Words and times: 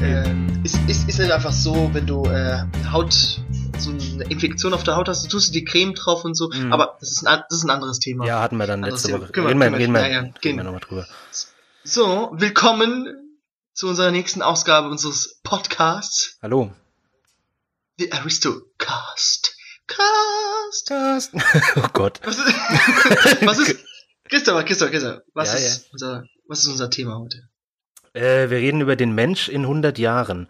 Nee, 0.00 0.06
äh, 0.06 0.64
ist, 0.64 0.76
ist, 0.88 1.08
ist 1.08 1.18
halt 1.18 1.30
einfach 1.32 1.52
so, 1.52 1.90
wenn 1.92 2.06
du 2.06 2.24
äh, 2.24 2.62
Haut, 2.90 3.12
so 3.12 3.90
eine 3.90 4.24
Infektion 4.30 4.72
auf 4.72 4.84
der 4.84 4.96
Haut 4.96 5.08
hast, 5.08 5.28
tust 5.30 5.48
du 5.48 5.52
die 5.52 5.64
Creme 5.64 5.94
drauf 5.94 6.24
und 6.24 6.34
so, 6.34 6.48
Mhm. 6.50 6.72
aber 6.72 6.96
das 7.00 7.10
ist, 7.10 7.26
ein, 7.26 7.42
das 7.48 7.58
ist 7.58 7.64
ein 7.64 7.70
anderes 7.70 7.98
Thema. 7.98 8.24
Ja, 8.26 8.40
hatten 8.40 8.56
wir 8.56 8.66
dann 8.66 8.82
Anderes 8.84 9.02
letzte 9.02 9.08
Thema. 9.08 9.24
Woche. 9.24 9.32
Können 9.32 9.60
wir- 9.60 9.78
Reden 9.78 9.92
wir, 9.92 10.00
ja, 10.00 10.22
ja, 10.22 10.30
gehen. 10.40 10.56
wir 10.56 10.64
nochmal 10.64 10.80
drüber. 10.80 11.06
So, 11.84 12.30
willkommen 12.34 13.06
zu 13.74 13.88
unserer 13.88 14.10
nächsten 14.12 14.40
Ausgabe 14.40 14.88
unseres 14.88 15.40
Podcasts, 15.42 16.38
Hallo. 16.40 16.72
The 17.98 18.12
Aristocast. 18.12 19.54
Cast. 19.86 20.86
Cast. 20.88 21.34
oh 21.76 21.88
Gott. 21.92 22.18
Was 22.24 22.38
ist, 22.38 22.46
was 23.46 23.58
ist, 23.58 23.76
Christopher, 24.24 24.64
Christopher, 24.64 24.90
Christopher, 24.90 25.22
was 25.34 25.48
Ja, 25.52 25.58
ist 25.58 25.88
unser, 25.92 26.24
was 26.48 26.60
ist 26.60 26.68
unser 26.68 26.88
Thema 26.88 27.18
heute? 27.18 27.48
Äh, 28.14 28.50
wir 28.50 28.58
reden 28.58 28.80
über 28.80 28.96
den 28.96 29.14
Mensch 29.14 29.48
in 29.48 29.62
100 29.62 29.98
Jahren. 29.98 30.48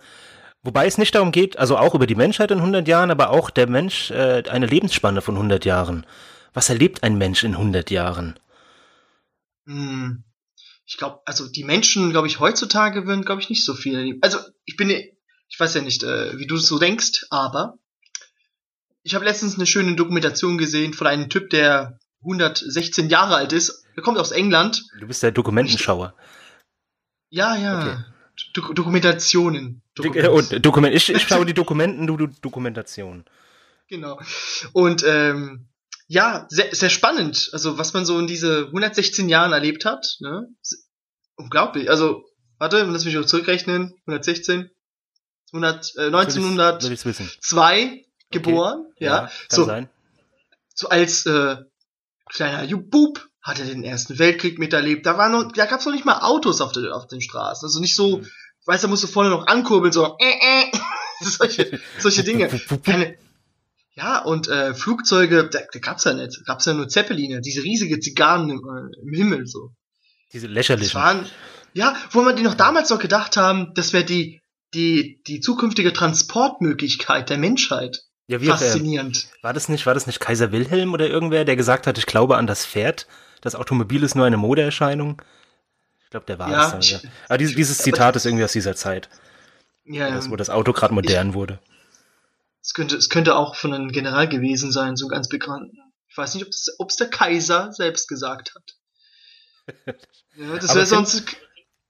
Wobei 0.62 0.86
es 0.86 0.98
nicht 0.98 1.14
darum 1.14 1.32
geht, 1.32 1.58
also 1.58 1.76
auch 1.76 1.94
über 1.94 2.06
die 2.06 2.14
Menschheit 2.14 2.50
in 2.50 2.58
100 2.58 2.86
Jahren, 2.86 3.10
aber 3.10 3.30
auch 3.30 3.50
der 3.50 3.68
Mensch, 3.68 4.10
äh, 4.10 4.44
eine 4.48 4.66
Lebensspanne 4.66 5.20
von 5.20 5.34
100 5.34 5.64
Jahren. 5.64 6.06
Was 6.54 6.68
erlebt 6.68 7.02
ein 7.02 7.18
Mensch 7.18 7.42
in 7.42 7.52
100 7.52 7.90
Jahren? 7.90 8.38
Hm, 9.66 10.22
ich 10.86 10.98
glaube, 10.98 11.20
also 11.24 11.48
die 11.48 11.64
Menschen, 11.64 12.10
glaube 12.10 12.28
ich, 12.28 12.38
heutzutage 12.38 13.06
würden, 13.06 13.24
glaube 13.24 13.40
ich, 13.40 13.48
nicht 13.48 13.64
so 13.64 13.74
viel 13.74 13.96
erleben. 13.96 14.18
Also 14.22 14.38
ich 14.64 14.76
bin, 14.76 14.90
ich 14.90 15.58
weiß 15.58 15.74
ja 15.74 15.82
nicht, 15.82 16.04
äh, 16.04 16.38
wie 16.38 16.46
du 16.46 16.56
es 16.56 16.66
so 16.66 16.78
denkst, 16.78 17.26
aber 17.30 17.78
ich 19.02 19.14
habe 19.14 19.24
letztens 19.24 19.56
eine 19.56 19.66
schöne 19.66 19.96
Dokumentation 19.96 20.58
gesehen 20.58 20.94
von 20.94 21.08
einem 21.08 21.28
Typ, 21.28 21.50
der 21.50 21.98
116 22.20 23.08
Jahre 23.08 23.34
alt 23.34 23.52
ist. 23.52 23.84
Er 23.96 24.02
kommt 24.02 24.18
aus 24.18 24.30
England. 24.30 24.84
Du 25.00 25.06
bist 25.08 25.22
der 25.24 25.32
Dokumentenschauer. 25.32 26.14
Ja, 27.32 27.56
ja. 27.56 27.80
Okay. 27.80 27.96
Dok 28.52 28.74
Dokumentationen. 28.74 29.82
Äh, 29.98 30.28
und 30.28 30.64
Dokument, 30.64 30.94
ich, 30.94 31.08
ich 31.08 31.22
schaue 31.28 31.46
die 31.46 31.54
Dokumenten, 31.54 32.06
du, 32.06 32.16
du 32.18 32.26
Dokumentation. 32.26 33.24
Genau. 33.88 34.20
Und 34.72 35.02
ähm, 35.06 35.68
ja, 36.08 36.46
sehr, 36.50 36.74
sehr 36.74 36.90
spannend. 36.90 37.48
Also 37.52 37.78
was 37.78 37.94
man 37.94 38.04
so 38.04 38.18
in 38.18 38.26
diese 38.26 38.66
116 38.66 39.30
Jahren 39.30 39.52
erlebt 39.52 39.86
hat. 39.86 40.18
Ne? 40.20 40.46
Unglaublich. 41.36 41.88
Also, 41.88 42.24
warte, 42.58 42.82
lass 42.84 43.06
mich 43.06 43.26
zurückrechnen. 43.26 43.94
116. 44.06 44.70
100, 45.52 45.96
äh, 45.96 46.06
1902 46.06 46.84
Will 46.84 46.92
ich's 46.92 47.06
wissen. 47.06 47.30
geboren. 48.30 48.92
Ja. 48.98 49.20
kann 49.20 49.30
so, 49.48 49.64
sein. 49.64 49.88
so 50.74 50.88
als 50.88 51.24
äh, 51.24 51.56
kleiner 52.30 52.76
Bub 52.76 53.26
hat 53.42 53.58
er 53.58 53.66
den 53.66 53.82
Ersten 53.84 54.18
Weltkrieg 54.18 54.58
miterlebt. 54.58 55.04
Da 55.06 55.18
war 55.18 55.28
noch, 55.28 55.50
da 55.52 55.66
gab's 55.66 55.84
noch 55.84 55.92
nicht 55.92 56.04
mal 56.04 56.20
Autos 56.20 56.60
auf, 56.60 56.72
der, 56.72 56.94
auf 56.94 57.06
den 57.08 57.20
Straßen. 57.20 57.66
Also 57.66 57.80
nicht 57.80 57.94
so, 57.96 58.18
Mhm. 58.18 58.26
weißt 58.66 58.84
du, 58.84 58.88
musst 58.88 59.02
du 59.02 59.08
vorne 59.08 59.30
noch 59.30 59.46
ankurbeln, 59.46 59.92
so 59.92 60.16
äh, 60.20 60.70
äh, 60.70 60.78
solche, 61.20 61.80
solche 61.98 62.22
Dinge. 62.24 62.48
Keine, 62.84 63.16
ja, 63.94 64.22
und 64.22 64.48
äh, 64.48 64.74
Flugzeuge, 64.74 65.48
da, 65.50 65.60
da 65.72 65.78
gab's 65.80 66.04
ja 66.04 66.14
nicht. 66.14 66.44
Gab's 66.46 66.64
ja 66.66 66.72
nur 66.74 66.88
Zeppeline, 66.88 67.40
diese 67.40 67.62
riesige 67.62 68.00
Zigarren 68.00 68.48
im, 68.48 68.58
äh, 68.60 69.00
im 69.06 69.12
Himmel 69.12 69.46
so. 69.46 69.72
Diese 70.32 70.46
Das 70.46 70.54
lächerlichen. 70.54 70.94
waren, 71.00 71.26
ja, 71.74 71.94
wo 72.10 72.22
man 72.22 72.36
die 72.36 72.42
noch 72.42 72.54
damals 72.54 72.88
noch 72.90 72.98
gedacht 73.00 73.36
haben, 73.36 73.72
das 73.74 73.92
wäre 73.92 74.04
die, 74.04 74.40
die, 74.72 75.20
die 75.26 75.40
zukünftige 75.40 75.92
Transportmöglichkeit 75.92 77.28
der 77.28 77.38
Menschheit. 77.38 78.02
Ja, 78.28 78.40
wie, 78.40 78.46
äh, 78.46 78.50
Faszinierend. 78.50 79.26
war 79.42 79.52
das 79.52 79.68
nicht, 79.68 79.84
war 79.84 79.94
das 79.94 80.06
nicht 80.06 80.20
Kaiser 80.20 80.52
Wilhelm 80.52 80.92
oder 80.94 81.08
irgendwer, 81.08 81.44
der 81.44 81.56
gesagt 81.56 81.86
hat, 81.86 81.98
ich 81.98 82.06
glaube 82.06 82.36
an 82.36 82.46
das 82.46 82.64
Pferd? 82.64 83.06
Das 83.42 83.54
Automobil 83.54 84.02
ist 84.02 84.14
nur 84.14 84.24
eine 84.24 84.38
Modeerscheinung? 84.38 85.20
Ich 86.04 86.10
glaube, 86.10 86.24
der 86.26 86.38
war 86.38 86.50
Ja, 86.50 86.64
es. 86.66 86.70
dann, 86.70 86.80
ich- 86.80 86.90
ja. 86.92 87.00
Aber 87.28 87.38
dieses, 87.38 87.54
dieses 87.54 87.78
Zitat 87.78 88.16
ist 88.16 88.24
irgendwie 88.24 88.44
aus 88.44 88.52
dieser 88.52 88.74
Zeit, 88.74 89.08
Ja, 89.84 90.10
das, 90.10 90.28
wo 90.28 90.32
ja. 90.32 90.36
das 90.38 90.48
Auto 90.50 90.72
gerade 90.72 90.94
modern 90.94 91.34
wurde. 91.34 91.58
Es 92.62 92.72
könnte, 92.74 92.96
es 92.96 93.08
könnte 93.10 93.34
auch 93.36 93.56
von 93.56 93.74
einem 93.74 93.90
General 93.90 94.28
gewesen 94.28 94.70
sein, 94.72 94.96
so 94.96 95.08
ganz 95.08 95.28
bekannt. 95.28 95.72
Ich 96.08 96.16
weiß 96.16 96.34
nicht, 96.34 96.44
ob 96.44 96.50
es 96.50 96.74
ob's 96.78 96.96
der 96.96 97.08
Kaiser 97.10 97.72
selbst 97.72 98.08
gesagt 98.08 98.54
hat. 98.54 99.96
Ja, 100.34 100.56
das 100.58 100.74
wäre 100.74 100.86
sonst. 100.86 101.24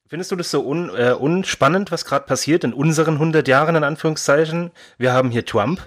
Findest 0.09 0.33
du 0.33 0.37
das 0.37 0.51
so 0.51 0.67
un, 0.67 0.89
äh, 0.97 1.13
unspannend, 1.13 1.93
was 1.93 2.05
gerade 2.05 2.27
passiert 2.27 2.65
in 2.65 2.73
unseren 2.75 3.15
100 3.15 3.47
Jahren, 3.47 3.77
in 3.77 3.85
Anführungszeichen? 3.85 4.73
Wir 4.99 5.13
haben 5.13 5.31
hier 5.31 5.47
Trump, 5.47 5.81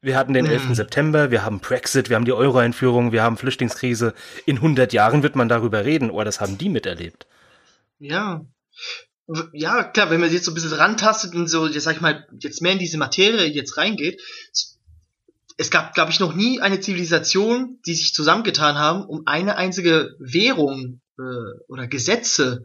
wir 0.00 0.16
hatten 0.16 0.32
den 0.32 0.44
Mhm. 0.46 0.50
11. 0.52 0.74
September, 0.74 1.30
wir 1.30 1.44
haben 1.44 1.60
Brexit, 1.60 2.08
wir 2.08 2.16
haben 2.16 2.24
die 2.24 2.32
Euro-Einführung, 2.32 3.12
wir 3.12 3.22
haben 3.22 3.36
Flüchtlingskrise. 3.36 4.14
In 4.46 4.60
100 4.60 4.92
Jahren 4.92 5.22
wird 5.22 5.36
man 5.36 5.48
darüber 5.48 5.84
reden, 5.84 6.10
oh, 6.10 6.22
das 6.24 6.40
haben 6.40 6.56
die 6.58 6.68
miterlebt. 6.68 7.26
Ja. 7.98 8.44
Ja, 9.52 9.84
klar, 9.84 10.08
wenn 10.10 10.20
man 10.20 10.32
jetzt 10.32 10.44
so 10.46 10.52
ein 10.52 10.54
bisschen 10.54 10.72
rantastet 10.72 11.34
und 11.34 11.48
so, 11.48 11.66
jetzt 11.66 11.84
sag 11.84 11.96
ich 11.96 12.00
mal, 12.00 12.26
jetzt 12.40 12.62
mehr 12.62 12.72
in 12.72 12.78
diese 12.78 12.96
Materie 12.96 13.46
jetzt 13.46 13.76
reingeht, 13.76 14.20
es- 14.52 14.78
es 15.58 15.70
gab, 15.70 15.92
glaube 15.94 16.12
ich, 16.12 16.20
noch 16.20 16.34
nie 16.34 16.60
eine 16.60 16.80
Zivilisation, 16.80 17.78
die 17.84 17.94
sich 17.94 18.14
zusammengetan 18.14 18.78
haben, 18.78 19.04
um 19.04 19.22
eine 19.26 19.56
einzige 19.56 20.14
Währung 20.20 21.00
äh, 21.18 21.22
oder 21.66 21.88
Gesetze 21.88 22.64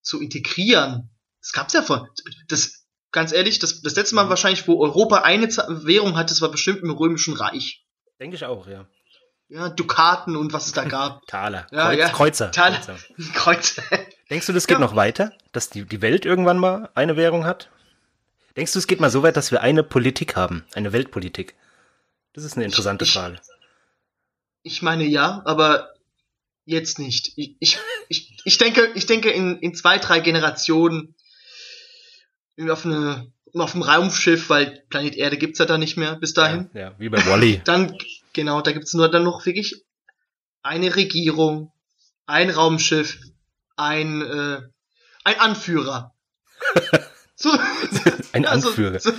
zu 0.00 0.20
integrieren. 0.22 1.10
Das 1.42 1.52
gab's 1.52 1.74
ja 1.74 1.82
vor. 1.82 2.08
Das, 2.48 2.79
ganz 3.12 3.32
ehrlich, 3.32 3.58
das, 3.58 3.82
das 3.82 3.94
letzte 3.96 4.14
Mal 4.14 4.28
wahrscheinlich, 4.28 4.66
wo 4.68 4.80
Europa 4.82 5.18
eine 5.22 5.48
Währung 5.48 6.16
hat, 6.16 6.30
das 6.30 6.40
war 6.40 6.50
bestimmt 6.50 6.82
im 6.82 6.90
Römischen 6.90 7.34
Reich. 7.34 7.84
Denke 8.18 8.36
ich 8.36 8.44
auch, 8.44 8.66
ja. 8.66 8.86
Ja, 9.48 9.68
Dukaten 9.68 10.36
und 10.36 10.52
was 10.52 10.66
es 10.66 10.72
da 10.72 10.84
gab. 10.84 11.26
Taler, 11.26 11.66
Ja, 11.72 11.86
Kreuz, 11.88 11.98
ja. 11.98 12.08
Kreuzer. 12.10 12.50
Taler. 12.52 12.76
Kreuzer. 12.80 12.98
Kreuze. 13.34 13.82
Denkst 14.30 14.46
du, 14.46 14.52
das 14.52 14.66
geht 14.68 14.76
Ja. 14.78 14.80
noch 14.80 14.94
weiter, 14.94 15.32
dass 15.52 15.70
die, 15.70 15.84
die 15.84 16.02
Welt 16.02 16.24
irgendwann 16.24 16.58
mal 16.58 16.88
eine 16.94 17.16
Währung 17.16 17.44
hat? 17.44 17.68
Denkst 18.56 18.72
du, 18.72 18.78
es 18.78 18.86
geht 18.86 19.00
mal 19.00 19.10
so 19.10 19.22
weit, 19.22 19.36
dass 19.36 19.50
wir 19.50 19.60
eine 19.60 19.82
Politik 19.82 20.36
haben, 20.36 20.64
eine 20.74 20.92
Weltpolitik? 20.92 21.54
Das 22.32 22.44
ist 22.44 22.54
eine 22.56 22.64
interessante 22.64 23.04
Ich- 23.04 23.12
Frage. 23.12 23.40
Ich 24.62 24.82
meine 24.82 25.04
ja, 25.04 25.40
aber 25.46 25.94
jetzt 26.66 26.98
nicht. 26.98 27.32
Ich, 27.36 27.56
ich, 27.60 27.78
ich, 28.08 28.36
ich 28.44 28.58
denke, 28.58 28.90
ich 28.94 29.06
denke 29.06 29.30
in, 29.30 29.58
in 29.58 29.74
zwei, 29.74 29.98
drei 29.98 30.20
Generationen 30.20 31.14
auf 32.68 32.84
eine 32.84 33.32
auf 33.54 33.72
dem 33.72 33.82
Raumschiff, 33.82 34.48
weil 34.48 34.82
Planet 34.90 35.16
Erde 35.16 35.36
gibt's 35.36 35.58
ja 35.58 35.64
da 35.66 35.76
nicht 35.76 35.96
mehr 35.96 36.14
bis 36.16 36.34
dahin. 36.34 36.70
Ja, 36.72 36.80
ja, 36.80 36.94
wie 36.98 37.08
bei 37.08 37.24
Wally. 37.26 37.60
Dann 37.64 37.96
genau, 38.32 38.60
da 38.60 38.72
gibt's 38.72 38.94
nur 38.94 39.10
dann 39.10 39.24
noch 39.24 39.44
wirklich 39.44 39.84
eine 40.62 40.94
Regierung, 40.94 41.72
ein 42.26 42.50
Raumschiff, 42.50 43.18
ein 43.76 44.22
äh, 44.22 44.60
ein 45.24 45.40
Anführer. 45.40 46.14
So, 47.42 47.48
Ein 48.32 48.44
also, 48.44 48.68
Anführer. 48.68 49.00
so, 49.00 49.12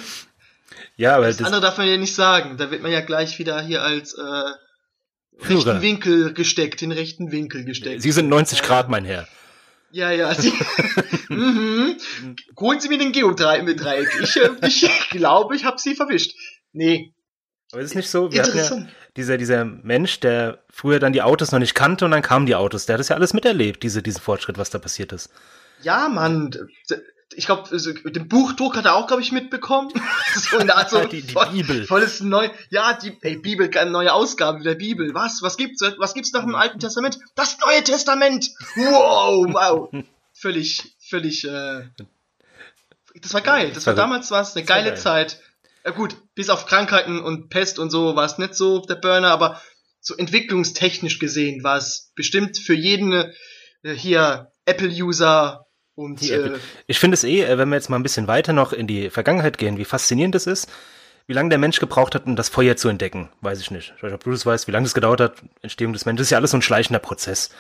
Ja, 0.96 1.16
aber 1.16 1.26
das, 1.26 1.38
das, 1.38 1.48
andere 1.48 1.62
darf 1.62 1.80
man 1.80 1.88
ja 1.88 1.98
nicht 1.98 2.14
sagen. 2.14 2.58
Da 2.58 2.70
wird 2.70 2.84
man 2.84 2.92
ja 2.92 3.02
gleich 3.02 3.40
wieder 3.40 3.60
hier 3.64 3.82
als 3.82 4.14
äh, 4.14 4.44
Führer. 5.40 5.66
rechten 5.66 5.82
Winkel 5.82 6.34
gesteckt, 6.36 6.84
in 6.84 6.92
rechten 6.92 7.32
Winkel 7.32 7.66
gesteckt. 7.66 8.04
Sie 8.04 8.12
sind 8.12 8.30
90 8.30 8.62
Grad, 8.62 8.90
mein 8.90 9.06
Herr. 9.06 9.28
Ja, 9.92 10.12
ja. 10.12 10.34
Sie, 10.34 10.54
mhm. 11.30 11.98
Holen 12.60 12.80
Sie 12.80 12.90
mir 12.90 12.98
den 12.98 13.12
Geodreieck 13.12 13.64
mit 13.64 13.82
Dreieck. 13.82 14.10
Ich, 14.22 14.38
äh, 14.38 14.50
ich 14.68 15.10
glaube, 15.10 15.56
ich 15.56 15.66
habe 15.66 15.80
Sie 15.80 15.96
verwischt. 15.96 16.36
Nee, 16.74 17.14
Aber 17.72 17.82
ist 17.82 17.92
es 17.92 17.96
nicht 17.96 18.10
so? 18.10 18.32
Wir 18.32 18.44
hatten 18.44 18.58
ja 18.58 18.88
dieser, 19.18 19.38
dieser 19.38 19.66
Mensch, 19.66 20.20
der 20.20 20.64
früher 20.70 21.00
dann 21.00 21.14
die 21.14 21.22
Autos 21.22 21.52
noch 21.52 21.60
nicht 21.60 21.76
kannte 21.76 22.06
und 22.06 22.12
dann 22.12 22.22
kamen 22.22 22.46
die 22.46 22.56
Autos, 22.56 22.86
der 22.86 22.94
hat 22.94 23.00
das 23.00 23.10
ja 23.10 23.16
alles 23.16 23.34
miterlebt, 23.34 23.84
diese, 23.84 24.02
diesen 24.02 24.22
Fortschritt, 24.22 24.58
was 24.58 24.70
da 24.70 24.80
passiert 24.80 25.12
ist. 25.12 25.30
Ja, 25.82 26.08
Mann. 26.10 26.52
Ich 27.36 27.46
glaube, 27.46 27.70
den 28.12 28.28
Buchdruck 28.28 28.76
hat 28.76 28.86
er 28.86 28.96
auch, 28.96 29.08
glaube 29.08 29.22
ich, 29.22 29.32
mitbekommen. 29.32 29.90
so 30.36 30.58
eine 30.58 30.76
Art 30.76 30.90
so 30.90 31.04
Die- 31.06 31.22
die 31.22 31.32
voll- 31.34 31.48
Bibel. 31.52 31.86
Volles 31.86 32.20
neu. 32.22 32.50
Ja, 32.70 32.94
die 32.94 33.18
ey, 33.22 33.38
Bibel, 33.38 33.70
eine 33.78 33.92
neue 33.92 34.12
Ausgabe 34.14 34.62
der 34.64 34.76
Bibel. 34.76 35.14
Was? 35.14 35.42
Was 35.42 35.58
gibt's? 35.58 35.82
Was 35.98 36.14
gibt's 36.14 36.34
nach 36.34 36.44
dem 36.44 36.56
Alten 36.56 36.80
Testament? 36.80 37.20
Das 37.36 37.58
Neue 37.60 37.84
Testament. 37.84 38.50
Wow, 38.76 39.48
wow. 39.54 40.04
völlig, 40.34 40.96
völlig. 41.10 41.46
Äh, 41.48 41.84
das 43.22 43.34
war 43.34 43.42
geil. 43.42 43.72
Das 43.74 43.88
war 43.88 43.94
damals 43.94 44.32
war 44.32 44.42
es 44.42 44.56
eine 44.56 44.66
geile 44.66 44.90
geil. 44.90 44.98
Zeit. 44.98 45.42
Ja 45.86 45.92
gut, 45.92 46.16
bis 46.36 46.50
auf 46.50 46.66
Krankheiten 46.66 47.20
und 47.20 47.50
Pest 47.50 47.80
und 47.80 47.90
so 47.90 48.16
war 48.16 48.26
es 48.26 48.38
nicht 48.38 48.56
so 48.56 48.80
der 48.80 48.96
Burner, 48.96 49.30
aber 49.30 49.60
so 50.00 50.16
entwicklungstechnisch 50.16 51.20
gesehen 51.20 51.64
war 51.64 51.78
es 51.78 52.12
bestimmt 52.16 52.58
für 52.58 52.74
jeden 52.76 53.14
äh, 53.14 53.94
hier 53.94 54.52
Apple-User 54.66 55.66
und 56.02 56.22
äh, 56.22 56.36
Apple. 56.36 56.60
Ich 56.88 57.00
finde 57.00 57.16
es 57.16 57.24
eh, 57.24 57.44
äh, 57.44 57.58
wenn 57.58 57.70
wir 57.70 57.76
jetzt 57.76 57.90
mal 57.90 57.98
ein 57.98 58.04
bisschen 58.04 58.28
weiter 58.28 58.54
noch 58.54 58.74
in 58.74 58.88
die 58.88 59.10
Vergangenheit 59.10 59.58
gehen, 59.58 59.78
wie 59.78 59.86
faszinierend 59.86 60.36
es 60.36 60.48
ist, 60.48 60.70
wie 61.28 61.34
lange 61.34 61.50
der 61.50 61.60
Mensch 61.60 61.80
gebraucht 61.80 62.16
hat, 62.16 62.26
um 62.26 62.36
das 62.36 62.50
Feuer 62.50 62.76
zu 62.76 62.90
entdecken, 62.90 63.30
weiß 63.42 63.62
ich 63.62 63.72
nicht. 63.72 63.94
Ich 63.96 64.04
weiß 64.04 64.10
nicht, 64.10 64.16
ob 64.16 64.24
du 64.24 64.32
das 64.32 64.46
weißt, 64.46 64.68
wie 64.68 64.72
lange 64.72 64.86
es 64.86 64.94
gedauert 64.94 65.22
hat, 65.22 65.36
Entstehung 65.62 65.94
des 65.94 66.06
Menschen, 66.06 66.18
das 66.18 66.28
ist 66.28 66.32
ja 66.32 66.38
alles 66.38 66.52
so 66.52 66.58
ein 66.58 66.62
schleichender 66.62 67.00
Prozess. 67.00 67.52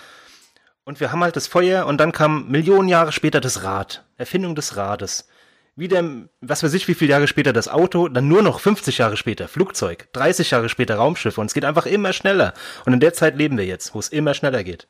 Und 0.83 0.99
wir 0.99 1.11
haben 1.11 1.23
halt 1.23 1.35
das 1.35 1.47
Feuer 1.47 1.85
und 1.85 1.99
dann 1.99 2.11
kam 2.11 2.49
Millionen 2.49 2.89
Jahre 2.89 3.11
später 3.11 3.39
das 3.39 3.63
Rad, 3.63 4.03
Erfindung 4.17 4.55
des 4.55 4.75
Rades. 4.75 5.27
Wieder, 5.75 6.03
was 6.41 6.63
weiß 6.63 6.73
ich, 6.73 6.87
wie 6.87 6.95
viele 6.95 7.11
Jahre 7.11 7.27
später 7.27 7.53
das 7.53 7.69
Auto, 7.69 8.09
dann 8.09 8.27
nur 8.27 8.41
noch 8.41 8.59
50 8.59 8.97
Jahre 8.97 9.15
später 9.15 9.47
Flugzeug, 9.47 10.11
30 10.13 10.51
Jahre 10.51 10.67
später 10.67 10.95
Raumschiffe 10.95 11.39
und 11.39 11.47
es 11.47 11.53
geht 11.53 11.63
einfach 11.63 11.85
immer 11.85 12.13
schneller. 12.13 12.53
Und 12.85 12.94
in 12.94 12.99
der 12.99 13.13
Zeit 13.13 13.37
leben 13.37 13.57
wir 13.57 13.65
jetzt, 13.65 13.94
wo 13.95 13.99
es 13.99 14.09
immer 14.09 14.33
schneller 14.33 14.63
geht. 14.63 14.87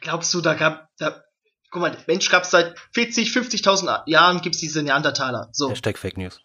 glaubst 0.00 0.32
du, 0.32 0.40
da 0.40 0.54
gab 0.54 0.88
da 0.98 1.24
guck 1.72 1.82
mal, 1.82 1.96
Mensch 2.06 2.30
gab's 2.30 2.50
seit 2.50 2.78
40, 2.92 3.30
50.000 3.30 4.02
Jahren 4.06 4.40
gibt's 4.40 4.58
diese 4.58 4.82
Neandertaler. 4.82 5.48
So, 5.52 5.70
Hashtag 5.70 5.98
Fake 5.98 6.16
News. 6.16 6.38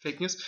Fake 0.00 0.20
News. 0.20 0.38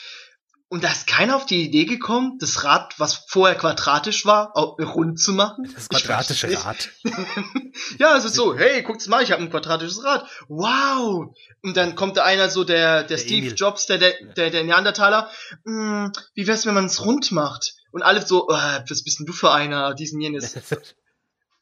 Und 0.71 0.85
da 0.85 0.91
ist 0.91 1.07
keiner 1.07 1.35
auf 1.35 1.47
die 1.47 1.65
Idee 1.65 1.87
gekommen, 1.87 2.37
das 2.41 2.63
Rad, 2.63 2.93
was 2.99 3.15
vorher 3.15 3.57
quadratisch 3.57 4.27
war, 4.27 4.53
rund 4.55 5.19
zu 5.19 5.33
machen. 5.33 5.73
Das 5.75 5.89
quadratische. 5.89 6.63
Rad. 6.63 6.91
ja, 7.99 8.15
es 8.19 8.27
ist 8.27 8.35
so, 8.35 8.55
hey, 8.55 8.83
guckt's 8.83 9.07
mal, 9.07 9.23
ich 9.23 9.33
habe 9.33 9.43
ein 9.43 9.49
quadratisches 9.49 10.05
Rad. 10.05 10.29
Wow. 10.49 11.35
Und 11.63 11.77
dann 11.79 11.95
kommt 11.95 12.19
da 12.19 12.25
einer 12.25 12.51
so, 12.51 12.65
der, 12.65 12.99
der, 12.99 13.05
Der 13.05 13.17
Steve 13.17 13.47
Emil. 13.47 13.55
Jobs, 13.55 13.87
der, 13.87 13.97
der, 13.97 14.13
der, 14.37 14.51
der 14.51 14.65
Neandertaler. 14.65 15.31
Hm, 15.65 16.13
wie 16.35 16.47
wär's, 16.47 16.67
wenn 16.67 16.75
man 16.75 16.85
es 16.85 17.03
rund 17.03 17.33
macht? 17.33 17.73
Und 17.91 18.03
alle 18.03 18.27
so, 18.27 18.51
äh, 18.51 18.83
was 18.87 19.05
bist 19.05 19.21
denn 19.21 19.27
du 19.27 19.33
für 19.33 19.51
einer, 19.51 19.95
diesen 19.95 20.21
jenes. 20.21 20.55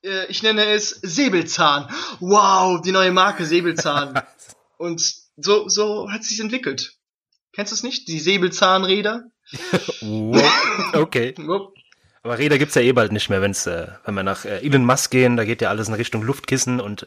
Äh, 0.06 0.26
ich 0.26 0.42
nenne 0.42 0.64
es 0.66 0.90
Säbelzahn. 1.02 1.88
Wow, 2.20 2.80
die 2.80 2.92
neue 2.92 3.12
Marke 3.12 3.44
Säbelzahn. 3.44 4.20
Und 4.78 5.02
so, 5.36 5.68
so 5.68 6.10
hat 6.10 6.22
sich's 6.24 6.40
entwickelt. 6.40 6.94
Kennst 7.52 7.72
du 7.72 7.74
es 7.74 7.82
nicht? 7.82 8.08
Die 8.08 8.20
Säbelzahnräder? 8.20 9.24
Okay. 10.92 11.34
Aber 12.22 12.38
Räder 12.38 12.58
gibt's 12.58 12.74
ja 12.74 12.82
eh 12.82 12.92
bald 12.92 13.12
nicht 13.12 13.30
mehr, 13.30 13.40
wenn's, 13.40 13.66
äh, 13.66 13.86
wenn 14.04 14.14
wir 14.14 14.24
nach 14.24 14.44
äh, 14.44 14.58
Elon 14.58 14.84
Musk 14.84 15.12
gehen, 15.12 15.36
da 15.36 15.44
geht 15.44 15.62
ja 15.62 15.68
alles 15.68 15.86
in 15.86 15.94
Richtung 15.94 16.22
Luftkissen 16.22 16.80
und 16.80 17.06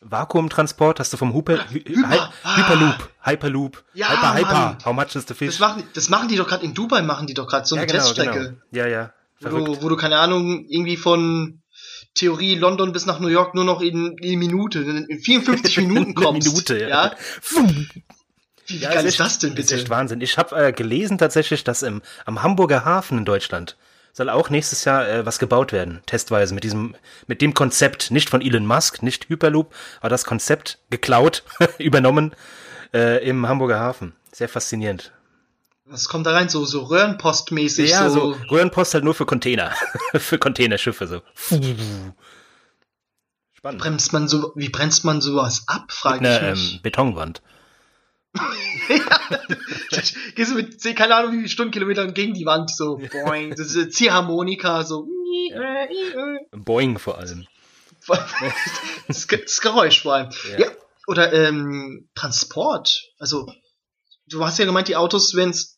Vakuumtransport. 0.00 1.00
Hast 1.00 1.12
du 1.12 1.16
vom 1.16 1.34
Hy 1.34 1.40
Hyper- 1.40 1.68
Hy 1.68 2.18
ah. 2.44 2.56
Hyperloop, 2.56 3.10
Hyperloop, 3.24 3.84
Ja, 3.94 4.10
Hyper, 4.10 4.34
Hyper, 4.34 4.52
Mann. 4.52 4.84
how 4.84 4.92
much 4.92 5.16
is 5.16 5.24
the 5.26 5.34
fish? 5.34 5.48
Das 5.48 5.58
machen, 5.58 5.82
die, 5.82 5.92
das 5.92 6.08
machen 6.08 6.28
die 6.28 6.36
doch 6.36 6.46
gerade 6.46 6.64
in 6.64 6.72
Dubai, 6.72 7.02
machen 7.02 7.26
die 7.26 7.34
doch 7.34 7.48
gerade 7.48 7.66
so 7.66 7.74
eine 7.74 7.86
Teststrecke. 7.86 8.58
Ja, 8.70 8.86
ja. 8.86 9.12
Wo 9.40 9.58
du, 9.58 9.82
wo 9.82 9.88
du, 9.88 9.96
keine 9.96 10.18
Ahnung, 10.18 10.64
irgendwie 10.68 10.96
von 10.96 11.60
Theorie 12.14 12.54
London 12.54 12.92
bis 12.92 13.06
nach 13.06 13.18
New 13.18 13.28
York 13.28 13.54
nur 13.54 13.64
noch 13.64 13.80
in, 13.80 14.16
in 14.18 14.38
Minute, 14.38 14.80
in 14.80 15.18
54 15.20 15.78
Minuten 15.78 16.00
Eine 16.04 16.14
kommst. 16.14 16.48
Minute, 16.48 16.78
ja. 16.80 16.88
ja? 16.88 17.14
Wie, 17.50 17.88
wie 18.66 18.78
Ja, 18.78 18.90
geil 18.94 19.04
ist 19.04 19.14
ist 19.14 19.20
das 19.20 19.38
denn 19.40 19.54
Das 19.54 19.66
ist 19.66 19.78
bitte? 19.78 19.90
Wahnsinn. 19.90 20.20
Ich 20.20 20.38
habe 20.38 20.56
äh, 20.56 20.72
gelesen 20.72 21.18
tatsächlich, 21.18 21.64
dass 21.64 21.82
im, 21.82 22.02
am 22.24 22.42
Hamburger 22.42 22.84
Hafen 22.84 23.18
in 23.18 23.24
Deutschland 23.24 23.76
soll 24.12 24.30
auch 24.30 24.48
nächstes 24.48 24.84
Jahr 24.84 25.08
äh, 25.08 25.26
was 25.26 25.38
gebaut 25.38 25.72
werden, 25.72 26.00
testweise 26.06 26.54
mit 26.54 26.64
diesem, 26.64 26.94
mit 27.26 27.42
dem 27.42 27.52
Konzept, 27.52 28.12
nicht 28.12 28.30
von 28.30 28.40
Elon 28.40 28.64
Musk, 28.64 29.02
nicht 29.02 29.28
Hyperloop, 29.28 29.74
aber 30.00 30.08
das 30.08 30.24
Konzept 30.24 30.78
geklaut, 30.90 31.42
übernommen 31.78 32.32
äh, 32.94 33.28
im 33.28 33.46
Hamburger 33.48 33.80
Hafen. 33.80 34.14
Sehr 34.32 34.48
faszinierend. 34.48 35.12
Was 35.86 36.08
kommt 36.08 36.26
da 36.26 36.32
rein? 36.32 36.48
So, 36.48 36.64
so 36.64 36.82
Röhrenpostmäßig, 36.84 37.90
ja, 37.90 38.08
so. 38.08 38.32
so 38.32 38.40
Röhrenpost 38.50 38.94
halt 38.94 39.04
nur 39.04 39.14
für 39.14 39.26
Container, 39.26 39.72
für 40.14 40.38
Containerschiffe 40.38 41.06
so. 41.06 41.20
Spannend. 43.52 43.82
Bremst 43.82 44.12
man 44.12 44.26
so, 44.26 44.52
wie 44.56 44.70
bremst 44.70 45.04
man 45.04 45.20
sowas 45.20 45.64
ab, 45.66 45.92
frage 45.92 46.26
ich 46.26 46.40
mich. 46.40 46.74
ähm, 46.74 46.80
Betonwand. 46.82 47.42
Gehst 50.34 50.50
du 50.50 50.54
mit, 50.56 50.82
keine 50.96 51.14
Ahnung, 51.14 51.32
wie 51.32 51.36
viele 51.36 51.48
Stundenkilometern 51.48 52.14
gegen 52.14 52.34
die 52.34 52.46
Wand, 52.46 52.74
so, 52.74 52.96
boing, 53.26 53.50
das 53.54 53.74
ist 53.74 53.92
Ziehharmonika, 53.92 54.84
so. 54.84 55.06
Boing 56.52 56.98
vor 56.98 57.18
allem. 57.18 57.46
das, 59.06 59.26
das 59.26 59.60
Geräusch 59.60 60.02
vor 60.02 60.14
allem. 60.14 60.30
Ja. 60.52 60.60
Ja. 60.60 60.70
Oder 61.06 61.32
ähm, 61.32 62.08
Transport. 62.14 63.10
Also, 63.18 63.52
du 64.26 64.44
hast 64.44 64.58
ja 64.58 64.64
gemeint, 64.64 64.88
die 64.88 64.96
Autos 64.96 65.34
werden 65.34 65.50
es 65.50 65.73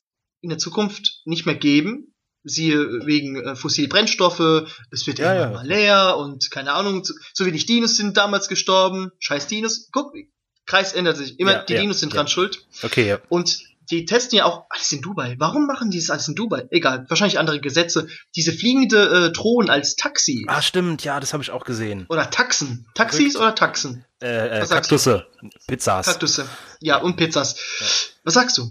in 0.47 0.51
der 0.51 0.59
Zukunft 0.59 1.23
nicht 1.25 1.45
mehr 1.47 1.57
geben. 1.57 2.15
Siehe 2.49 3.05
wegen 3.05 3.35
äh, 3.43 3.57
fossile 3.57 3.89
Brennstoffe, 3.89 4.69
es 4.93 5.05
wird 5.09 5.19
Ja, 5.19 5.35
ja. 5.35 5.51
mal 5.51 5.67
leer 5.67 6.17
und 6.17 6.49
keine 6.53 6.73
Ahnung, 6.75 7.03
zu, 7.03 7.13
so 7.35 7.45
wenig 7.45 7.67
Dinos 7.67 7.97
sind 7.97 8.17
damals 8.17 8.47
gestorben. 8.47 9.11
Scheiß 9.19 9.49
Dinos. 9.49 9.89
Guck, 9.91 10.13
Kreis 10.65 10.93
ändert 10.93 11.17
sich. 11.17 11.41
Immer 11.41 11.53
Ja, 11.53 11.63
die 11.65 11.75
ja, 11.75 11.81
Dinos 11.81 11.99
sind 11.99 12.13
ja. 12.13 12.19
dran 12.19 12.29
schuld. 12.29 12.65
Okay, 12.85 13.09
ja. 13.09 13.19
Und 13.29 13.59
die 13.91 14.05
testen 14.05 14.39
ja 14.39 14.45
auch 14.45 14.65
alles 14.69 14.91
in 14.93 15.01
Dubai. 15.03 15.35
Warum 15.39 15.67
machen 15.67 15.91
die 15.91 15.99
das 15.99 16.11
alles 16.11 16.29
in 16.29 16.37
Dubai? 16.37 16.67
Egal, 16.71 17.05
wahrscheinlich 17.09 17.41
andere 17.41 17.61
Gesetze. 17.61 18.07
Diese 18.37 18.53
fliegende 18.53 19.27
äh, 19.27 19.33
Drohnen 19.33 19.69
als 19.69 19.97
Taxi. 19.97 20.45
Ah, 20.49 20.63
stimmt, 20.63 21.03
ja, 21.03 21.19
das 21.19 21.33
habe 21.33 21.43
ich 21.43 21.51
auch 21.51 21.65
gesehen. 21.65 22.07
Oder 22.09 22.31
Taxen. 22.31 22.87
Taxis 22.95 23.33
Verrückt. 23.33 23.37
oder 23.39 23.55
Taxen? 23.57 24.05
Äh, 24.23 24.61
äh? 24.61 24.67
Kaktusse, 24.67 25.27
Pizzas. 25.67 26.07
Kaktusse. 26.07 26.49
Ja, 26.81 26.99
und 26.99 27.17
Pizzas. 27.17 27.57
Was 28.25 28.35
sagst 28.35 28.57
du? 28.59 28.71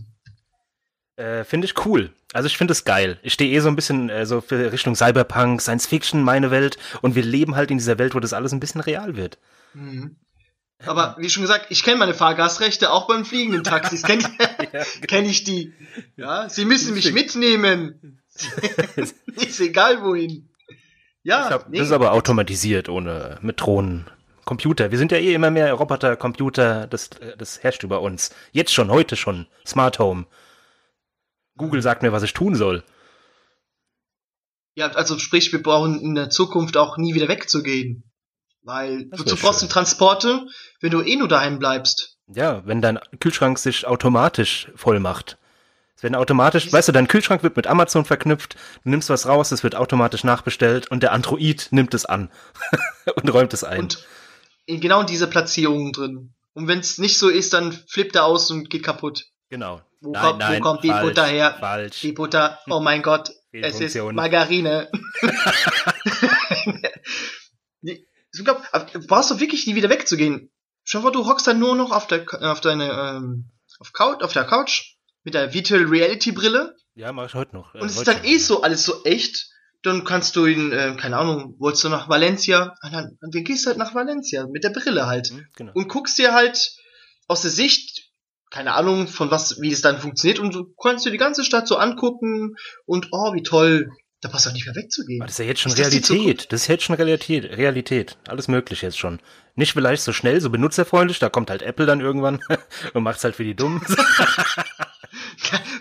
Äh, 1.17 1.43
finde 1.43 1.65
ich 1.65 1.85
cool. 1.85 2.11
Also 2.33 2.47
ich 2.47 2.57
finde 2.57 2.73
es 2.73 2.83
geil. 2.83 3.19
Ich 3.23 3.33
stehe 3.33 3.55
eh 3.55 3.59
so 3.61 3.69
ein 3.69 3.75
bisschen 3.75 4.09
äh, 4.09 4.25
so 4.25 4.41
für 4.41 4.71
Richtung 4.71 4.95
Cyberpunk, 4.95 5.61
Science 5.61 5.87
Fiction, 5.87 6.23
meine 6.23 6.51
Welt. 6.51 6.77
Und 7.01 7.15
wir 7.15 7.23
leben 7.23 7.55
halt 7.55 7.71
in 7.71 7.77
dieser 7.77 7.97
Welt, 7.97 8.15
wo 8.15 8.19
das 8.19 8.33
alles 8.33 8.51
ein 8.51 8.59
bisschen 8.59 8.81
real 8.81 9.15
wird. 9.15 9.37
Mhm. 9.73 10.17
Aber 10.85 11.15
wie 11.17 11.29
schon 11.29 11.41
gesagt, 11.41 11.67
ich 11.69 11.83
kenne 11.83 11.97
meine 11.97 12.13
Fahrgastrechte 12.13 12.91
auch 12.91 13.07
beim 13.07 13.23
fliegenden 13.23 13.63
Taxis. 13.63 14.03
Kenne 14.03 14.23
ich, 14.23 15.01
kenn 15.07 15.25
ich 15.25 15.43
die. 15.45 15.73
Ja, 16.17 16.49
sie 16.49 16.65
müssen 16.65 16.93
mich 16.93 17.13
mitnehmen. 17.13 18.19
ist 19.37 19.59
egal 19.61 20.03
wohin. 20.03 20.49
Ja, 21.23 21.47
glaub, 21.47 21.69
nee. 21.69 21.77
Das 21.79 21.87
ist 21.87 21.93
aber 21.93 22.11
automatisiert, 22.11 22.89
ohne 22.89 23.39
mit 23.41 23.61
Drohnen. 23.61 24.05
Computer. 24.43 24.91
Wir 24.91 24.99
sind 24.99 25.11
ja 25.11 25.17
eh 25.17 25.33
immer 25.33 25.49
mehr 25.49 25.73
Roboter, 25.73 26.15
Computer, 26.15 26.85
das, 26.85 27.07
äh, 27.19 27.35
das 27.35 27.63
herrscht 27.63 27.83
über 27.83 28.01
uns. 28.01 28.29
Jetzt 28.51 28.73
schon, 28.73 28.91
heute 28.91 29.15
schon. 29.15 29.47
Smart 29.65 29.97
Home. 29.97 30.27
Google 31.57 31.81
sagt 31.81 32.01
mir, 32.01 32.11
was 32.11 32.23
ich 32.23 32.33
tun 32.33 32.55
soll. 32.55 32.83
ja, 34.75 34.87
also 34.91 35.17
sprich, 35.19 35.51
wir 35.53 35.63
brauchen 35.63 35.99
in 36.01 36.15
der 36.15 36.29
Zukunft 36.29 36.75
auch 36.77 36.97
nie 36.97 37.13
wieder 37.13 37.27
wegzugehen. 37.27 38.03
Weil 38.61 39.05
Das 39.09 39.19
wozu 39.19 39.35
brauchst 39.35 39.61
du 39.61 39.67
Transporte, 39.67 40.47
wenn 40.81 40.91
du 40.91 41.01
eh 41.01 41.15
nur 41.15 41.27
daheim 41.27 41.59
bleibst? 41.59 42.17
Ja, 42.27 42.65
wenn 42.65 42.81
dein 42.81 42.99
Kühlschrank 43.19 43.59
sich 43.59 43.85
automatisch 43.85 44.71
voll 44.75 44.99
macht. 44.99 45.37
Es 45.95 46.03
werden 46.03 46.15
automatisch, 46.15 46.73
weißt 46.73 46.87
du, 46.89 46.91
dein 46.91 47.07
Kühlschrank 47.07 47.43
wird 47.43 47.55
mit 47.55 47.67
Amazon 47.67 48.03
verknüpft, 48.03 48.55
du 48.83 48.89
nimmst 48.89 49.09
was 49.09 49.27
raus, 49.27 49.51
es 49.51 49.63
wird 49.63 49.75
automatisch 49.75 50.23
nachbestellt 50.25 50.89
und 50.91 51.03
der 51.03 51.13
Android 51.13 51.67
nimmt 51.71 51.93
es 51.93 52.05
an 52.05 52.31
und 53.15 53.29
räumt 53.31 53.53
es 53.53 53.63
ein. 53.63 53.79
Und 53.79 54.05
in 54.65 54.81
genau 54.81 55.01
in 55.01 55.07
diese 55.07 55.27
Platzierungen 55.27 55.93
drin. 55.93 56.33
Und 56.53 56.67
wenn 56.67 56.79
es 56.79 56.97
nicht 56.97 57.17
so 57.17 57.29
ist, 57.29 57.53
dann 57.53 57.71
flippt 57.71 58.15
er 58.15 58.25
aus 58.25 58.49
und 58.51 58.69
geht 58.69 58.83
kaputt. 58.83 59.27
genau. 59.49 59.81
Wo 60.05 60.13
kommt- 60.13 60.43
wo 60.47 60.59
kommt 60.59 60.83
die 60.83 60.89
falsch, 60.89 61.03
Butter 61.07 61.25
her? 61.25 61.55
Falsch. 61.59 61.99
Die 62.01 62.11
Butter, 62.13 62.59
oh 62.69 62.79
mein 62.79 63.01
Gott, 63.01 63.31
es 63.51 63.79
ist. 63.81 63.95
Margarine. 63.95 64.89
Glaub, 68.43 68.61
brauchst 69.07 69.31
du 69.31 69.39
wirklich 69.39 69.65
nie 69.67 69.75
wieder 69.75 69.89
wegzugehen. 69.89 70.51
Schau 70.83 70.99
mal, 71.01 71.11
du 71.11 71.25
hockst 71.25 71.47
dann 71.47 71.59
nur 71.59 71.75
noch 71.75 71.91
auf 71.91 72.07
der 72.07 72.25
auf 72.41 72.59
deine 72.61 72.91
ähm, 72.91 73.49
auf, 73.79 73.93
Couch, 73.93 74.21
auf 74.21 74.33
der 74.33 74.43
Couch 74.43 74.95
mit 75.23 75.33
der 75.33 75.53
Virtual 75.53 75.83
Reality 75.83 76.31
Brille 76.31 76.75
Ja, 76.95 77.11
mach 77.11 77.25
ich 77.27 77.33
heute 77.33 77.55
noch. 77.55 77.73
äh, 77.75 77.79
und 77.79 77.87
es 77.89 77.97
ist 77.97 78.07
dann 78.07 78.23
eh 78.23 78.37
so 78.37 78.61
alles 78.61 78.83
so 78.83 79.03
echt. 79.03 79.47
Dann 79.83 80.03
kannst 80.03 80.35
du 80.35 80.45
in, 80.45 80.71
äh, 80.71 80.95
keine 80.99 81.17
Ahnung, 81.17 81.55
wolltest 81.59 81.83
du 81.83 81.89
nach 81.89 82.09
Valencia? 82.09 82.73
Ah, 82.81 82.89
dann, 82.89 83.17
dann 83.21 83.43
gehst 83.43 83.65
du 83.65 83.69
halt 83.69 83.77
nach 83.77 83.93
Valencia 83.93 84.47
mit 84.47 84.63
der 84.63 84.71
Brille 84.71 85.05
halt 85.05 85.29
Hm, 85.29 85.45
Genau. 85.55 85.71
und 85.75 85.87
guckst 85.89 86.17
dir 86.17 86.33
halt 86.33 86.71
aus 87.27 87.43
der 87.43 87.51
Sicht, 87.51 88.04
keine 88.55 88.73
Ahnung, 88.73 89.09
von 89.09 89.31
was, 89.31 89.59
wie 89.59 89.69
das 89.69 89.81
dann 89.81 89.99
funktioniert, 89.99 90.39
und 90.39 90.55
du 90.55 90.73
kannst 90.81 91.05
dir 91.05 91.11
die 91.11 91.17
ganze 91.17 91.43
Stadt 91.43 91.67
so 91.67 91.75
angucken 91.75 92.55
und 92.85 93.09
oh, 93.11 93.33
wie 93.33 93.43
toll. 93.43 93.91
Da 94.21 94.29
passt 94.29 94.45
doch 94.45 94.53
nicht 94.53 94.65
mehr 94.65 94.75
wegzugehen. 94.75 95.21
Aber 95.21 95.27
das 95.27 95.35
ist 95.35 95.39
ja 95.39 95.45
jetzt 95.45 95.59
schon 95.59 95.73
Ist 95.73 95.79
das 95.79 95.87
Realität. 95.87 96.53
Das 96.53 96.61
ist 96.61 96.67
jetzt 96.67 96.85
schon 96.85 96.95
Realität. 96.95 97.57
Realität. 97.57 98.17
Alles 98.29 98.47
möglich 98.47 98.81
jetzt 98.81 98.97
schon. 98.97 99.19
Nicht 99.55 99.73
vielleicht 99.73 100.03
so 100.03 100.13
schnell, 100.13 100.39
so 100.39 100.49
benutzerfreundlich, 100.49 101.19
da 101.19 101.27
kommt 101.27 101.49
halt 101.49 101.63
Apple 101.63 101.85
dann 101.85 101.99
irgendwann 101.99 102.39
und 102.93 103.03
macht's 103.03 103.25
halt 103.25 103.35
für 103.35 103.43
die 103.43 103.55
Dummen. 103.55 103.81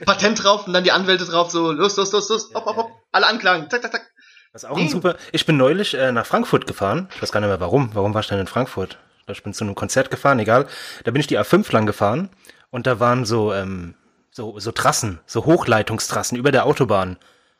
Patent 0.04 0.42
drauf 0.42 0.66
und 0.66 0.72
dann 0.72 0.82
die 0.82 0.92
Anwälte 0.92 1.26
drauf, 1.26 1.52
so, 1.52 1.70
los, 1.70 1.96
los, 1.96 2.10
los, 2.10 2.28
los, 2.28 2.50
hopp, 2.54 2.66
hopp, 2.66 2.76
hopp, 2.76 2.90
alle 3.12 3.28
anklagen, 3.28 3.70
zack, 3.70 3.82
zack, 3.82 3.92
zack. 3.92 4.10
Das 4.52 4.64
ist 4.64 4.68
auch 4.68 4.76
ein 4.76 4.88
super. 4.88 5.16
Ich 5.30 5.46
bin 5.46 5.56
neulich 5.56 5.94
äh, 5.94 6.10
nach 6.10 6.26
Frankfurt 6.26 6.66
gefahren. 6.66 7.08
Ich 7.14 7.22
weiß 7.22 7.30
gar 7.30 7.40
nicht 7.40 7.48
mehr 7.48 7.60
warum. 7.60 7.90
Warum 7.94 8.14
war 8.14 8.20
ich 8.20 8.28
denn 8.28 8.40
in 8.40 8.48
Frankfurt? 8.48 8.98
Ich 9.28 9.42
bin 9.42 9.54
zu 9.54 9.64
einem 9.64 9.74
Konzert 9.74 10.10
gefahren, 10.10 10.38
egal. 10.38 10.66
Da 11.04 11.12
bin 11.12 11.20
ich 11.20 11.26
die 11.26 11.38
A5 11.38 11.72
lang 11.72 11.86
gefahren 11.86 12.28
und 12.74 12.86
da 12.86 12.98
waren 13.00 13.24
so, 13.24 13.52
ähm, 13.54 13.94
so, 14.30 14.58
so 14.58 14.72
Trassen, 14.72 15.20
so 15.26 15.44
Hochleitungstrassen 15.44 16.36
über 16.36 16.50
der 16.52 16.66
Autobahn. 16.66 17.16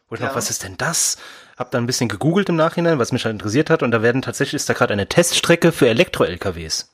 Wo 0.09 0.16
ich 0.16 0.21
Ja. 0.21 0.26
noch, 0.28 0.35
was 0.35 0.50
ist 0.50 0.62
denn 0.64 0.76
das? 0.76 1.16
Hab 1.56 1.71
dann 1.71 1.85
ein 1.85 1.87
bisschen 1.87 2.09
gegoogelt 2.09 2.49
im 2.49 2.56
Nachhinein, 2.56 2.99
was 2.99 3.12
mich 3.12 3.25
halt 3.25 3.33
interessiert 3.33 3.71
hat. 3.71 3.83
Und 3.83 3.92
da 3.92 4.02
werden 4.02 4.23
tatsächlich, 4.23 4.54
ist 4.54 4.68
da 4.68 4.75
gerade 4.75 4.92
eine 4.92 5.09
Teststrecke 5.09 5.71
für 5.73 5.88
Elektro-LKWs. 5.88 6.92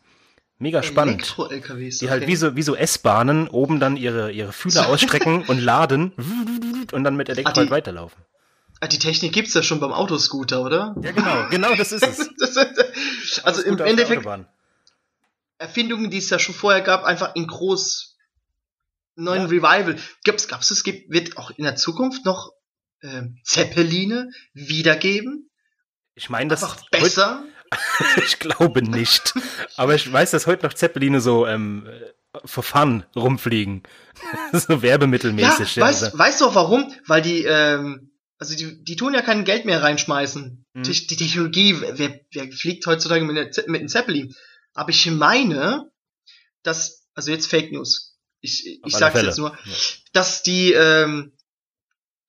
Mega 0.58 0.82
spannend. 0.82 1.14
Elektro-LKWs. 1.22 1.98
Die 1.98 2.10
halt 2.10 2.26
wie 2.26 2.36
so, 2.36 2.54
wie 2.56 2.62
so 2.62 2.76
S-Bahnen 2.76 3.48
oben 3.48 3.80
dann 3.80 3.96
ihre, 3.96 4.30
ihre 4.30 4.52
Fühler 4.52 4.86
ausstrecken 4.90 5.42
und 5.48 5.58
laden 5.58 6.12
und 6.92 7.02
dann 7.04 7.16
mit 7.16 7.30
Elektro 7.30 7.50
Ah, 7.50 7.52
die- 7.54 7.60
halt 7.60 7.70
weiterlaufen. 7.70 8.22
Ah, 8.82 8.86
die 8.86 8.98
Technik 8.98 9.32
gibt's 9.32 9.54
ja 9.54 9.62
schon 9.62 9.80
beim 9.80 9.92
Autoscooter, 9.92 10.62
oder? 10.62 10.94
Ja, 11.02 11.10
genau, 11.12 11.48
genau, 11.50 11.74
das 11.74 11.92
ist 11.92 12.06
es. 12.06 12.30
Das, 12.38 13.44
also 13.44 13.62
im 13.62 13.78
Endeffekt. 13.78 14.26
Erfindungen, 15.58 16.10
die 16.10 16.18
es 16.18 16.30
ja 16.30 16.38
schon 16.38 16.54
vorher 16.54 16.80
gab, 16.80 17.04
einfach 17.04 17.34
in 17.34 17.46
groß 17.46 18.09
neuen 19.22 19.42
Ja. 19.42 19.48
Revival. 19.48 19.96
Gab's, 20.24 20.48
gab's 20.48 20.70
es, 20.70 20.84
gibt, 20.84 21.10
wird 21.10 21.36
auch 21.36 21.50
in 21.50 21.64
der 21.64 21.76
Zukunft 21.76 22.24
noch 22.24 22.52
ähm, 23.02 23.38
Zeppeline 23.44 24.30
wiedergeben? 24.52 25.50
Ich 26.14 26.30
meine, 26.30 26.48
das 26.48 26.62
Einfach 26.62 26.88
besser? 26.90 27.44
ich 28.24 28.38
glaube 28.38 28.82
nicht. 28.82 29.34
Aber 29.76 29.94
ich 29.94 30.10
weiß, 30.10 30.32
dass 30.32 30.46
heute 30.46 30.66
noch 30.66 30.74
Zeppeline 30.74 31.20
so 31.20 31.46
ähm, 31.46 31.88
for 32.44 32.62
fun 32.62 33.04
rumfliegen. 33.16 33.82
so 34.52 34.82
werbemittelmäßig. 34.82 35.76
Ja, 35.76 35.84
weißt, 35.84 36.18
weißt 36.18 36.40
du 36.40 36.46
auch 36.46 36.54
warum? 36.54 36.92
Weil 37.06 37.22
die, 37.22 37.44
ähm, 37.44 38.12
also 38.38 38.56
die, 38.56 38.82
die 38.82 38.96
tun 38.96 39.14
ja 39.14 39.22
kein 39.22 39.44
Geld 39.44 39.64
mehr 39.64 39.82
reinschmeißen. 39.82 40.64
Mhm. 40.72 40.82
Die, 40.82 41.06
die 41.06 41.16
Technologie, 41.16 41.76
wer, 41.80 42.20
wer 42.32 42.52
fliegt 42.52 42.86
heutzutage 42.86 43.24
mit, 43.24 43.36
der, 43.36 43.64
mit 43.68 43.80
einem 43.80 43.88
Zeppelin? 43.88 44.34
Aber 44.74 44.90
ich 44.90 45.10
meine, 45.10 45.90
dass, 46.62 47.06
also 47.14 47.30
jetzt 47.30 47.48
Fake 47.48 47.72
News. 47.72 48.09
Ich, 48.40 48.80
ich 48.84 48.96
sag's 48.96 49.12
Fälle. 49.12 49.28
jetzt 49.28 49.38
nur, 49.38 49.50
Ja. 49.50 49.72
dass 50.12 50.42
die, 50.42 50.72
ähm, 50.72 51.32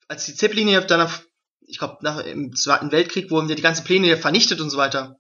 als 0.08 0.26
die 0.26 0.36
Zeppeline 0.36 0.82
dann 0.86 1.02
auf, 1.02 1.26
ich 1.62 1.78
glaube, 1.78 1.98
nach 2.02 2.20
im 2.26 2.54
Zweiten 2.56 2.92
Weltkrieg 2.92 3.32
wurden 3.32 3.48
ja 3.50 3.56
die 3.56 3.62
ganzen 3.62 3.86
Pläne 3.86 4.08
ja 4.08 4.18
vernichtet 4.18 4.60
und 4.60 4.70
so 4.70 4.78
weiter. 4.78 5.18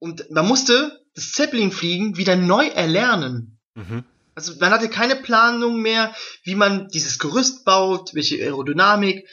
Und 0.00 0.30
man 0.30 0.46
musste 0.46 1.04
das 1.14 1.32
Zeppelinfliegen 1.32 2.16
wieder 2.16 2.36
neu 2.36 2.66
erlernen. 2.66 3.60
Mhm. 3.74 4.04
Also 4.34 4.54
man 4.60 4.70
hatte 4.70 4.88
keine 4.88 5.16
Planung 5.16 5.80
mehr, 5.82 6.14
wie 6.44 6.54
man 6.54 6.88
dieses 6.88 7.18
Gerüst 7.18 7.64
baut, 7.64 8.14
welche 8.14 8.36
Aerodynamik. 8.36 9.26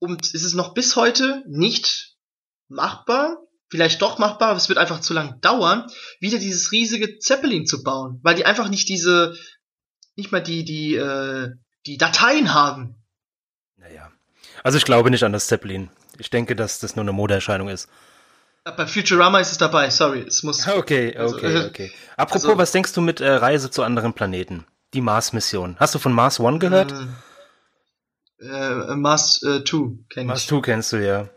Und 0.00 0.26
es 0.34 0.42
ist 0.44 0.54
noch 0.54 0.74
bis 0.74 0.96
heute 0.96 1.44
nicht 1.48 2.16
machbar, 2.68 3.38
vielleicht 3.68 4.02
doch 4.02 4.18
machbar, 4.18 4.48
aber 4.48 4.56
es 4.58 4.68
wird 4.68 4.78
einfach 4.78 5.00
zu 5.00 5.14
lang 5.14 5.40
dauern, 5.40 5.88
wieder 6.20 6.38
dieses 6.38 6.72
riesige 6.72 7.18
Zeppelin 7.18 7.66
zu 7.66 7.82
bauen, 7.82 8.18
weil 8.22 8.34
die 8.34 8.44
einfach 8.44 8.68
nicht 8.68 8.88
diese, 8.88 9.36
nicht 10.16 10.32
mal 10.32 10.42
die, 10.42 10.64
die, 10.64 10.94
äh, 10.96 11.50
die 11.86 11.98
Dateien 11.98 12.54
haben. 12.54 12.94
Naja. 13.76 14.10
Also 14.62 14.78
ich 14.78 14.84
glaube 14.84 15.10
nicht 15.10 15.24
an 15.24 15.32
das 15.32 15.46
Zeppelin. 15.46 15.90
Ich 16.18 16.30
denke, 16.30 16.54
dass 16.56 16.78
das 16.78 16.96
nur 16.96 17.02
eine 17.04 17.12
Modeerscheinung 17.12 17.68
ist. 17.68 17.88
Bei 18.64 18.86
Futurama 18.86 19.40
ist 19.40 19.52
es 19.52 19.58
dabei, 19.58 19.90
sorry, 19.90 20.20
es 20.26 20.42
muss. 20.42 20.66
Okay, 20.68 21.14
Also, 21.16 21.36
okay, 21.36 21.54
äh, 21.54 21.66
okay. 21.66 21.92
Apropos, 22.16 22.44
also- 22.46 22.58
was 22.58 22.72
denkst 22.72 22.92
du 22.94 23.00
mit 23.00 23.20
äh, 23.20 23.28
Reise 23.30 23.70
zu 23.70 23.82
anderen 23.82 24.14
Planeten? 24.14 24.64
Die 24.94 25.00
Mars-Mission. 25.00 25.76
Hast 25.78 25.94
du 25.94 25.98
von 25.98 26.12
Mars 26.12 26.38
One 26.40 26.58
gehört? 26.60 26.94
Äh, 28.40 28.46
äh, 28.46 28.94
Mars 28.96 29.42
äh, 29.42 29.64
2 29.64 29.98
kenn 30.08 30.26
Mars 30.28 30.42
ich. 30.42 30.48
2 30.48 30.60
kennst 30.60 30.92
du 30.92 30.96
ja. 31.04 31.28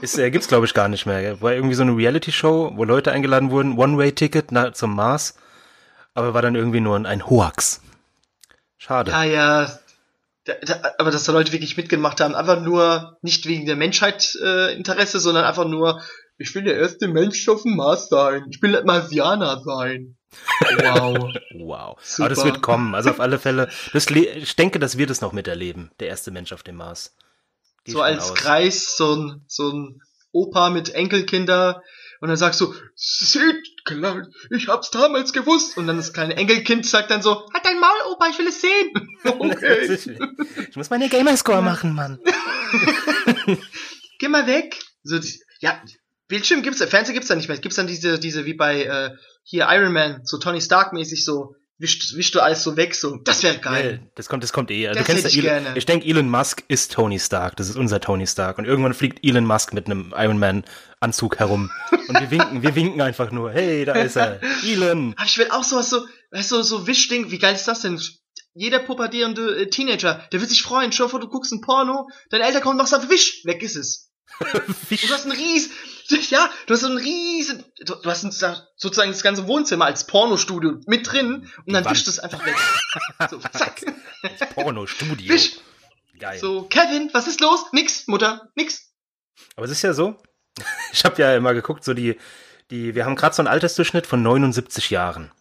Ist, 0.00 0.18
äh, 0.18 0.30
gibt's 0.30 0.48
glaube 0.48 0.66
ich 0.66 0.74
gar 0.74 0.88
nicht 0.88 1.06
mehr. 1.06 1.40
War 1.40 1.52
irgendwie 1.52 1.74
so 1.74 1.82
eine 1.82 1.96
Reality-Show, 1.96 2.72
wo 2.74 2.84
Leute 2.84 3.12
eingeladen 3.12 3.50
wurden, 3.50 3.78
One-Way-Ticket 3.78 4.48
zum 4.74 4.94
Mars, 4.94 5.36
aber 6.14 6.34
war 6.34 6.42
dann 6.42 6.54
irgendwie 6.54 6.80
nur 6.80 6.96
ein, 6.96 7.06
ein 7.06 7.28
Hoax. 7.28 7.80
Schade. 8.78 9.10
Ja, 9.10 9.24
ja. 9.24 9.78
Da, 10.44 10.54
da, 10.60 10.92
aber 10.98 11.12
dass 11.12 11.24
da 11.24 11.32
Leute 11.32 11.52
wirklich 11.52 11.76
mitgemacht 11.76 12.20
haben, 12.20 12.34
einfach 12.34 12.60
nur 12.60 13.16
nicht 13.22 13.46
wegen 13.46 13.64
der 13.64 13.76
Menschheit 13.76 14.36
äh, 14.42 14.74
Interesse, 14.74 15.20
sondern 15.20 15.44
einfach 15.44 15.68
nur, 15.68 16.02
ich 16.36 16.52
will 16.54 16.64
der 16.64 16.76
erste 16.76 17.06
Mensch 17.06 17.48
auf 17.48 17.62
dem 17.62 17.76
Mars 17.76 18.08
sein. 18.08 18.46
Ich 18.50 18.60
will 18.60 18.82
Marsianer 18.84 19.62
sein. 19.64 20.16
Wow. 20.60 21.32
Wow. 21.54 21.98
Super. 22.02 22.26
Aber 22.26 22.34
das 22.34 22.44
wird 22.44 22.62
kommen. 22.62 22.94
Also 22.94 23.10
auf 23.10 23.20
alle 23.20 23.38
Fälle. 23.38 23.68
Das 23.92 24.10
ich 24.10 24.56
denke, 24.56 24.80
dass 24.80 24.98
wir 24.98 25.06
das 25.06 25.20
noch 25.20 25.32
miterleben. 25.32 25.92
Der 26.00 26.08
erste 26.08 26.30
Mensch 26.32 26.52
auf 26.52 26.62
dem 26.62 26.76
Mars. 26.76 27.14
Geh 27.84 27.92
so 27.92 28.02
als 28.02 28.30
aus. 28.30 28.34
Kreis, 28.34 28.96
so 28.96 29.14
ein, 29.14 29.44
so 29.46 29.70
ein 29.70 30.02
Opa 30.32 30.70
mit 30.70 30.92
Enkelkinder 30.94 31.82
und 32.22 32.28
dann 32.28 32.36
sagst 32.36 32.60
du, 32.60 32.72
seht, 32.94 33.84
klar, 33.84 34.28
ich 34.50 34.68
hab's 34.68 34.92
damals 34.92 35.32
gewusst. 35.32 35.76
Und 35.76 35.88
dann 35.88 35.96
das 35.96 36.12
kleine 36.12 36.36
Enkelkind 36.36 36.86
sagt 36.86 37.10
dann 37.10 37.20
so, 37.20 37.48
halt 37.52 37.64
dein 37.64 37.80
Maul, 37.80 38.12
Opa, 38.12 38.28
ich 38.28 38.38
will 38.38 38.46
es 38.46 38.60
sehen. 38.60 38.92
okay. 39.24 39.98
Ich 40.70 40.76
muss 40.76 40.88
meine 40.88 41.08
Gamerscore 41.08 41.62
machen, 41.62 41.96
Mann. 41.96 42.20
geh 44.20 44.28
mal 44.28 44.46
weg. 44.46 44.78
So, 45.02 45.18
ja, 45.58 45.82
Bildschirm 46.28 46.62
gibt's, 46.62 46.80
Fernseher 46.84 47.12
gibt's 47.12 47.26
da 47.26 47.34
nicht 47.34 47.48
mehr. 47.48 47.58
Gibt's 47.58 47.74
dann 47.74 47.88
diese, 47.88 48.20
diese, 48.20 48.44
wie 48.46 48.54
bei, 48.54 48.84
äh, 48.84 49.10
hier 49.42 49.66
Iron 49.70 49.92
Man, 49.92 50.20
so 50.22 50.38
Tony 50.38 50.60
Stark 50.60 50.92
mäßig 50.92 51.24
so, 51.24 51.56
wischst, 51.82 52.16
wischst 52.16 52.34
du 52.34 52.40
alles 52.40 52.62
so 52.62 52.76
weg, 52.76 52.94
so. 52.94 53.16
Das 53.16 53.42
wäre 53.42 53.58
geil. 53.58 54.00
Nee, 54.00 54.10
das 54.14 54.28
kommt, 54.28 54.42
das 54.42 54.52
kommt 54.52 54.70
eh. 54.70 54.86
Das 54.86 54.96
du 54.96 55.04
kennst 55.04 55.24
hätte 55.24 55.36
ich 55.36 55.44
Elon, 55.44 55.62
gerne. 55.62 55.78
ich 55.78 55.84
denke, 55.84 56.06
Elon 56.06 56.30
Musk 56.30 56.64
ist 56.68 56.92
Tony 56.92 57.18
Stark. 57.18 57.56
Das 57.56 57.68
ist 57.68 57.76
unser 57.76 58.00
Tony 58.00 58.26
Stark. 58.26 58.56
Und 58.58 58.64
irgendwann 58.64 58.94
fliegt 58.94 59.22
Elon 59.22 59.44
Musk 59.44 59.74
mit 59.74 59.86
einem 59.86 60.14
Iron 60.16 60.38
Man 60.38 60.64
Anzug 61.00 61.38
herum. 61.40 61.70
Und 62.08 62.20
wir 62.20 62.30
winken, 62.30 62.62
wir 62.62 62.74
winken 62.74 63.00
einfach 63.02 63.32
nur. 63.32 63.50
Hey, 63.52 63.84
da 63.84 63.94
ist 63.94 64.16
er. 64.16 64.40
Elon. 64.64 65.14
Aber 65.16 65.26
ich 65.26 65.36
will 65.36 65.50
auch 65.50 65.64
sowas 65.64 65.90
so, 65.90 66.06
weißt 66.30 66.52
du, 66.52 66.62
so 66.62 66.86
Wischding, 66.86 67.30
wie 67.30 67.38
geil 67.38 67.54
ist 67.54 67.66
das 67.68 67.80
denn? 67.80 68.00
Jeder 68.54 68.78
pubertierende 68.78 69.62
äh, 69.62 69.66
Teenager, 69.68 70.26
der 70.30 70.40
wird 70.40 70.50
sich 70.50 70.62
freuen. 70.62 70.90
Dir 70.90 71.08
vor, 71.08 71.20
du 71.20 71.28
guckst 71.28 71.52
ein 71.52 71.60
Porno, 71.60 72.08
dein 72.30 72.42
Eltern 72.42 72.62
kommt 72.62 72.78
noch 72.78 72.86
sagt, 72.86 73.10
wisch, 73.10 73.44
weg 73.44 73.62
ist 73.62 73.76
es. 73.76 74.10
Und 74.40 75.02
du 75.02 75.10
hast 75.10 75.26
ein 75.26 75.32
ries, 75.32 75.70
ja, 76.30 76.50
du 76.66 76.74
hast 76.74 76.80
so 76.80 76.88
ein 76.88 76.96
riesen, 76.96 77.64
du, 77.84 77.94
du 77.94 78.10
hast 78.10 78.22
sozusagen 78.22 79.10
das 79.10 79.22
ganze 79.22 79.46
Wohnzimmer 79.46 79.86
als 79.86 80.06
Pornostudio 80.06 80.80
mit 80.86 81.10
drin 81.10 81.48
und 81.66 81.72
dann 81.72 81.84
Wand. 81.84 81.96
wischt 81.96 82.08
es 82.08 82.18
einfach 82.18 82.44
weg. 82.44 82.56
So, 83.30 83.38
zack. 83.38 83.80
Porno-Studio. 84.54 85.32
Wisch. 85.32 85.56
Geil. 86.18 86.38
So, 86.38 86.64
Kevin, 86.64 87.10
was 87.12 87.26
ist 87.26 87.40
los? 87.40 87.64
Nix, 87.72 88.06
Mutter, 88.06 88.50
nix. 88.54 88.92
Aber 89.56 89.66
es 89.66 89.72
ist 89.72 89.82
ja 89.82 89.92
so. 89.92 90.20
Ich 90.92 91.04
habe 91.04 91.20
ja 91.20 91.34
immer 91.34 91.54
geguckt, 91.54 91.84
so 91.84 91.94
die, 91.94 92.18
die, 92.70 92.94
wir 92.94 93.06
haben 93.06 93.16
gerade 93.16 93.34
so 93.34 93.40
einen 93.42 93.48
Altersdurchschnitt 93.48 94.06
von 94.06 94.22
79 94.22 94.90
Jahren. 94.90 95.32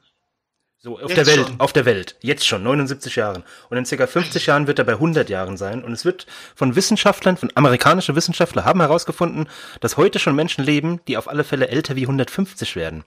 So, 0.83 0.95
auf 0.99 1.11
Jetzt 1.11 1.17
der 1.17 1.25
Welt, 1.27 1.47
schon. 1.47 1.59
auf 1.59 1.73
der 1.73 1.85
Welt. 1.85 2.15
Jetzt 2.21 2.47
schon, 2.47 2.63
79 2.63 3.15
Jahren. 3.15 3.43
Und 3.69 3.77
in 3.77 3.85
circa 3.85 4.07
50 4.07 4.47
Jahren 4.47 4.65
wird 4.65 4.79
er 4.79 4.85
bei 4.85 4.93
100 4.93 5.29
Jahren 5.29 5.55
sein. 5.55 5.83
Und 5.83 5.93
es 5.93 6.05
wird 6.05 6.25
von 6.55 6.75
Wissenschaftlern, 6.75 7.37
von 7.37 7.51
amerikanische 7.53 8.15
Wissenschaftler 8.15 8.65
haben 8.65 8.81
herausgefunden, 8.81 9.47
dass 9.79 9.97
heute 9.97 10.17
schon 10.17 10.35
Menschen 10.35 10.63
leben, 10.63 10.99
die 11.07 11.17
auf 11.17 11.27
alle 11.27 11.43
Fälle 11.43 11.67
älter 11.67 11.95
wie 11.95 12.01
150 12.01 12.75
werden. 12.75 13.03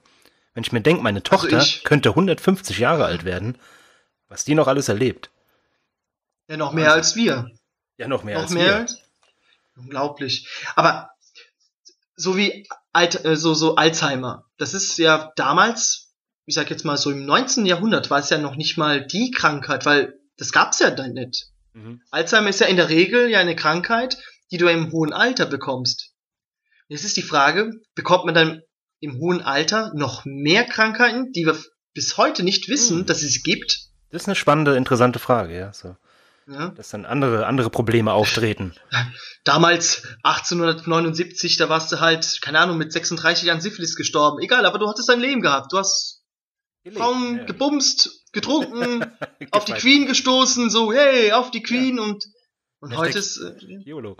Wenn 0.53 0.63
ich 0.63 0.71
mir 0.71 0.79
denke, 0.79 1.03
meine 1.03 1.21
Tochter 1.21 1.57
ich. 1.57 1.83
könnte 1.83 2.09
150 2.09 2.77
Jahre 2.79 3.03
alt 3.03 3.25
werden, 3.25 3.57
was 4.29 4.45
die 4.45 4.55
noch 4.55 4.67
alles 4.67 4.87
erlebt. 4.87 5.29
Ja, 6.47 6.55
noch 6.55 6.71
mehr 6.71 6.93
als 6.93 7.17
wir. 7.17 7.51
Ja, 7.97 8.07
noch 8.07 8.23
mehr 8.23 8.35
noch 8.35 8.43
als 8.43 8.51
mehr 8.51 8.65
wir. 8.67 8.75
als? 8.77 8.97
Unglaublich. 9.75 10.47
Aber 10.77 11.09
so 12.15 12.37
wie 12.37 12.65
Alt, 12.93 13.25
äh, 13.25 13.35
so, 13.35 13.53
so 13.53 13.75
Alzheimer, 13.75 14.45
das 14.57 14.73
ist 14.73 14.97
ja 14.97 15.33
damals, 15.35 16.04
ich 16.45 16.55
sag 16.55 16.69
jetzt 16.69 16.85
mal 16.85 16.97
so 16.97 17.11
im 17.11 17.25
19. 17.25 17.65
Jahrhundert, 17.65 18.09
war 18.09 18.19
es 18.19 18.29
ja 18.29 18.37
noch 18.37 18.55
nicht 18.55 18.77
mal 18.77 19.05
die 19.05 19.31
Krankheit, 19.31 19.85
weil 19.85 20.19
das 20.37 20.51
gab's 20.51 20.79
ja 20.79 20.91
dann 20.91 21.13
nicht. 21.13 21.47
Mhm. 21.73 22.01
Alzheimer 22.11 22.49
ist 22.49 22.59
ja 22.59 22.67
in 22.67 22.77
der 22.77 22.89
Regel 22.89 23.29
ja 23.29 23.39
eine 23.39 23.55
Krankheit, 23.55 24.17
die 24.51 24.57
du 24.57 24.67
im 24.67 24.91
hohen 24.91 25.13
Alter 25.13 25.45
bekommst. 25.45 26.11
Jetzt 26.87 27.03
ist 27.03 27.17
die 27.17 27.23
Frage, 27.23 27.71
bekommt 27.95 28.25
man 28.25 28.35
dann 28.35 28.61
im 28.99 29.17
hohen 29.19 29.41
Alter 29.41 29.91
noch 29.95 30.23
mehr 30.25 30.63
Krankheiten, 30.65 31.31
die 31.33 31.45
wir 31.45 31.57
bis 31.93 32.17
heute 32.17 32.43
nicht 32.43 32.69
wissen, 32.69 32.99
Hm. 32.99 33.05
dass 33.05 33.23
es 33.23 33.43
gibt? 33.43 33.87
Das 34.11 34.23
ist 34.23 34.27
eine 34.27 34.35
spannende, 34.35 34.75
interessante 34.75 35.19
Frage, 35.19 35.57
ja. 35.57 35.73
So. 35.73 35.95
Ja? 36.47 36.69
Dass 36.69 36.89
dann 36.89 37.05
andere, 37.05 37.47
andere 37.47 37.71
Probleme 37.71 38.13
auftreten. 38.13 38.73
Damals, 39.43 40.03
1879, 40.23 41.57
da 41.57 41.69
warst 41.69 41.91
du 41.91 41.99
halt, 41.99 42.39
keine 42.41 42.59
Ahnung, 42.59 42.77
mit 42.77 42.93
36 42.93 43.51
an 43.51 43.61
Syphilis 43.61 43.95
gestorben. 43.95 44.39
Egal, 44.41 44.65
aber 44.65 44.77
du 44.77 44.87
hattest 44.87 45.09
dein 45.09 45.19
Leben 45.19 45.41
gehabt. 45.41 45.73
Du 45.73 45.77
hast 45.77 46.14
Frauen 46.93 47.37
Ja. 47.37 47.43
gebumst, 47.45 48.23
getrunken, 48.31 49.05
auf 49.51 49.65
die. 49.65 49.73
Queen 49.73 50.05
gestoßen, 50.05 50.69
so, 50.69 50.93
hey, 50.93 51.31
auf 51.31 51.49
die 51.51 51.63
Queen 51.63 51.99
und, 51.99 52.25
und 52.79 52.91
Hashtag- 52.91 52.97
heute 52.99 53.17
ist, 53.19 53.37
äh, 53.37 53.55
YOLO. 53.85 54.17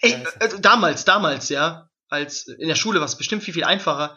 ey, 0.00 0.16
also 0.40 0.58
damals, 0.58 1.04
damals, 1.04 1.48
ja, 1.48 1.88
als 2.08 2.46
in 2.48 2.68
der 2.68 2.74
Schule 2.76 3.00
war 3.00 3.06
es 3.06 3.16
bestimmt 3.16 3.42
viel, 3.42 3.54
viel 3.54 3.64
einfacher. 3.64 4.16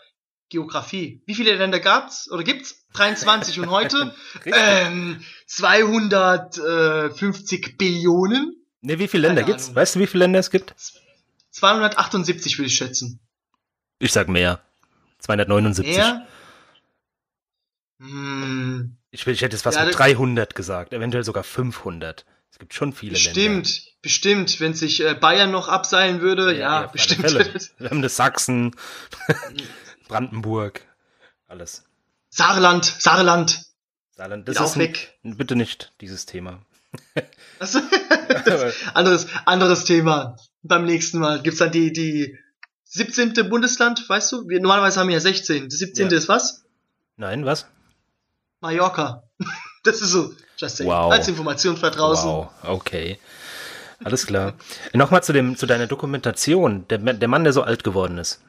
Geografie. 0.49 1.23
Wie 1.25 1.33
viele 1.33 1.55
Länder 1.55 1.79
gab's 1.79 2.29
oder 2.29 2.43
gibt's? 2.43 2.85
23 2.93 3.59
und 3.61 3.71
heute? 3.71 4.13
Ähm, 4.45 5.23
250 5.47 7.77
Billionen? 7.77 8.55
Ne, 8.81 8.99
wie 8.99 9.07
viele 9.07 9.27
Länder 9.27 9.41
keine 9.41 9.53
gibt's? 9.53 9.65
Ahnung. 9.65 9.75
Weißt 9.77 9.95
du, 9.95 9.99
wie 9.99 10.07
viele 10.07 10.25
Länder 10.25 10.39
es 10.39 10.51
gibt? 10.51 10.75
278 11.51 12.57
würde 12.59 12.67
ich 12.67 12.75
schätzen. 12.77 13.19
Ich 13.99 14.11
sag 14.11 14.27
mehr. 14.29 14.61
279. 15.19 15.95
Mehr? 15.95 16.27
Hm, 17.99 18.97
Ich, 19.11 19.25
ich 19.25 19.41
hätte 19.41 19.55
es 19.55 19.61
fast 19.61 19.77
Ja, 19.77 19.85
mit 19.85 19.93
das- 19.93 19.99
300 19.99 20.55
gesagt, 20.55 20.93
eventuell 20.93 21.23
sogar 21.23 21.43
500. 21.43 22.25
Es 22.51 22.59
gibt 22.59 22.73
schon 22.73 22.93
viele 22.93 23.13
Länder. 23.15 23.29
bestimmt, 23.33 23.83
bestimmt. 24.01 24.59
Wenn 24.61 24.73
sich 24.73 25.01
äh, 25.03 25.13
Bayern 25.13 25.51
noch 25.51 25.67
abseilen 25.67 26.21
würde, 26.21 26.57
ja, 26.57 26.79
alle 26.79 26.87
bestimmt. 26.89 27.21
Fälle. 27.21 27.53
Wir 27.77 27.89
haben 27.89 28.01
das 28.01 28.15
Sachsen, 28.15 28.75
Brandenburg, 30.07 30.81
alles. 31.47 31.83
Saarland, 32.29 32.85
Saarland. 32.85 33.63
Saarland, 34.11 34.47
das 34.47 34.55
Geht 34.57 34.65
ist 34.65 34.71
auch 34.71 34.75
ein, 34.75 34.81
weg. 34.81 35.17
bitte 35.23 35.55
nicht 35.55 35.93
dieses 36.01 36.25
Thema. 36.25 36.61
Das, 37.59 37.71
das, 38.45 38.75
anderes, 38.93 39.27
anderes 39.45 39.85
Thema. 39.85 40.37
Beim 40.61 40.83
nächsten 40.85 41.19
Mal 41.19 41.41
gibt's 41.41 41.59
dann 41.59 41.71
die, 41.71 41.93
die 41.93 42.37
17. 42.85 43.33
Bundesland, 43.49 44.07
weißt 44.09 44.31
du? 44.33 44.49
Wir 44.49 44.59
normalerweise 44.59 44.99
haben 44.99 45.07
wir 45.07 45.13
ja 45.13 45.19
16. 45.21 45.69
Das 45.69 45.79
17. 45.79 46.09
Ja. 46.09 46.17
ist 46.17 46.27
was? 46.27 46.65
Nein, 47.15 47.45
was? 47.45 47.65
Mallorca. 48.65 49.23
Das 49.83 50.01
ist 50.01 50.09
so, 50.09 50.33
just 50.57 50.77
saying. 50.77 50.89
Wow. 50.89 51.11
Als 51.11 51.27
Information 51.27 51.77
für 51.77 51.91
draußen. 51.91 52.27
Wow, 52.27 52.49
okay. 52.63 53.19
Alles 54.03 54.25
klar. 54.25 54.53
Nochmal 54.93 55.21
zu 55.21 55.31
dem, 55.31 55.55
zu 55.55 55.67
deiner 55.67 55.85
Dokumentation. 55.85 56.87
Der, 56.87 56.97
der 56.97 57.27
Mann, 57.27 57.43
der 57.43 57.53
so 57.53 57.61
alt 57.61 57.83
geworden 57.83 58.17
ist. 58.17 58.41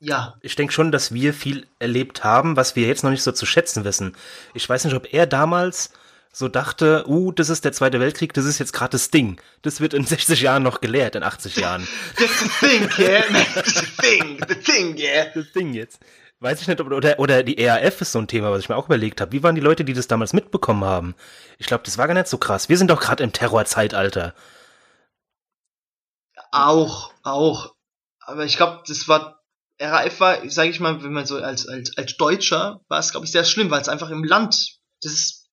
Ja, 0.00 0.34
ich 0.40 0.56
denke 0.56 0.72
schon, 0.72 0.90
dass 0.90 1.12
wir 1.12 1.34
viel 1.34 1.66
erlebt 1.78 2.24
haben, 2.24 2.56
was 2.56 2.74
wir 2.74 2.86
jetzt 2.86 3.04
noch 3.04 3.10
nicht 3.10 3.22
so 3.22 3.32
zu 3.32 3.44
schätzen 3.44 3.84
wissen. 3.84 4.16
Ich 4.54 4.66
weiß 4.66 4.86
nicht, 4.86 4.94
ob 4.94 5.12
er 5.12 5.26
damals 5.26 5.90
so 6.32 6.48
dachte, 6.48 7.04
uh, 7.06 7.32
das 7.32 7.50
ist 7.50 7.66
der 7.66 7.72
Zweite 7.72 8.00
Weltkrieg, 8.00 8.32
das 8.32 8.46
ist 8.46 8.58
jetzt 8.58 8.72
gerade 8.72 8.92
das 8.92 9.10
Ding. 9.10 9.38
Das 9.60 9.82
wird 9.82 9.92
in 9.92 10.04
60 10.06 10.40
Jahren 10.40 10.62
noch 10.62 10.80
gelehrt, 10.80 11.16
in 11.16 11.22
80 11.22 11.56
Jahren. 11.56 11.86
that's 12.16 12.40
the 12.40 12.48
thing, 12.66 12.88
yeah. 12.98 13.22
That's 13.54 13.74
the 13.74 13.86
thing, 14.00 14.40
the 14.48 14.54
thing, 14.54 14.96
yeah. 14.96 15.26
Das 15.34 15.52
Ding 15.52 15.74
jetzt. 15.74 16.00
Weiß 16.42 16.60
ich 16.60 16.66
nicht, 16.66 16.80
ob, 16.80 16.90
oder, 16.90 17.18
oder 17.20 17.44
die 17.44 17.56
ERF 17.56 18.00
ist 18.00 18.10
so 18.12 18.18
ein 18.18 18.26
Thema, 18.26 18.50
was 18.50 18.60
ich 18.62 18.68
mir 18.68 18.74
auch 18.76 18.86
überlegt 18.86 19.20
habe. 19.20 19.30
Wie 19.30 19.44
waren 19.44 19.54
die 19.54 19.60
Leute, 19.60 19.84
die 19.84 19.92
das 19.92 20.08
damals 20.08 20.32
mitbekommen 20.32 20.84
haben? 20.84 21.14
Ich 21.58 21.66
glaube, 21.66 21.84
das 21.84 21.98
war 21.98 22.08
gar 22.08 22.14
nicht 22.14 22.26
so 22.26 22.36
krass. 22.36 22.68
Wir 22.68 22.76
sind 22.76 22.90
doch 22.90 23.00
gerade 23.00 23.22
im 23.22 23.32
Terrorzeitalter. 23.32 24.34
Auch, 26.50 27.12
auch. 27.22 27.74
Aber 28.20 28.44
ich 28.44 28.56
glaube, 28.56 28.82
das 28.86 29.08
war, 29.08 29.40
RAF 29.80 30.20
war, 30.20 30.50
sage 30.50 30.70
ich 30.70 30.80
mal, 30.80 31.02
wenn 31.02 31.12
man 31.12 31.26
so 31.26 31.36
als, 31.36 31.68
als, 31.68 31.96
als 31.96 32.16
Deutscher, 32.16 32.80
war 32.88 32.98
es, 32.98 33.10
glaube 33.12 33.26
ich, 33.26 33.32
sehr 33.32 33.44
schlimm, 33.44 33.70
weil 33.70 33.80
es 33.80 33.88
einfach 33.88 34.10
im 34.10 34.24
Land, 34.24 34.78
das 35.02 35.12
ist, 35.12 35.48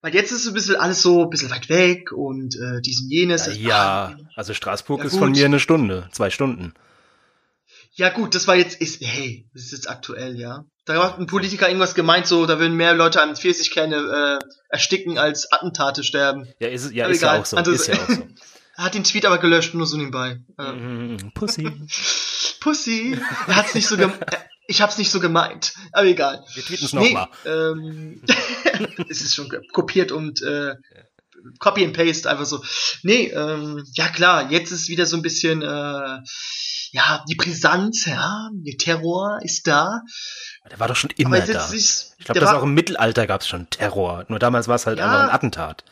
weil 0.00 0.14
jetzt 0.14 0.30
ist 0.32 0.44
so 0.44 0.50
ein 0.50 0.54
bisschen 0.54 0.76
alles 0.76 1.02
so 1.02 1.22
ein 1.24 1.30
bisschen 1.30 1.50
weit 1.50 1.68
weg 1.68 2.12
und 2.12 2.54
äh, 2.56 2.80
diesen 2.82 3.10
jenes. 3.10 3.46
Ja, 3.46 3.52
das- 3.52 3.58
ja, 3.58 4.16
also 4.36 4.54
Straßburg 4.54 5.00
Ja, 5.00 5.06
ist 5.06 5.16
von 5.16 5.32
mir 5.32 5.44
eine 5.46 5.60
Stunde, 5.60 6.08
zwei 6.12 6.30
Stunden. 6.30 6.74
Ja 7.98 8.10
gut, 8.10 8.36
das 8.36 8.46
war 8.46 8.54
jetzt, 8.54 8.80
ist, 8.80 9.00
hey, 9.02 9.44
das 9.52 9.64
ist 9.64 9.72
jetzt 9.72 9.90
aktuell, 9.90 10.38
ja. 10.38 10.64
Da 10.84 11.02
hat 11.02 11.18
ein 11.18 11.26
Politiker 11.26 11.66
irgendwas 11.66 11.96
gemeint, 11.96 12.28
so, 12.28 12.46
da 12.46 12.60
würden 12.60 12.76
mehr 12.76 12.94
Leute 12.94 13.20
an 13.20 13.34
Pfirsichkerne 13.34 14.38
äh, 14.40 14.44
ersticken, 14.68 15.18
als 15.18 15.50
Attentate 15.50 16.04
sterben. 16.04 16.46
Ja, 16.60 16.68
ist, 16.68 16.92
ja, 16.92 17.06
Aber 17.06 17.12
ist 17.12 17.22
ja 17.22 17.40
auch 17.40 17.44
so. 17.44 17.56
Also- 17.56 17.72
ist 17.72 17.88
ja 17.88 17.94
auch 17.96 18.08
so. 18.08 18.26
Er 18.76 18.84
hat 18.84 18.94
den 18.94 19.02
Tweet 19.02 19.26
aber 19.26 19.38
gelöscht, 19.38 19.74
nur 19.74 19.88
so 19.88 19.96
nebenbei. 19.96 20.38
Mhm, 20.56 21.32
Pussy. 21.34 21.68
Pussy. 22.60 23.18
Er 23.48 23.56
hat's 23.56 23.74
nicht 23.74 23.88
so 23.88 23.96
Ich 24.68 24.80
hab's 24.80 24.98
nicht 24.98 25.10
so 25.10 25.18
gemeint. 25.18 25.72
Aber 25.90 26.06
egal. 26.06 26.44
Wir 26.54 26.62
tweeten 26.62 26.84
es 26.84 26.92
Nee, 26.92 27.12
nochmal. 27.12 27.28
ähm, 27.44 28.22
es 29.08 29.20
ist 29.20 29.34
schon 29.34 29.50
kopiert 29.72 30.12
und 30.12 30.42
äh, 30.42 30.76
Copy 31.58 31.84
and 31.84 31.96
Paste 31.96 32.30
einfach 32.30 32.46
so. 32.46 32.62
Nee, 33.02 33.32
ähm, 33.34 33.82
ja 33.94 34.06
klar, 34.10 34.52
jetzt 34.52 34.70
ist 34.70 34.88
wieder 34.88 35.06
so 35.06 35.16
ein 35.16 35.22
bisschen 35.22 35.60
äh, 35.62 36.18
ja, 36.92 37.24
die 37.28 37.34
Brisanz, 37.34 38.06
ja, 38.06 38.48
der 38.52 38.76
Terror 38.76 39.38
ist 39.42 39.66
da. 39.66 40.02
Der 40.70 40.78
war 40.80 40.88
doch 40.88 40.96
schon 40.96 41.10
immer 41.16 41.40
da. 41.40 41.70
Ich 41.72 42.06
glaube, 42.24 42.40
das 42.40 42.50
war- 42.50 42.58
auch 42.58 42.62
im 42.64 42.74
Mittelalter 42.74 43.26
gab 43.26 43.40
es 43.42 43.48
schon 43.48 43.68
Terror. 43.70 44.24
Nur 44.28 44.38
damals 44.38 44.68
war 44.68 44.76
es 44.76 44.86
halt 44.86 44.98
Ja. 44.98 45.04
einfach 45.06 45.24
ein 45.28 45.34
Attentat. 45.34 45.84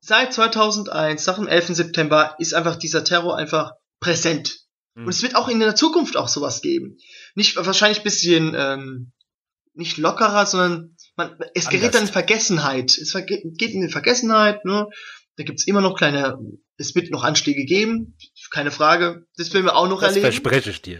seit 0.00 0.34
2001, 0.34 1.26
nach 1.26 1.36
dem 1.36 1.48
11. 1.48 1.74
September, 1.74 2.34
ist 2.38 2.52
einfach 2.52 2.76
dieser 2.76 3.04
Terror 3.04 3.38
einfach 3.38 3.72
präsent. 4.00 4.58
Hm. 4.96 5.04
Und 5.06 5.10
es 5.10 5.22
wird 5.22 5.34
auch 5.34 5.48
in 5.48 5.60
der 5.60 5.74
Zukunft 5.76 6.16
auch 6.18 6.28
sowas 6.28 6.60
geben. 6.60 6.98
Nicht 7.34 7.56
wahrscheinlich 7.56 8.02
bisschen 8.02 8.54
ähm, 8.54 9.12
nicht 9.72 9.96
lockerer, 9.96 10.44
sondern 10.44 10.94
man, 11.16 11.36
es 11.54 11.68
gerät 11.68 11.84
Anders. 11.84 11.92
dann 11.92 12.06
in 12.08 12.12
Vergessenheit. 12.12 12.98
Es 12.98 13.14
geht 13.14 13.44
in 13.72 13.80
die 13.80 13.88
Vergessenheit, 13.92 14.64
ne? 14.66 14.88
Da 15.36 15.42
gibt's 15.44 15.66
immer 15.66 15.80
noch 15.80 15.96
kleine, 15.96 16.38
es 16.76 16.94
wird 16.94 17.10
noch 17.10 17.24
Anschläge 17.24 17.64
geben, 17.64 18.16
keine 18.50 18.70
Frage. 18.70 19.26
Das 19.36 19.52
werden 19.52 19.64
wir 19.66 19.76
auch 19.76 19.88
noch 19.88 20.00
Das 20.00 20.10
erleben. 20.10 20.24
verspreche 20.24 20.70
ich 20.70 20.82
dir. 20.82 20.98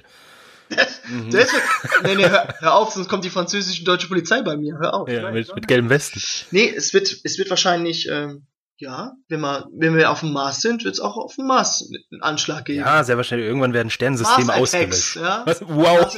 Mhm. 1.08 1.30
Das 1.30 1.52
wird, 1.52 1.62
nee, 2.04 2.14
nee, 2.14 2.28
hör, 2.28 2.54
hör 2.58 2.74
auf, 2.74 2.92
sonst 2.94 3.08
kommt 3.08 3.24
die 3.24 3.30
französische 3.30 3.80
und 3.82 3.86
deutsche 3.88 4.08
Polizei 4.08 4.40
bei 4.42 4.56
mir. 4.56 4.78
Hör 4.80 4.94
auf. 4.94 5.08
Ja, 5.08 5.22
Nein, 5.22 5.34
mit, 5.34 5.48
nein. 5.48 5.54
mit 5.56 5.68
gelbem 5.68 5.90
Westen. 5.90 6.22
Nee, 6.52 6.72
es 6.74 6.94
wird, 6.94 7.14
es 7.22 7.36
wird 7.38 7.50
wahrscheinlich, 7.50 8.08
ähm, 8.10 8.46
ja, 8.78 9.12
wenn 9.28 9.40
wir, 9.40 9.68
wenn 9.72 9.94
wir 9.96 10.10
auf 10.10 10.20
dem 10.20 10.32
Mars 10.32 10.62
sind, 10.62 10.82
wird 10.84 10.94
es 10.94 11.00
auch 11.00 11.16
auf 11.18 11.34
dem 11.36 11.46
Mars 11.46 11.86
einen 12.10 12.22
Anschlag 12.22 12.64
geben. 12.64 12.80
Ja, 12.80 13.04
sehr 13.04 13.16
wahrscheinlich. 13.18 13.46
Irgendwann 13.46 13.74
werden 13.74 13.90
Sternensysteme 13.90 14.54
ausgelöscht. 14.54 15.16
ja. 15.16 15.42
Was? 15.46 15.60
Wow. 15.68 16.16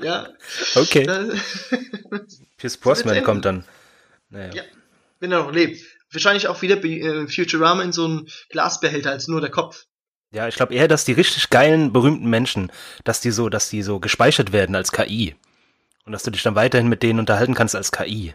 Ja. 0.00 0.28
Okay. 0.76 1.06
Pierce 2.56 2.76
Brosnan 2.76 3.22
kommt 3.24 3.44
dann. 3.44 3.64
Naja. 4.30 4.52
Ja. 4.54 4.62
wenn 5.20 5.32
er 5.32 5.42
noch 5.42 5.52
lebt. 5.52 5.82
Wahrscheinlich 6.12 6.48
auch 6.48 6.62
wieder 6.62 6.82
äh, 6.84 7.26
Futurama 7.26 7.82
in 7.82 7.92
so 7.92 8.04
einem 8.04 8.26
Glasbehälter 8.50 9.10
als 9.10 9.28
nur 9.28 9.40
der 9.40 9.50
Kopf. 9.50 9.86
Ja, 10.30 10.48
ich 10.48 10.54
glaube 10.56 10.74
eher, 10.74 10.88
dass 10.88 11.04
die 11.04 11.12
richtig 11.12 11.50
geilen, 11.50 11.92
berühmten 11.92 12.28
Menschen, 12.28 12.72
dass 13.04 13.20
die 13.20 13.30
so, 13.30 13.48
dass 13.48 13.68
die 13.68 13.82
so 13.82 14.00
gespeichert 14.00 14.52
werden 14.52 14.74
als 14.74 14.92
KI. 14.92 15.34
Und 16.04 16.12
dass 16.12 16.22
du 16.22 16.30
dich 16.30 16.42
dann 16.42 16.54
weiterhin 16.54 16.88
mit 16.88 17.02
denen 17.02 17.18
unterhalten 17.20 17.54
kannst 17.54 17.76
als 17.76 17.92
KI. 17.92 18.34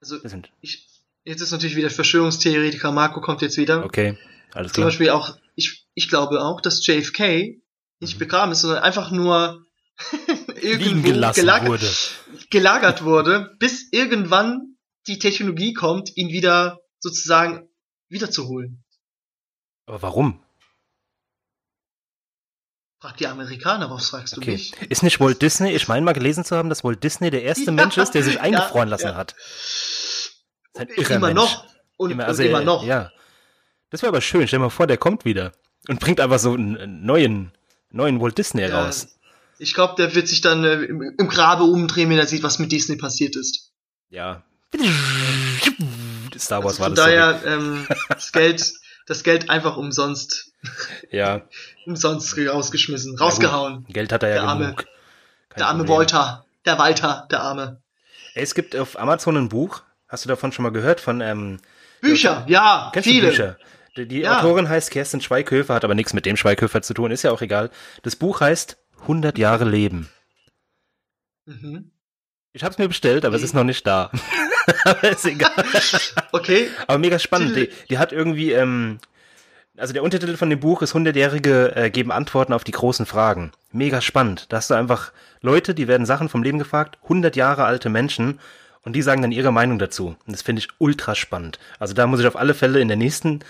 Also 0.00 0.16
ich, 0.60 0.88
jetzt 1.24 1.40
ist 1.42 1.52
natürlich 1.52 1.76
wieder 1.76 1.90
Verschwörungstheoretiker, 1.90 2.90
Marco 2.90 3.20
kommt 3.20 3.42
jetzt 3.42 3.58
wieder. 3.58 3.84
okay, 3.84 4.16
alles 4.54 4.72
Zum 4.72 4.80
klar. 4.82 4.86
Beispiel 4.88 5.10
auch, 5.10 5.36
ich, 5.54 5.86
ich 5.94 6.08
glaube 6.08 6.42
auch, 6.42 6.60
dass 6.60 6.84
JFK 6.86 7.60
nicht 8.00 8.14
Mhm. 8.14 8.18
begraben 8.18 8.52
ist, 8.52 8.62
sondern 8.62 8.82
einfach 8.82 9.10
nur 9.10 9.64
irgendwo 10.60 11.02
gelagert 11.12 11.66
wurde. 11.66 11.90
gelagert 12.50 13.04
wurde, 13.04 13.54
bis 13.58 13.88
irgendwann 13.92 14.76
die 15.06 15.18
Technologie 15.18 15.74
kommt, 15.74 16.16
ihn 16.16 16.28
wieder 16.28 16.80
sozusagen 17.00 17.68
wiederzuholen. 18.08 18.84
Aber 19.86 20.02
warum? 20.02 20.42
Frag 23.00 23.16
die 23.16 23.26
Amerikaner, 23.26 23.90
was 23.90 24.10
fragst 24.10 24.36
du 24.36 24.40
Okay. 24.40 24.52
mich? 24.52 24.72
Ist 24.90 25.02
nicht 25.02 25.20
Walt 25.20 25.40
Disney, 25.40 25.72
ich 25.72 25.88
meine 25.88 26.04
mal 26.04 26.12
gelesen 26.12 26.44
zu 26.44 26.54
haben, 26.54 26.68
dass 26.68 26.84
Walt 26.84 27.02
Disney 27.02 27.30
der 27.30 27.42
erste 27.42 27.64
Ja, 27.66 27.72
Mensch 27.72 27.96
ist, 27.96 28.12
der 28.12 28.22
sich 28.22 28.34
ja, 28.36 28.40
eingefroren 28.42 28.88
lassen 28.88 29.06
ja. 29.08 29.14
hat. 29.14 29.34
Das 29.34 29.40
ist 30.74 30.80
ein 30.82 30.88
irrer 30.96 31.16
Immer 31.16 31.26
Mensch. 31.28 31.40
noch. 31.40 31.66
Und 31.96 32.10
Immer, 32.10 32.24
und 32.24 32.28
also, 32.28 32.42
immer 32.42 32.60
äh, 32.60 32.64
noch. 32.64 32.84
Ja. 32.84 33.10
Das 33.90 34.02
wäre 34.02 34.08
aber 34.10 34.20
schön. 34.20 34.46
Stell 34.46 34.58
dir 34.58 34.64
mal 34.64 34.70
vor, 34.70 34.86
der 34.86 34.98
kommt 34.98 35.24
wieder 35.24 35.52
und 35.88 35.98
bringt 36.00 36.20
einfach 36.20 36.38
so 36.38 36.52
einen, 36.54 37.04
neuen, 37.04 37.52
neuen 37.90 38.20
Walt 38.20 38.38
Disney 38.38 38.62
Ja, 38.62 38.84
raus. 38.84 39.08
Ich 39.58 39.74
glaube, 39.74 39.94
der 39.96 40.14
wird 40.14 40.28
sich 40.28 40.40
dann 40.42 40.64
äh, 40.64 40.74
im, 40.84 41.02
im 41.18 41.28
Grabe 41.28 41.64
umdrehen, 41.64 42.08
wenn 42.10 42.18
er 42.18 42.26
sieht, 42.26 42.42
was 42.42 42.58
mit 42.58 42.70
Disney 42.72 42.96
passiert 42.96 43.34
ist. 43.36 43.72
Ja. 44.10 44.44
Star 46.40 46.64
Wars 46.64 46.80
Also 46.80 46.80
war 46.80 46.86
von 46.88 46.94
das. 46.96 47.04
sorry. 47.04 47.16
daher 47.16 47.46
ähm, 47.54 47.86
das 48.08 48.32
Geld, 48.32 48.72
das 49.06 49.22
Geld 49.22 49.50
einfach 49.50 49.76
umsonst, 49.76 50.52
Ja. 51.10 51.42
umsonst 51.86 52.36
rausgeschmissen, 52.38 53.16
rausgehauen. 53.18 53.86
Geld 53.88 54.12
hat 54.12 54.22
er 54.22 54.28
ja 54.30 54.34
Der 54.36 54.44
Arme. 54.44 54.64
genug. 54.64 54.84
Kein 55.50 55.58
der 55.58 55.66
arme 55.68 55.78
Problem. 55.84 55.98
Walter, 55.98 56.44
der 56.64 56.78
Walter, 56.78 57.26
der 57.30 57.40
arme. 57.42 57.82
Es 58.34 58.54
gibt 58.54 58.76
auf 58.76 58.98
Amazon 58.98 59.36
ein 59.36 59.48
Buch. 59.48 59.82
Hast 60.08 60.24
du 60.24 60.28
davon 60.28 60.52
schon 60.52 60.62
mal 60.64 60.70
gehört? 60.70 61.00
Von, 61.00 61.20
ähm, 61.20 61.60
Bücher, 62.00 62.44
ja, 62.48 62.90
kennst 62.92 63.08
viele. 63.08 63.22
du 63.22 63.28
Bücher? 63.30 63.56
Die, 63.96 64.06
die 64.06 64.20
Ja. 64.20 64.38
Autorin 64.38 64.68
heißt 64.68 64.90
Kerstin 64.90 65.20
Schweighöfer, 65.20 65.74
hat 65.74 65.84
aber 65.84 65.94
nichts 65.96 66.12
mit 66.14 66.24
dem 66.26 66.36
Schweighöfer 66.36 66.80
zu 66.82 66.94
tun, 66.94 67.10
ist 67.10 67.22
ja 67.24 67.32
auch 67.32 67.42
egal. 67.42 67.70
Das 68.02 68.14
Buch 68.16 68.40
heißt 68.40 68.76
100 69.02 69.36
Jahre 69.38 69.64
Leben. 69.64 70.08
Mhm. 71.46 71.90
Ich 72.52 72.62
habe 72.64 72.72
es 72.72 72.78
mir 72.78 72.88
bestellt, 72.88 73.24
aber 73.24 73.36
es 73.36 73.40
Okay. 73.40 73.46
ist 73.46 73.54
noch 73.54 73.64
nicht 73.64 73.86
da. 73.86 74.10
aber 74.84 75.10
ist 75.10 75.24
egal. 75.24 75.52
Okay, 76.32 76.68
Aber 76.86 76.98
mega 76.98 77.18
spannend. 77.18 77.56
Die, 77.56 77.70
die 77.88 77.98
hat 77.98 78.12
irgendwie, 78.12 78.52
ähm, 78.52 78.98
also 79.76 79.92
der 79.92 80.02
Untertitel 80.02 80.36
von 80.36 80.50
dem 80.50 80.58
Buch 80.60 80.82
ist 80.82 80.94
100-Jährige 80.94 81.76
äh, 81.76 81.90
geben 81.90 82.10
Antworten 82.10 82.52
auf 82.52 82.64
die 82.64 82.72
großen 82.72 83.06
Fragen. 83.06 83.52
Mega 83.72 84.00
spannend. 84.00 84.46
Da 84.48 84.56
hast 84.56 84.70
du 84.70 84.74
einfach 84.74 85.12
Leute, 85.42 85.74
die 85.74 85.86
werden 85.88 86.06
Sachen 86.06 86.28
vom 86.28 86.42
Leben 86.42 86.58
gefragt, 86.58 86.98
100 87.04 87.36
Jahre 87.36 87.64
alte 87.64 87.88
Menschen 87.88 88.40
und 88.82 88.94
die 88.94 89.02
sagen 89.02 89.22
dann 89.22 89.32
ihre 89.32 89.52
Meinung 89.52 89.78
dazu. 89.78 90.16
Und 90.26 90.32
das 90.32 90.42
finde 90.42 90.60
ich 90.60 90.68
ultra 90.78 91.14
spannend. 91.14 91.58
Also 91.78 91.94
da 91.94 92.06
muss 92.06 92.20
ich 92.20 92.26
auf 92.26 92.36
alle 92.36 92.54
Fälle 92.54 92.80
in 92.80 92.88
der 92.88 92.96
nächsten, 92.96 93.40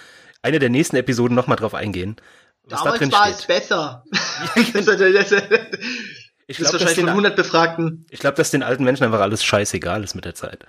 eine 0.43 0.59
der 0.59 0.71
nächsten 0.71 0.97
Episoden 0.97 1.35
nochmal 1.35 1.57
drauf 1.57 1.75
eingehen. 1.75 2.17
Was 2.65 2.81
da 2.81 2.85
damals 2.85 2.99
drin 3.01 3.13
war 3.13 3.29
es 3.31 3.43
steht. 3.45 3.47
besser. 3.49 4.05
Ich 6.51 6.59
glaube, 6.59 6.79
dass, 6.79 6.95
den- 6.95 7.09
100 7.09 7.37
Befragten. 7.37 8.07
ich 8.11 8.19
glaub, 8.19 8.35
dass 8.35 8.51
den 8.51 8.65
alten 8.65 8.83
Menschen 8.83 9.05
einfach 9.05 9.21
alles 9.21 9.45
scheißegal 9.45 10.03
ist 10.03 10.17
mit 10.17 10.25
der 10.25 10.35
Zeit. 10.35 10.67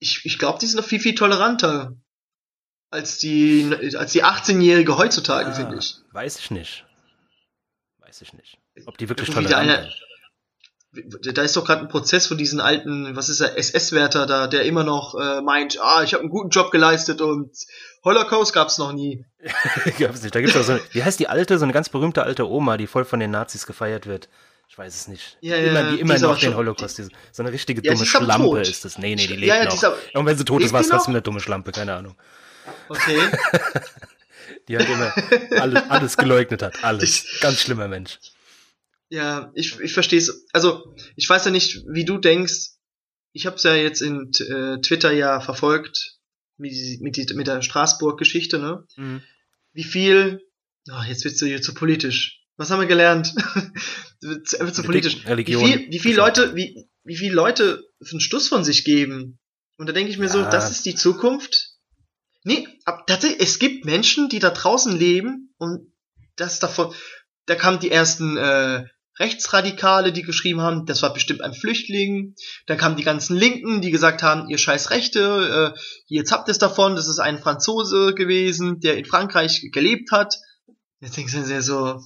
Ich, 0.00 0.24
ich 0.24 0.38
glaube, 0.38 0.58
die 0.58 0.66
sind 0.66 0.76
noch 0.78 0.86
viel, 0.86 1.00
viel 1.00 1.14
toleranter 1.14 1.96
als 2.90 3.18
die, 3.18 3.70
als 3.96 4.12
die 4.12 4.22
18-Jährige 4.24 4.96
heutzutage, 4.98 5.52
finde 5.54 5.78
ich. 5.78 5.96
Weiß 6.12 6.38
ich 6.38 6.50
nicht. 6.50 6.84
Weiß 7.98 8.20
ich 8.22 8.32
nicht. 8.34 8.58
Ob 8.86 8.98
die 8.98 9.08
wirklich 9.08 9.28
Irgendwie 9.28 9.48
tolerant 9.48 9.92
sind. 10.92 11.36
Da 11.36 11.42
ist 11.42 11.56
doch 11.56 11.64
gerade 11.64 11.82
ein 11.82 11.88
Prozess 11.88 12.26
von 12.26 12.38
diesen 12.38 12.60
alten, 12.60 13.14
was 13.14 13.28
ist 13.28 13.40
der, 13.40 13.58
SS-Wärter 13.58 14.26
da, 14.26 14.46
der 14.46 14.64
immer 14.64 14.84
noch 14.84 15.14
äh, 15.14 15.40
meint, 15.42 15.78
ah, 15.80 16.02
ich 16.02 16.14
habe 16.14 16.22
einen 16.22 16.30
guten 16.30 16.48
Job 16.50 16.70
geleistet 16.70 17.20
und 17.20 17.50
Holocaust 18.04 18.52
gab's 18.54 18.78
noch 18.78 18.92
nie. 18.92 19.24
Gab's 19.98 20.22
nicht. 20.22 20.34
Da 20.34 20.40
gibt's 20.40 20.56
auch 20.56 20.62
so, 20.64 20.78
wie 20.92 21.02
heißt 21.04 21.20
die 21.20 21.28
alte, 21.28 21.58
so 21.58 21.64
eine 21.64 21.72
ganz 21.72 21.88
berühmte 21.88 22.22
alte 22.24 22.48
Oma, 22.48 22.76
die 22.76 22.86
voll 22.86 23.04
von 23.04 23.20
den 23.20 23.30
Nazis 23.30 23.66
gefeiert 23.66 24.06
wird. 24.06 24.28
Ich 24.68 24.76
weiß 24.76 24.94
es 24.94 25.08
nicht. 25.08 25.38
Ja, 25.40 25.56
die 25.58 25.66
immer, 25.68 25.80
ja, 25.80 25.90
die 25.90 25.94
die 25.96 26.00
immer 26.02 26.18
noch 26.18 26.38
den 26.38 26.54
Holocaust. 26.56 26.98
diese- 26.98 27.10
so 27.32 27.42
eine 27.42 27.52
richtige 27.52 27.80
Ja, 27.82 27.92
dumme 27.92 27.96
die 27.98 28.02
ist 28.02 28.08
Schlampe 28.10 28.60
ist 28.60 28.84
das. 28.84 28.98
Nee, 28.98 29.14
nee, 29.14 29.26
die 29.26 29.34
lebt 29.36 29.46
ja, 29.46 29.60
die 29.64 29.74
noch. 29.74 29.82
aber- 29.82 29.96
Und 30.14 30.26
wenn 30.26 30.36
sie 30.36 30.44
tot 30.44 30.62
ist, 30.62 30.72
war 30.72 30.80
es 30.80 30.86
die 30.88 30.92
trotzdem 30.92 31.12
eine 31.14 31.22
dumme 31.22 31.40
Schlampe, 31.40 31.72
keine 31.72 31.94
Ahnung. 31.94 32.16
Okay. 32.88 33.18
Die 34.68 34.76
halt 34.76 34.88
immer 34.88 35.12
alles, 35.60 35.82
alles 35.90 36.16
geleugnet 36.16 36.62
hat. 36.62 36.82
Alles. 36.84 37.38
Ganz 37.40 37.60
schlimmer 37.60 37.88
Mensch. 37.88 38.18
Ja, 39.10 39.50
ich, 39.54 39.78
ich 39.80 39.92
verstehe 39.94 40.18
es. 40.18 40.46
Also, 40.52 40.94
ich 41.16 41.28
weiß 41.28 41.46
ja 41.46 41.50
nicht, 41.50 41.82
wie 41.88 42.04
du 42.04 42.18
denkst. 42.18 42.72
Ich 43.32 43.46
habe 43.46 43.56
es 43.56 43.62
ja 43.62 43.74
jetzt 43.74 44.00
in 44.02 44.30
äh, 44.40 44.80
Twitter 44.80 45.10
ja 45.12 45.40
verfolgt 45.40 46.17
mit, 46.58 47.00
mit, 47.00 47.34
mit 47.34 47.46
der 47.46 47.62
Straßburg-Geschichte, 47.62 48.58
ne? 48.58 48.84
Mhm. 48.96 49.22
Wie 49.72 49.84
viel, 49.84 50.42
oh, 50.90 51.02
jetzt 51.06 51.24
wird's 51.24 51.40
ja 51.40 51.46
hier 51.46 51.62
zu 51.62 51.74
politisch. 51.74 52.42
Was 52.56 52.70
haben 52.70 52.80
wir 52.80 52.86
gelernt? 52.88 53.34
Einfach 54.24 54.72
zu 54.72 54.82
politisch. 54.82 55.24
Religion. 55.26 55.62
Wie 55.62 55.66
viel, 55.72 55.90
wie 55.90 55.98
viele 56.00 56.16
Leute, 56.16 56.56
wie, 56.56 56.88
wie 57.04 57.16
viele 57.16 57.34
Leute 57.34 57.84
einen 58.10 58.20
Stuss 58.20 58.48
von 58.48 58.64
sich 58.64 58.84
geben? 58.84 59.38
Und 59.76 59.86
da 59.86 59.92
denke 59.92 60.10
ich 60.10 60.18
mir 60.18 60.28
so, 60.28 60.40
Ja. 60.40 60.50
das 60.50 60.70
ist 60.70 60.84
die 60.84 60.96
Zukunft. 60.96 61.74
Nee, 62.42 62.66
aber 62.84 63.04
tatsächlich, 63.06 63.40
es 63.40 63.58
gibt 63.58 63.84
Menschen, 63.84 64.28
die 64.28 64.40
da 64.40 64.50
draußen 64.50 64.96
leben 64.96 65.54
und 65.58 65.92
das 66.36 66.58
davon, 66.60 66.92
da 67.46 67.54
kamen 67.54 67.78
die 67.80 67.90
ersten 67.90 68.36
äh, 68.36 68.84
Rechtsradikale, 69.18 70.12
die 70.12 70.22
geschrieben 70.22 70.60
haben, 70.60 70.86
das 70.86 71.02
war 71.02 71.12
bestimmt 71.12 71.42
ein 71.42 71.54
Flüchtling. 71.54 72.34
Da 72.66 72.76
kamen 72.76 72.96
die 72.96 73.04
ganzen 73.04 73.36
Linken, 73.36 73.80
die 73.80 73.90
gesagt 73.90 74.22
haben, 74.22 74.48
ihr 74.48 74.58
scheiß 74.58 74.90
Rechte, 74.90 75.74
äh, 75.74 75.78
jetzt 76.06 76.32
habt 76.32 76.48
ihr 76.48 76.52
es 76.52 76.58
davon, 76.58 76.96
das 76.96 77.08
ist 77.08 77.18
ein 77.18 77.38
Franzose 77.38 78.14
gewesen, 78.14 78.80
der 78.80 78.96
in 78.96 79.04
Frankreich 79.04 79.70
gelebt 79.72 80.12
hat. 80.12 80.36
Jetzt 81.00 81.16
denkst 81.16 81.32
du 81.32 81.42
dir 81.42 81.62
so, 81.62 82.00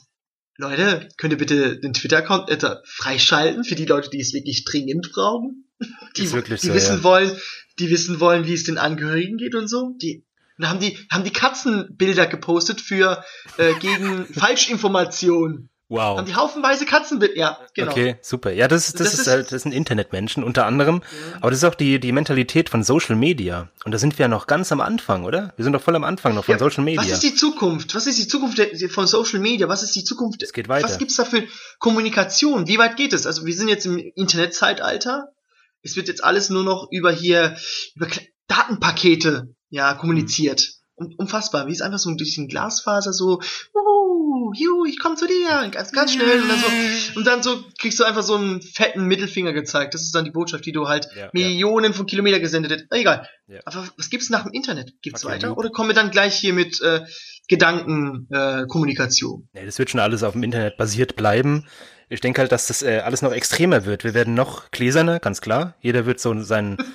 Leute, 0.56 1.08
könnt 1.16 1.32
ihr 1.32 1.38
bitte 1.38 1.78
den 1.78 1.92
Twitter-Account 1.92 2.50
äh, 2.50 2.76
freischalten 2.84 3.64
für 3.64 3.74
die 3.74 3.86
Leute, 3.86 4.10
die 4.10 4.20
es 4.20 4.32
wirklich 4.32 4.64
dringend 4.64 5.10
brauchen? 5.12 5.68
Die, 6.16 6.22
die 6.22 6.26
so, 6.26 6.36
wissen 6.36 6.96
ja. 6.98 7.02
wollen, 7.02 7.32
die 7.78 7.90
wissen 7.90 8.20
wollen, 8.20 8.46
wie 8.46 8.54
es 8.54 8.64
den 8.64 8.78
Angehörigen 8.78 9.38
geht 9.38 9.54
und 9.54 9.68
so. 9.68 9.96
Die 10.00 10.24
und 10.58 10.64
da 10.64 10.68
haben 10.68 10.80
die 10.80 10.98
haben 11.10 11.24
die 11.24 11.32
Katzenbilder 11.32 12.26
gepostet 12.26 12.80
für 12.80 13.24
äh, 13.56 13.74
gegen 13.80 14.26
Falschinformation. 14.34 15.70
Wow. 15.92 16.16
Haben 16.18 16.26
die 16.26 16.34
haufenweise 16.34 16.86
Katzenbilder. 16.86 17.36
Ja, 17.36 17.58
genau. 17.74 17.90
Okay, 17.92 18.16
super. 18.22 18.50
Ja, 18.50 18.66
das, 18.66 18.88
ist- 18.88 18.98
das, 18.98 19.04
Das 19.10 19.14
ist 19.14 19.20
ist- 19.20 19.26
halt, 19.28 19.52
das 19.52 19.62
sind 19.62 19.72
Internetmenschen 19.72 20.42
unter 20.42 20.64
anderem. 20.64 21.02
Aber 21.40 21.50
das 21.50 21.58
ist 21.58 21.64
auch 21.64 21.74
die, 21.74 22.00
die 22.00 22.12
Mentalität 22.12 22.70
von 22.70 22.82
Social 22.82 23.14
Media. 23.14 23.68
Und 23.84 23.92
da 23.92 23.98
sind 23.98 24.18
wir 24.18 24.24
ja 24.24 24.28
noch 24.28 24.46
ganz 24.46 24.72
am 24.72 24.80
Anfang, 24.80 25.24
oder? 25.24 25.52
Wir 25.56 25.64
sind 25.64 25.74
doch 25.74 25.82
voll 25.82 25.94
am 25.94 26.04
Anfang 26.04 26.34
noch 26.34 26.44
von 26.46 26.54
Ja, 26.54 26.58
Social 26.58 26.82
Media. 26.82 27.02
Was 27.02 27.10
ist 27.10 27.22
die 27.22 27.34
Zukunft? 27.34 27.94
Was 27.94 28.06
ist 28.06 28.18
die 28.18 28.26
Zukunft 28.26 28.58
von 28.90 29.06
Social 29.06 29.38
Media? 29.40 29.68
Was 29.68 29.82
ist 29.82 29.94
die 29.94 30.02
Zukunft? 30.04 30.42
Es 30.42 30.52
geht 30.54 30.68
weiter. 30.68 30.88
Was 30.88 30.96
gibt's 30.98 31.16
da 31.16 31.24
für 31.26 31.44
Kommunikation? 31.78 32.66
Wie 32.68 32.78
weit 32.78 32.96
geht 32.96 33.12
es? 33.12 33.26
Also 33.26 33.44
wir 33.44 33.54
sind 33.54 33.68
jetzt 33.68 33.84
im 33.84 33.98
Internetzeitalter. 33.98 35.28
Es 35.82 35.96
wird 35.96 36.08
jetzt 36.08 36.24
alles 36.24 36.48
nur 36.48 36.64
noch 36.64 36.88
über 36.90 37.12
hier 37.12 37.56
über 37.96 38.06
Datenpakete 38.48 39.54
ja 39.70 39.94
kommuniziert. 39.94 40.70
Um, 40.94 41.14
unfassbar, 41.16 41.66
wie 41.68 41.72
es 41.72 41.80
einfach 41.80 41.98
so 41.98 42.14
durch 42.14 42.34
den 42.34 42.48
Glasfaser 42.48 43.12
so, 43.14 43.40
uh, 43.74 43.91
ju, 44.54 44.84
ich 44.86 44.98
komm 44.98 45.16
zu 45.16 45.26
dir, 45.26 45.68
ganz, 45.70 45.92
ganz 45.92 46.12
schnell 46.12 46.42
und 46.42 46.48
dann 46.48 46.58
so 46.58 46.66
und 47.18 47.26
dann 47.26 47.42
so 47.42 47.64
kriegst 47.78 48.00
du 48.00 48.04
einfach 48.04 48.22
so 48.22 48.36
einen 48.36 48.62
fetten 48.62 49.06
Mittelfinger 49.06 49.52
gezeigt. 49.52 49.94
Das 49.94 50.02
ist 50.02 50.14
dann 50.14 50.24
die 50.24 50.30
Botschaft, 50.30 50.64
die 50.66 50.72
du 50.72 50.88
halt 50.88 51.08
Ja, 51.16 51.30
Millionen 51.32 51.94
von 51.94 52.06
Kilometer 52.06 52.40
gesendet 52.40 52.72
hast. 52.72 52.84
Egal. 52.90 53.28
Ja. 53.46 53.60
Aber 53.64 53.86
was 53.96 54.10
gibt's 54.10 54.30
nach 54.30 54.42
dem 54.44 54.52
Internet? 54.52 54.92
Gibt's 55.02 55.24
weiter? 55.24 55.48
you. 55.48 55.54
Oder 55.54 55.70
kommen 55.70 55.90
wir 55.90 55.94
dann 55.94 56.10
gleich 56.10 56.36
hier 56.36 56.52
mit 56.52 56.80
äh, 56.80 57.02
Gedankenkommunikation? 57.48 59.48
Äh? 59.52 59.60
Nee, 59.60 59.66
das 59.66 59.78
wird 59.78 59.90
schon 59.90 60.00
alles 60.00 60.22
auf 60.22 60.32
dem 60.32 60.42
Internet 60.42 60.76
basiert 60.76 61.16
bleiben. 61.16 61.66
Ich 62.08 62.20
denke 62.20 62.42
halt, 62.42 62.52
dass 62.52 62.66
das 62.66 62.82
äh, 62.82 62.98
alles 62.98 63.22
noch 63.22 63.32
extremer 63.32 63.86
wird. 63.86 64.04
Wir 64.04 64.12
werden 64.12 64.34
noch 64.34 64.70
gläserner, 64.70 65.18
ganz 65.18 65.40
klar. 65.40 65.76
Jeder 65.80 66.04
wird 66.04 66.20
so 66.20 66.38
seinen. 66.42 66.76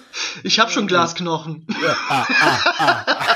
Ich 0.44 0.60
habe 0.60 0.70
schon 0.70 0.86
Glasknochen. 0.86 1.66
ah, 2.10 2.28
ah, 2.38 2.66
ah. 2.78 3.36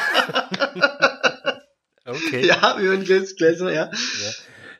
Okay. 2.28 2.46
ja, 2.48 2.76
wir 2.80 2.98
Gläs 2.98 3.36
Gläser, 3.36 3.72
ja. 3.74 3.90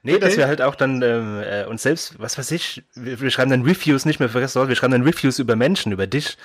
Nee, 0.04 0.18
dass 0.18 0.30
Okay. 0.32 0.38
wir 0.40 0.48
halt 0.48 0.62
auch 0.62 0.76
dann 0.76 1.02
ähm, 1.04 1.42
äh, 1.44 1.66
uns 1.66 1.84
selbst, 1.84 2.18
was 2.20 2.38
weiß 2.38 2.50
ich, 2.52 2.84
wir, 2.96 3.22
wir 3.22 3.30
schreiben 3.30 3.52
dann 3.52 3.62
Reviews 3.64 4.06
nicht 4.06 4.20
mehr 4.20 4.30
für 4.30 4.42
Restaurants, 4.42 4.70
wir 4.70 4.76
schreiben 4.76 4.94
dann 4.94 5.04
Reviews 5.04 5.38
über 5.40 5.56
Menschen, 5.56 5.92
über 5.92 6.08
dich. 6.08 6.38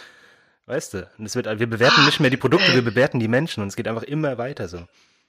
Weißt 0.66 0.94
du? 0.94 1.08
Und 1.16 1.24
es 1.26 1.36
wird, 1.36 1.46
wir 1.58 1.66
bewerten 1.70 2.04
nicht 2.04 2.20
mehr 2.20 2.28
die 2.28 2.36
Produkte, 2.36 2.74
wir 2.74 2.82
bewerten 2.82 3.18
die 3.20 3.28
Menschen 3.28 3.62
und 3.62 3.68
es 3.68 3.76
geht 3.76 3.86
einfach 3.88 4.02
immer 4.02 4.36
weiter 4.36 4.68
so. 4.68 4.84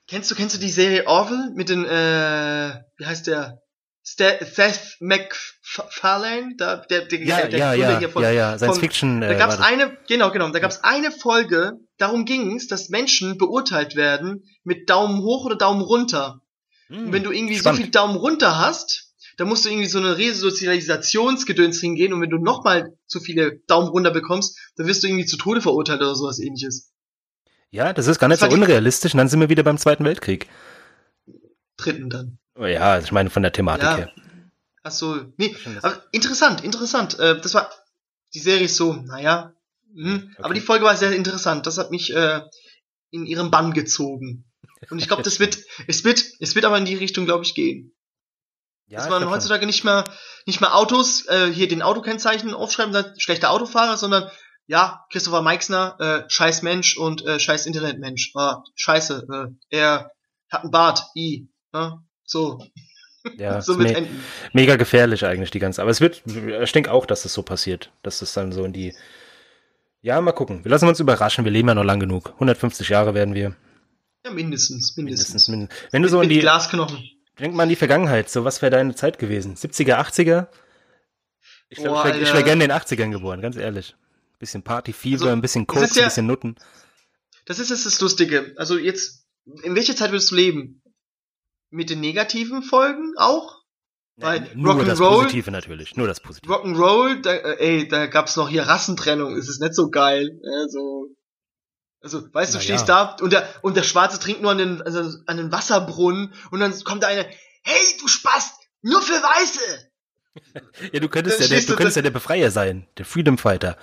Kennst 0.10 0.32
du, 0.32 0.36
kennst 0.36 0.56
du 0.56 0.60
die 0.60 0.70
Serie 0.70 1.06
Orville 1.06 1.52
mit 1.54 1.70
den, 1.70 1.86
äh, 1.86 2.74
wie 2.98 3.06
heißt 3.06 3.28
der? 3.28 3.60
Seth 4.04 4.96
MacFarlane? 5.02 6.54
Da, 6.58 6.78
der, 6.90 7.02
der, 7.06 7.20
Ja, 7.24 7.46
der 7.48 7.60
ja, 7.60 7.72
Gründer 7.72 7.92
ja, 7.92 8.00
hier 8.00 8.10
von, 8.10 8.24
ja, 8.24 8.32
ja, 8.32 8.58
Science 8.58 8.76
von- 8.78 8.82
Fiction. 8.82 9.22
Da 9.22 9.30
Äh, 9.32 9.38
gab's 9.38 9.58
war 9.58 9.58
das. 9.58 9.68
eine, 9.68 9.98
genau, 10.08 10.32
genau, 10.32 10.50
da 10.50 10.60
gab's 10.60 10.84
eine 10.84 11.12
Folge, 11.12 11.74
darum 11.98 12.26
ging's, 12.26 12.68
dass 12.68 12.90
Menschen 12.90 13.38
beurteilt 13.38 13.96
werden 13.96 14.44
mit 14.64 14.90
Daumen 14.90 15.22
hoch 15.22 15.46
oder 15.46 15.56
Daumen 15.56 15.82
runter. 15.82 16.42
Hm, 16.88 17.08
Und 17.08 17.12
wenn 17.14 17.24
du 17.24 17.32
irgendwie 17.32 17.58
spannend. 17.58 17.78
so 17.80 17.84
viel 17.84 17.92
Daumen 17.92 18.16
runter 18.16 18.58
hast, 18.58 19.14
dann 19.38 19.48
musst 19.48 19.66
du 19.66 19.70
irgendwie 19.70 19.88
so 19.88 20.00
eine 20.00 20.18
Resozialisationsgedöns 20.18 21.80
hingehen 21.80 22.14
und 22.14 22.22
wenn 22.22 22.30
du 22.30 22.38
nochmal 22.38 22.98
zu 23.06 23.20
viele 23.20 23.60
Daumen 23.68 23.88
runter 23.90 24.12
bekommst, 24.12 24.58
dann 24.78 24.88
wirst 24.88 25.04
du 25.04 25.08
irgendwie 25.08 25.26
zu 25.26 25.38
Tode 25.38 25.62
verurteilt 25.62 26.02
oder 26.02 26.16
sowas 26.16 26.40
ähnliches. 26.40 26.92
Ja, 27.70 27.94
das 27.94 28.08
ist 28.08 28.18
gar 28.20 28.30
nicht 28.30 28.40
so 28.40 28.48
unrealistisch 28.48 29.14
und 29.14 29.18
dann 29.20 29.28
sind 29.28 29.40
wir 29.40 29.50
wieder 29.50 29.64
beim 29.64 29.78
Zweiten 29.78 30.06
Weltkrieg. 30.06 30.48
Dritten 31.76 32.10
dann. 32.10 32.40
Oh 32.58 32.66
Ja, 32.66 32.98
ich 33.00 33.12
meine 33.12 33.30
von 33.30 33.44
der 33.44 33.52
Thematik 33.52 33.84
Ja. 33.84 33.98
her. 33.98 34.12
Ach 34.84 34.92
so, 34.92 35.18
nee, 35.38 35.54
aber 35.82 36.02
interessant, 36.14 36.64
interessant. 36.64 37.20
Äh, 37.20 37.42
das 37.42 37.54
war, 37.54 37.70
die 38.34 38.40
Serie 38.40 38.66
ist 38.66 38.78
so, 38.78 38.94
naja, 38.94 39.54
hm, 39.98 40.32
Okay. 40.34 40.44
aber 40.44 40.54
die 40.54 40.62
Folge 40.62 40.86
war 40.86 40.96
sehr 40.96 41.12
interessant. 41.12 41.66
Das 41.66 41.78
hat 41.78 41.92
mich 41.92 42.14
äh, 42.14 42.42
in 43.12 43.26
ihren 43.26 43.52
Bann 43.52 43.74
gezogen. 43.74 44.46
Und 44.90 45.00
ich 45.00 45.08
glaube, 45.08 45.24
das 45.24 45.40
wird, 45.40 45.58
es 45.88 46.04
wird, 46.04 46.24
es 46.40 46.56
wird 46.56 46.66
aber 46.66 46.78
in 46.78 46.86
die 46.86 46.96
Richtung, 46.96 47.26
glaube 47.26 47.44
ich, 47.44 47.56
gehen. 47.56 47.96
Ja, 48.88 49.00
dass 49.00 49.10
man 49.10 49.24
schon. 49.24 49.32
heutzutage 49.32 49.66
nicht 49.66 49.84
mehr, 49.84 50.06
nicht 50.46 50.62
mehr 50.62 50.76
Autos, 50.76 51.26
äh, 51.28 51.52
hier 51.52 51.68
den 51.68 51.82
Autokennzeichen 51.82 52.54
aufschreiben, 52.54 52.94
sagt, 52.94 53.22
schlechter 53.22 53.52
Autofahrer, 53.52 53.98
sondern 53.98 54.30
ja, 54.68 55.06
Christopher 55.12 55.42
Meixner, 55.42 55.98
äh, 56.00 56.30
scheiß 56.30 56.62
Mensch 56.62 56.98
und 56.98 57.26
äh, 57.26 57.40
scheiß 57.40 57.66
Internetmensch. 57.66 58.32
Ah, 58.36 58.64
scheiße, 58.76 59.28
äh, 59.32 59.78
er 59.78 60.12
hat 60.50 60.62
einen 60.62 60.72
Bart, 60.72 61.04
i. 61.16 61.50
Ne? 61.74 62.00
So, 62.24 62.66
ja, 63.38 63.62
so 63.62 63.76
me 63.76 63.94
enden. 63.94 64.24
mega 64.54 64.76
gefährlich 64.76 65.26
eigentlich 65.26 65.52
die 65.52 65.60
ganze. 65.60 65.82
Aber 65.82 65.92
es 65.92 66.02
wird, 66.02 66.24
ich 66.26 66.72
denke 66.72 66.92
auch, 66.92 67.06
dass 67.06 67.24
das 67.24 67.34
so 67.34 67.44
passiert, 67.44 67.92
dass 68.04 68.20
das 68.20 68.34
dann 68.34 68.52
so 68.52 68.64
in 68.64 68.74
die. 68.74 68.94
Ja, 70.08 70.22
mal 70.22 70.32
gucken. 70.32 70.64
Wir 70.64 70.72
lassen 70.72 70.88
uns 70.88 71.02
überraschen. 71.02 71.44
Wir 71.44 71.52
leben 71.52 71.68
ja 71.68 71.76
noch 71.76 71.84
lang 71.84 72.00
genug. 72.00 72.30
150 72.36 72.88
Jahre 72.88 73.14
werden 73.14 73.34
wir. 73.34 73.58
Ja, 74.26 74.32
mindestens, 74.32 74.96
mindestens. 74.96 75.28
Mindestens. 75.28 75.48
mindestens. 75.50 75.92
Wenn 75.92 76.02
du 76.02 76.08
so 76.08 76.22
in 76.22 76.30
die, 76.30 76.40
Glasknochen. 76.40 77.04
denk 77.38 77.54
mal 77.54 77.64
an 77.64 77.70
die 77.70 77.76
Vergangenheit. 77.76 78.30
So, 78.30 78.46
was 78.46 78.62
wäre 78.62 78.70
deine 78.72 78.96
Zeit 78.96 79.20
gewesen? 79.20 79.56
70er, 79.58 79.98
80er? 80.00 80.48
Ich 81.68 81.80
glaube, 81.80 82.08
ich 82.12 82.22
wäre 82.22 82.36
wär 82.36 82.44
gerne 82.44 82.64
in 82.64 82.70
den 82.70 82.78
80ern 82.80 83.12
geboren, 83.12 83.42
ganz 83.42 83.58
ehrlich. 83.58 83.98
Bisschen 84.40 84.64
Partyfieber, 84.64 85.24
Also, 85.26 85.34
ein 85.34 85.42
bisschen 85.42 85.68
Koks, 85.68 85.94
ja- 85.98 86.04
ein 86.04 86.08
bisschen 86.08 86.26
Nutten. 86.28 86.56
Das 87.44 87.60
ist 87.60 87.70
jetzt 87.70 87.86
das 87.86 88.00
Lustige. 88.00 88.54
Also 88.56 88.78
jetzt, 88.78 89.26
in 89.64 89.76
welcher 89.76 89.98
Zeit 89.98 90.12
würdest 90.12 90.32
du 90.32 90.36
leben? 90.36 90.82
Mit 91.70 91.90
den 91.90 92.00
negativen 92.00 92.64
Folgen 92.64 93.14
auch? 93.18 93.57
Weil 94.18 94.50
nur 94.56 94.84
das 94.84 95.00
Rock'n'Roll- 95.00 95.24
Positive 95.24 95.52
natürlich. 95.52 95.96
Nur 95.96 96.08
das 96.08 96.20
Positive. 96.20 96.52
Rock'n'Roll, 96.52 97.22
da, 97.22 97.32
äh, 97.34 97.58
ey, 97.60 97.88
da 97.88 98.08
gab's 98.08 98.36
noch 98.36 98.50
hier 98.50 98.64
Rassentrennung, 98.64 99.38
es 99.38 99.48
ist 99.48 99.62
nicht 99.62 99.76
so 99.76 99.90
geil. 99.92 100.40
Also, 100.62 101.10
also 102.02 102.34
weißt 102.34 102.54
du, 102.54 102.58
Na 102.58 102.64
stehst 102.64 102.88
ja. 102.88 103.16
da 103.16 103.24
und 103.24 103.32
der, 103.32 103.48
und 103.62 103.78
der 103.78 103.84
Schwarze 103.84 104.20
trinkt 104.20 104.42
nur 104.42 104.52
an 104.52 104.58
den, 104.58 104.82
also 104.82 105.20
an 105.28 105.38
den 105.38 105.52
Wasserbrunnen 105.52 106.34
und 106.50 106.60
dann 106.60 106.74
kommt 106.84 107.04
da 107.04 107.08
eine, 107.08 107.28
hey, 107.64 107.98
du 108.00 108.08
Spast, 108.08 108.56
nur 108.82 109.02
für 109.02 109.14
Weiße! 109.14 109.88
Ja, 110.94 111.00
du 111.00 111.10
könntest 111.10 111.40
ja, 111.40 111.48
der, 111.48 111.62
du 111.62 111.76
könntest 111.76 111.96
ja 111.96 112.04
der 112.04 112.12
Befreier 112.12 112.52
sein. 112.52 112.86
Der 113.00 113.06
Freedom 113.06 113.40
Fighter. 113.40 113.76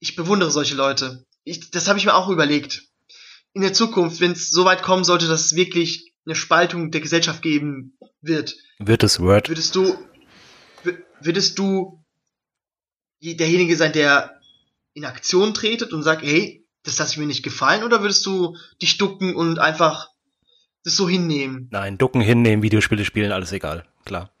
Ich 0.00 0.16
bewundere 0.16 0.50
solche 0.50 0.74
Leute. 0.74 1.26
Ich, 1.44 1.70
das 1.70 1.86
habe 1.88 1.98
ich 1.98 2.06
mir 2.06 2.14
auch 2.14 2.28
überlegt. 2.30 2.84
In 3.52 3.62
der 3.62 3.74
Zukunft, 3.74 4.20
wenn 4.20 4.32
es 4.32 4.48
so 4.50 4.64
weit 4.64 4.82
kommen 4.82 5.04
sollte, 5.04 5.28
dass 5.28 5.44
es 5.44 5.56
wirklich 5.56 6.14
eine 6.24 6.34
Spaltung 6.34 6.90
der 6.90 7.00
Gesellschaft 7.00 7.42
geben 7.42 7.98
wird, 8.22 8.54
Wird 8.78 9.02
es 9.02 9.20
Word. 9.20 9.48
würdest 9.48 9.74
du, 9.74 9.96
wür- 10.84 11.02
würdest 11.20 11.58
du 11.58 12.02
je- 13.18 13.34
derjenige 13.34 13.76
sein, 13.76 13.92
der 13.92 14.40
in 14.94 15.04
Aktion 15.04 15.54
tretet 15.54 15.92
und 15.92 16.02
sagt, 16.02 16.22
hey, 16.22 16.66
das 16.82 16.98
lasse 16.98 17.12
ich 17.12 17.18
mir 17.18 17.26
nicht 17.26 17.42
gefallen, 17.42 17.84
oder 17.84 18.00
würdest 18.02 18.24
du 18.26 18.56
dich 18.80 18.96
ducken 18.98 19.34
und 19.34 19.58
einfach 19.58 20.08
das 20.84 20.96
so 20.96 21.08
hinnehmen? 21.08 21.68
Nein, 21.70 21.98
Ducken 21.98 22.20
hinnehmen, 22.22 22.62
Videospiele 22.62 23.04
spielen, 23.04 23.32
alles 23.32 23.52
egal. 23.52 23.86
Klar. 24.04 24.32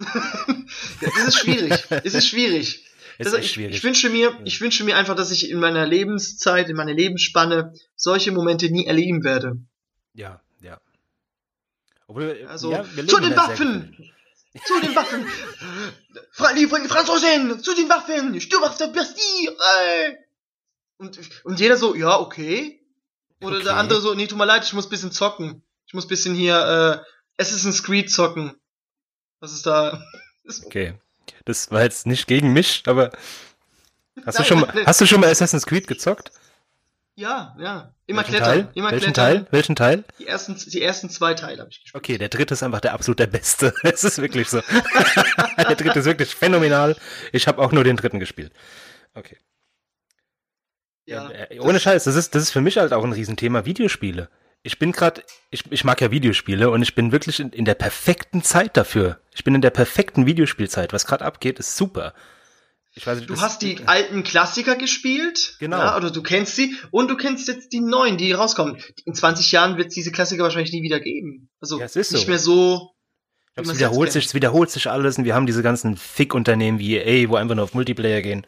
Ja, 1.00 1.08
das 1.16 1.28
ist 1.28 1.38
schwierig. 1.40 1.72
Es 2.04 2.14
ist 2.14 2.28
schwierig. 2.28 2.86
Ist 3.18 3.26
Also 3.34 3.36
ich, 3.38 3.58
ich 3.58 3.84
wünsche 3.84 4.08
mir, 4.08 4.40
ich 4.44 4.60
wünsche 4.62 4.82
mir 4.84 4.96
einfach, 4.96 5.14
dass 5.14 5.30
ich 5.30 5.50
in 5.50 5.58
meiner 5.60 5.84
Lebenszeit, 5.86 6.70
in 6.70 6.76
meiner 6.76 6.94
Lebensspanne 6.94 7.74
solche 7.96 8.32
Momente 8.32 8.70
nie 8.70 8.86
erleben 8.86 9.24
werde. 9.24 9.58
ja. 10.14 10.40
Obwohl, 12.10 12.44
Also, 12.48 12.72
ja, 12.72 12.84
zu 13.06 13.20
den 13.20 13.36
Waffen! 13.36 13.96
Zu 14.66 14.80
den 14.80 14.96
Waffen! 14.96 15.24
Fra 16.32 16.52
die 16.52 16.66
Franzosen! 16.66 17.62
Zu 17.62 17.72
den 17.74 17.88
Waffen! 17.88 18.40
Sturm 18.40 18.64
auf 18.64 18.76
der 18.76 18.88
Bastille! 18.88 19.56
Ey! 19.78 20.16
Und, 20.98 21.20
und 21.44 21.60
jeder 21.60 21.76
so, 21.76 21.94
ja, 21.94 22.18
okay. 22.18 22.80
Oder 23.40 23.56
Okay. 23.56 23.64
der 23.64 23.76
andere 23.76 24.00
so, 24.00 24.12
nee, 24.14 24.26
tut 24.26 24.36
mir 24.38 24.44
leid, 24.44 24.64
ich 24.64 24.72
muss 24.72 24.88
bisschen 24.88 25.12
zocken. 25.12 25.62
Ich 25.86 25.94
muss 25.94 26.08
bisschen 26.08 26.34
hier, 26.34 27.04
äh, 27.38 27.40
Assassin's 27.42 27.82
Creed 27.84 28.10
zocken. 28.10 28.56
Was 29.40 29.52
ist 29.52 29.66
da? 29.66 30.02
Okay. 30.66 30.94
Das 31.44 31.70
war 31.70 31.82
jetzt 31.84 32.06
nicht 32.06 32.26
gegen 32.26 32.52
mich, 32.52 32.82
aber 32.86 33.10
hast 34.26 34.38
du 34.38 34.42
Nein, 34.42 34.48
schon, 34.48 34.60
nein, 34.62 34.74
mal- 34.74 34.86
hast 34.86 35.00
du 35.00 35.06
schon 35.06 35.20
mal 35.20 35.30
Assassin's 35.30 35.64
Creed 35.64 35.86
gezockt? 35.86 36.32
Ja, 37.16 37.54
ja. 37.58 37.94
Immer 38.06 38.22
Welchen 38.22 38.30
klettern. 38.30 38.48
Teil? 38.48 38.68
Immer 38.74 38.90
Welchen 38.92 39.12
klettern. 39.12 39.34
Teil? 39.34 39.46
Welchen 39.50 39.76
Teil? 39.76 40.04
Die 40.18 40.26
ersten, 40.26 40.56
die 40.56 40.82
ersten 40.82 41.10
zwei 41.10 41.34
Teile 41.34 41.60
habe 41.60 41.70
ich 41.70 41.82
gespielt. 41.82 42.02
Okay, 42.02 42.18
der 42.18 42.28
dritte 42.28 42.54
ist 42.54 42.62
einfach 42.62 42.80
der 42.80 42.94
absolut 42.94 43.18
der 43.18 43.26
beste. 43.26 43.74
Es 43.82 44.04
ist 44.04 44.20
wirklich 44.20 44.48
so. 44.48 44.60
der 45.56 45.76
dritte 45.76 45.98
ist 45.98 46.04
wirklich 46.06 46.34
phänomenal. 46.34 46.96
Ich 47.32 47.46
habe 47.46 47.60
auch 47.60 47.72
nur 47.72 47.84
den 47.84 47.96
dritten 47.96 48.20
gespielt. 48.20 48.52
Okay. 49.14 49.36
Ja. 51.04 51.30
äh, 51.30 51.58
ohne 51.58 51.80
Scheiß, 51.80 52.04
das 52.04 52.14
ist, 52.14 52.34
das 52.34 52.44
ist 52.44 52.50
für 52.50 52.60
mich 52.60 52.78
halt 52.78 52.92
auch 52.92 53.04
ein 53.04 53.12
Riesenthema, 53.12 53.64
Videospiele. 53.64 54.28
Ich 54.62 54.78
bin 54.78 54.92
gerade, 54.92 55.22
ich, 55.50 55.64
ich 55.70 55.84
mag 55.84 56.00
ja 56.00 56.10
Videospiele 56.10 56.70
und 56.70 56.82
ich 56.82 56.94
bin 56.94 57.12
wirklich 57.12 57.40
in, 57.40 57.50
in 57.50 57.64
der 57.64 57.74
perfekten 57.74 58.42
Zeit 58.42 58.76
dafür. 58.76 59.18
Ich 59.34 59.42
bin 59.42 59.54
in 59.54 59.62
der 59.62 59.70
perfekten 59.70 60.26
Videospielzeit. 60.26 60.92
Was 60.92 61.06
gerade 61.06 61.24
abgeht, 61.24 61.58
ist 61.58 61.76
super. 61.76 62.14
Ich 62.94 63.06
weiß 63.06 63.18
nicht, 63.18 63.30
Du 63.30 63.40
hast 63.40 63.62
die 63.62 63.86
alten 63.86 64.24
Klassiker 64.24 64.74
gespielt. 64.76 65.56
Genau. 65.60 65.78
Ja, 65.78 65.96
oder 65.96 66.10
du 66.10 66.22
kennst 66.22 66.56
sie. 66.56 66.74
Und 66.90 67.08
du 67.08 67.16
kennst 67.16 67.46
jetzt 67.48 67.72
die 67.72 67.80
neuen, 67.80 68.18
die 68.18 68.32
rauskommen. 68.32 68.82
In 69.04 69.14
20 69.14 69.52
Jahren 69.52 69.76
wird 69.76 69.88
es 69.88 69.94
diese 69.94 70.10
Klassiker 70.10 70.42
wahrscheinlich 70.42 70.72
nie 70.72 70.82
wieder 70.82 70.98
geben. 71.00 71.48
Also 71.60 71.78
Ja, 71.78 71.84
es 71.86 71.94
ist 71.96 72.12
nicht 72.12 72.22
so. 72.24 72.28
mehr 72.28 72.38
so. 72.38 72.90
Ich 73.50 73.54
glaub, 73.62 73.66
es 73.66 73.78
wiederholt 73.78 74.12
sich, 74.12 74.26
es 74.26 74.34
wiederholt 74.34 74.70
sich 74.70 74.88
alles 74.90 75.18
und 75.18 75.24
wir 75.24 75.34
haben 75.34 75.46
diese 75.46 75.62
ganzen 75.62 75.96
Fick-Unternehmen 75.96 76.78
wie 76.78 76.96
EA, 76.96 77.28
wo 77.28 77.36
einfach 77.36 77.54
nur 77.54 77.64
auf 77.64 77.74
Multiplayer 77.74 78.22
gehen. 78.22 78.46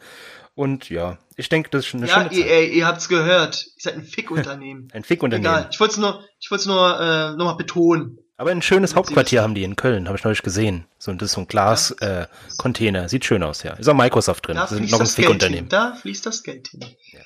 Und 0.55 0.89
ja, 0.89 1.17
ich 1.35 1.49
denke, 1.49 1.69
das 1.71 1.79
ist 1.81 1.87
schon 1.87 2.01
eine 2.01 2.09
Ja, 2.09 2.15
schöne 2.15 2.29
Zeit. 2.29 2.37
EA, 2.37 2.61
ihr 2.73 2.85
habt's 2.85 3.09
gehört. 3.09 3.65
Ihr 3.65 3.71
seid 3.81 3.95
ein 3.95 4.03
Fickunternehmen. 4.03 4.89
Ein 4.93 5.03
Fick-Unternehmen. 5.03 5.45
Egal. 5.45 5.69
Ich 5.71 5.79
wollte 5.79 5.93
es 5.93 5.97
nur, 5.97 6.23
ich 6.39 6.51
wollte 6.51 6.67
nur 6.67 6.99
äh, 6.99 7.35
nochmal 7.35 7.55
betonen. 7.55 8.19
Aber 8.37 8.49
ein 8.51 8.61
schönes 8.61 8.95
Hauptquartier 8.95 9.41
haben 9.43 9.53
die 9.55 9.63
in 9.63 9.75
Köln, 9.75 10.07
habe 10.07 10.17
ich 10.17 10.23
neulich 10.23 10.41
gesehen. 10.41 10.85
So, 10.97 11.13
das 11.13 11.27
ist 11.29 11.35
so 11.35 11.41
ein 11.41 11.47
Glas-Container. 11.47 12.23
Äh, 12.23 12.27
Container. 12.57 13.09
Sieht 13.09 13.25
schön 13.25 13.43
aus, 13.43 13.63
ja. 13.63 13.73
Ist 13.73 13.87
auch 13.87 13.93
Microsoft 13.93 14.47
drin. 14.47 14.55
Da 14.55 14.63
Das 14.63 14.71
ist 14.71 14.77
fließt 14.79 14.91
noch 14.93 14.99
ein. 15.01 15.07
Fick-Unternehmen. 15.07 15.69
Da 15.69 15.93
fließt 15.95 16.25
das 16.25 16.41
Geld 16.43 16.69
hin. 16.69 16.83
Ja. 17.11 17.19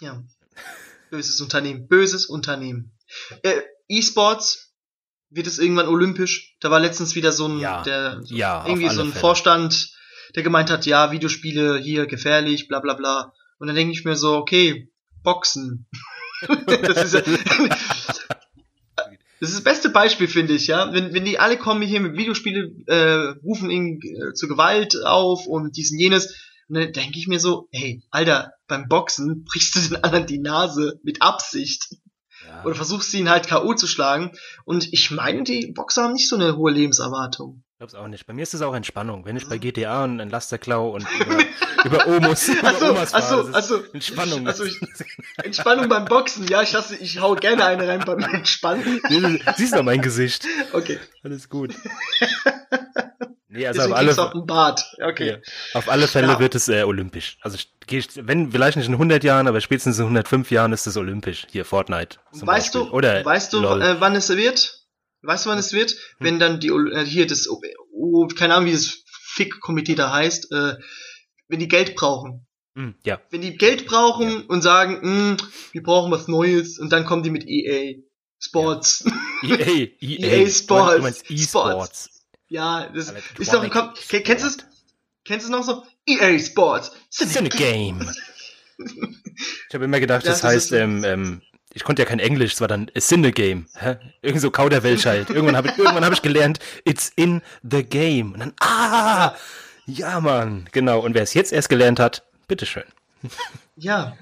Ja. 0.00 0.22
Böses 1.10 1.40
Unternehmen. 1.40 1.88
Böses 1.88 2.26
Unternehmen. 2.26 2.92
Äh, 3.42 3.60
E-Sports 3.88 4.72
wird 5.30 5.46
es 5.46 5.58
irgendwann 5.58 5.88
olympisch. 5.88 6.56
Da 6.60 6.70
war 6.70 6.78
letztens 6.80 7.14
wieder 7.14 7.32
so 7.32 7.48
ein, 7.48 7.58
Ja. 7.58 7.82
der, 7.82 8.20
Ja, 8.26 8.62
auf 8.62 8.68
irgendwie 8.68 8.88
so 8.88 9.00
ein 9.02 9.08
Fälle. 9.10 9.20
Vorstand, 9.20 9.92
der 10.36 10.42
gemeint 10.42 10.70
hat, 10.70 10.86
ja, 10.86 11.10
Videospiele 11.10 11.78
hier 11.78 12.06
gefährlich, 12.06 12.68
bla 12.68 12.80
bla 12.80 12.94
bla. 12.94 13.32
Und 13.58 13.66
dann 13.66 13.76
denke 13.76 13.92
ich 13.92 14.04
mir 14.04 14.16
so, 14.16 14.36
okay, 14.36 14.90
Boxen. 15.22 15.86
das 16.66 17.12
ist 17.12 17.14
ja, 17.14 17.22
das 19.42 19.50
ist 19.50 19.56
das 19.56 19.64
beste 19.64 19.88
Beispiel, 19.88 20.28
finde 20.28 20.54
ich, 20.54 20.68
ja. 20.68 20.92
Wenn, 20.92 21.12
wenn 21.14 21.24
die 21.24 21.40
alle 21.40 21.56
kommen 21.56 21.82
hier 21.82 21.98
mit 21.98 22.16
Videospiele, 22.16 22.70
äh, 22.86 23.34
rufen 23.44 23.70
ihn 23.70 24.00
äh, 24.00 24.34
zur 24.34 24.48
Gewalt 24.48 25.04
auf 25.04 25.48
und 25.48 25.76
dies 25.76 25.90
und 25.90 25.98
jenes, 25.98 26.28
und 26.68 26.76
dann 26.76 26.92
denke 26.92 27.18
ich 27.18 27.26
mir 27.26 27.40
so, 27.40 27.66
hey, 27.72 28.04
Alter, 28.12 28.52
beim 28.68 28.86
Boxen 28.86 29.42
brichst 29.42 29.74
du 29.74 29.80
den 29.80 30.04
anderen 30.04 30.26
die 30.26 30.38
Nase 30.38 31.00
mit 31.02 31.22
Absicht. 31.22 31.88
Ja. 32.46 32.64
Oder 32.64 32.76
versuchst 32.76 33.12
ihn 33.14 33.28
halt 33.28 33.48
K.O. 33.48 33.74
zu 33.74 33.88
schlagen. 33.88 34.30
Und 34.64 34.92
ich 34.92 35.10
meine, 35.10 35.42
die 35.42 35.72
Boxer 35.74 36.04
haben 36.04 36.12
nicht 36.12 36.28
so 36.28 36.36
eine 36.36 36.56
hohe 36.56 36.70
Lebenserwartung. 36.70 37.61
Ich 37.82 37.88
glaub's 37.88 38.00
auch 38.00 38.06
nicht. 38.06 38.26
Bei 38.28 38.32
mir 38.32 38.42
ist 38.44 38.54
es 38.54 38.62
auch 38.62 38.74
Entspannung. 38.76 39.24
Wenn 39.24 39.36
ich 39.36 39.48
bei 39.48 39.58
GTA 39.58 40.04
und 40.04 40.20
ein 40.20 40.30
Lasterklau 40.30 40.90
und 40.90 41.04
über, 41.84 42.04
über 42.04 42.06
Omus, 42.06 42.46
über 42.48 42.68
Achso, 42.68 42.90
Omas 42.90 43.12
achso, 43.12 43.40
ist 43.40 43.54
achso. 43.56 43.82
Entspannung. 43.92 44.46
Also 44.46 44.62
ich, 44.62 44.78
Entspannung 45.42 45.88
beim 45.88 46.04
Boxen, 46.04 46.46
ja, 46.46 46.62
ich 46.62 46.70
lasse, 46.70 46.94
ich 46.94 47.20
hau 47.20 47.34
gerne 47.34 47.64
eine 47.64 47.88
rein 47.88 48.04
beim 48.06 48.20
Entspannen. 48.20 49.00
Siehst 49.56 49.74
du 49.74 49.82
mein 49.82 50.00
Gesicht. 50.00 50.46
Okay, 50.72 51.00
Alles 51.24 51.48
gut. 51.48 51.74
Nee, 53.48 53.66
also 53.66 53.80
deswegen 53.80 53.94
auf 54.08 54.18
alle, 54.18 54.32
einen 54.32 54.46
Bart. 54.46 54.96
Okay. 55.04 55.30
ja, 55.30 55.36
auf 55.74 55.88
alle 55.88 56.06
Fälle 56.06 56.28
Ja. 56.28 56.38
wird 56.38 56.54
es 56.54 56.68
äh, 56.68 56.84
olympisch. 56.84 57.36
Also 57.42 57.58
ich, 57.58 58.08
wenn, 58.14 58.52
vielleicht 58.52 58.76
nicht 58.76 58.86
in 58.86 58.92
100 58.94 59.24
Jahren, 59.24 59.48
aber 59.48 59.60
spätestens 59.60 59.98
in 59.98 60.04
105 60.04 60.52
Jahren 60.52 60.72
ist 60.72 60.86
es 60.86 60.96
olympisch. 60.96 61.48
Hier, 61.50 61.64
Fortnite. 61.64 62.18
weißt 62.30 62.46
Beispiel. 62.46 62.80
du, 62.82 62.90
Oder 62.92 63.24
weißt 63.24 63.52
du, 63.52 63.60
LOL. 63.60 63.82
äh, 63.82 64.00
wann 64.00 64.14
es 64.14 64.28
wird? 64.28 64.81
Weißt 65.22 65.46
du, 65.46 65.50
wann 65.50 65.58
es 65.58 65.72
wird? 65.72 65.96
Wenn 66.18 66.38
dann 66.38 66.58
die, 66.60 66.68
äh, 66.68 67.04
hier 67.04 67.26
das, 67.26 67.48
oh, 67.48 68.26
keine 68.28 68.54
Ahnung, 68.54 68.68
wie 68.68 68.72
das 68.72 69.02
Fick-Komitee 69.34 69.94
da 69.94 70.12
heißt, 70.12 70.50
äh, 70.52 70.74
wenn 71.48 71.60
die 71.60 71.68
Geld 71.68 71.94
brauchen. 71.94 72.46
Hm, 72.74 72.94
ja. 73.04 73.20
Wenn 73.30 73.42
die 73.42 73.56
Geld 73.56 73.86
brauchen 73.86 74.46
und 74.46 74.62
sagen, 74.62 75.00
"Hm, 75.02 75.36
wir 75.72 75.82
brauchen 75.82 76.10
was 76.10 76.26
Neues, 76.28 76.78
und 76.78 76.90
dann 76.92 77.04
kommen 77.04 77.22
die 77.22 77.30
mit 77.30 77.44
EA 77.46 78.00
Sports. 78.40 79.04
EA, 79.42 79.56
EA, 79.58 79.90
EA 80.00 80.48
Sports. 80.50 80.96
Du 80.96 81.02
meinst 81.02 81.30
E-Sports. 81.30 82.22
Ja, 82.48 82.88
das 82.88 83.08
Electronic 83.10 83.40
ist 83.40 83.52
doch, 83.52 83.70
komm, 83.70 83.94
ke- 83.94 84.22
kennst 84.22 84.44
du 84.44 84.48
es? 84.48 84.56
Kennst 85.24 85.48
du 85.48 85.52
es 85.52 85.56
noch 85.58 85.64
so? 85.64 85.84
EA 86.06 86.38
Sports. 86.38 86.90
It's 87.20 87.36
in 87.36 87.46
a 87.46 87.48
game. 87.48 88.10
Ich 89.68 89.74
habe 89.74 89.84
immer 89.84 90.00
gedacht, 90.00 90.24
Ja, 90.24 90.30
das, 90.32 90.40
das 90.40 90.50
heißt, 90.50 90.72
ähm, 90.72 91.04
ähm, 91.04 91.42
ich 91.74 91.84
konnte 91.84 92.02
ja 92.02 92.08
kein 92.08 92.18
Englisch, 92.18 92.54
es 92.54 92.60
war 92.60 92.68
dann 92.68 92.90
It's 92.94 93.10
in 93.12 93.22
the 93.24 93.30
game. 93.32 93.66
Hä? 93.78 93.96
Irgend 94.20 94.40
so 94.42 94.50
Kauderwelsch 94.50 95.06
halt. 95.06 95.30
Irgendwann 95.30 95.56
habe 95.56 95.68
ich, 95.68 95.78
irgendwann 95.78 96.04
hab 96.04 96.12
ich 96.12 96.22
gelernt, 96.22 96.58
It's 96.84 97.10
in 97.16 97.42
the 97.62 97.82
game. 97.84 98.32
Und 98.32 98.40
dann, 98.40 98.52
ah, 98.60 99.34
ja, 99.86 100.20
Mann, 100.20 100.68
genau. 100.72 101.00
Und 101.00 101.14
wer 101.14 101.22
es 101.22 101.34
jetzt 101.34 101.52
erst 101.52 101.68
gelernt 101.68 101.98
hat, 102.00 102.24
bitteschön. 102.48 102.84
Ja. 103.76 104.16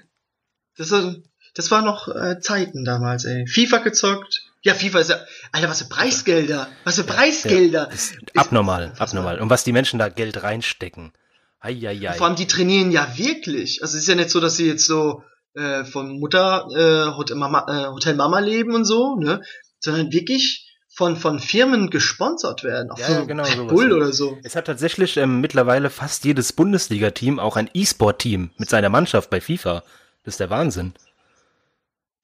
Das, 0.77 0.91
war- 0.91 1.17
das 1.55 1.71
war 1.71 1.83
noch 1.83 2.09
äh, 2.09 2.39
Zeiten 2.41 2.85
damals, 2.85 3.25
ey. 3.25 3.47
FIFA 3.47 3.79
gezockt. 3.79 4.43
Ja, 4.63 4.75
FIFA 4.75 4.99
ist 5.01 5.11
ja, 5.11 5.17
Alter, 5.53 5.69
was 5.71 5.83
für 5.83 5.89
Preisgelder. 5.89 6.69
Was 6.85 6.97
für 6.97 7.05
Preisgelder. 7.05 7.87
Das 7.91 8.11
ist 8.11 8.19
abnormal, 8.37 8.93
abnormal. 8.99 9.41
Und 9.41 9.49
was 9.51 9.65
die 9.65 9.73
Menschen 9.73 9.99
da 9.99 10.09
Geld 10.11 10.43
reinstecken. 10.43 11.13
Eieiei. 11.61 12.15
Vor 12.15 12.27
allem, 12.27 12.37
die 12.37 12.47
trainieren 12.47 12.91
ja 12.91 13.11
wirklich. 13.17 13.83
Also 13.83 13.97
es 13.97 14.03
ist 14.05 14.09
ja 14.09 14.15
nicht 14.15 14.31
so, 14.31 14.39
dass 14.41 14.57
sie 14.57 14.67
jetzt 14.67 14.87
so 14.87 15.23
äh, 15.55 15.85
von 15.85 16.19
Mutter 16.19 16.67
äh, 16.71 17.17
Hotel, 17.17 17.37
Mama, 17.37 17.67
äh, 17.69 17.87
Hotel 17.89 18.15
Mama 18.15 18.39
leben 18.39 18.75
und 18.75 18.85
so, 18.85 19.17
ne? 19.17 19.43
Sondern 19.81 20.13
wirklich 20.13 20.67
von, 20.93 21.17
von 21.17 21.39
Firmen 21.39 21.91
gesponsert 21.91 22.63
werden. 22.65 22.91
Auch 22.91 22.99
Ja, 22.99 23.21
so 23.21 23.27
genau, 23.27 23.45
sowas, 23.45 23.73
Bull 23.73 23.93
oder 23.93 24.13
so. 24.13 24.39
Es 24.43 24.57
hat 24.57 24.67
tatsächlich 24.67 25.17
ähm, 25.17 25.41
mittlerweile 25.41 25.89
fast 25.89 26.25
jedes 26.25 26.53
Bundesliga-Team 26.53 27.39
auch 27.39 27.57
ein 27.57 27.71
E-Sport-Team 27.73 28.51
mit 28.59 28.69
seiner 28.69 28.91
Mannschaft 28.91 29.31
bei 29.31 29.41
FIFA. 29.41 29.83
Das 30.25 30.35
ist 30.35 30.41
der 30.41 30.51
Wahnsinn. 30.51 30.95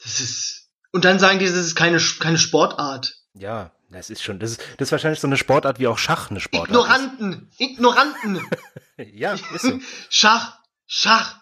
Das 0.03 0.21
ist. 0.21 0.69
Und 0.93 1.05
dann 1.05 1.19
sagen 1.19 1.39
die, 1.39 1.47
das 1.47 1.55
ist 1.55 1.75
keine, 1.75 1.99
keine 2.21 2.39
Sportart. 2.39 3.17
Ja, 3.35 3.73
das 3.91 4.11
ist 4.11 4.23
schon, 4.23 4.39
das 4.39 4.53
ist, 4.53 4.61
das 4.79 4.89
ist 4.89 4.93
wahrscheinlich 4.93 5.21
so 5.21 5.27
eine 5.27 5.37
Sportart 5.37 5.79
wie 5.79 5.87
auch 5.87 5.99
Schach 5.99 6.31
eine 6.31 6.41
Sportart. 6.41 6.71
Ignoranten! 6.71 7.51
Ignoranten! 7.59 8.37
Ist. 8.37 8.45
Ja, 9.12 9.35
ist 9.35 9.62
so. 9.62 9.79
Schach! 10.09 10.59
Schach! 10.87 11.41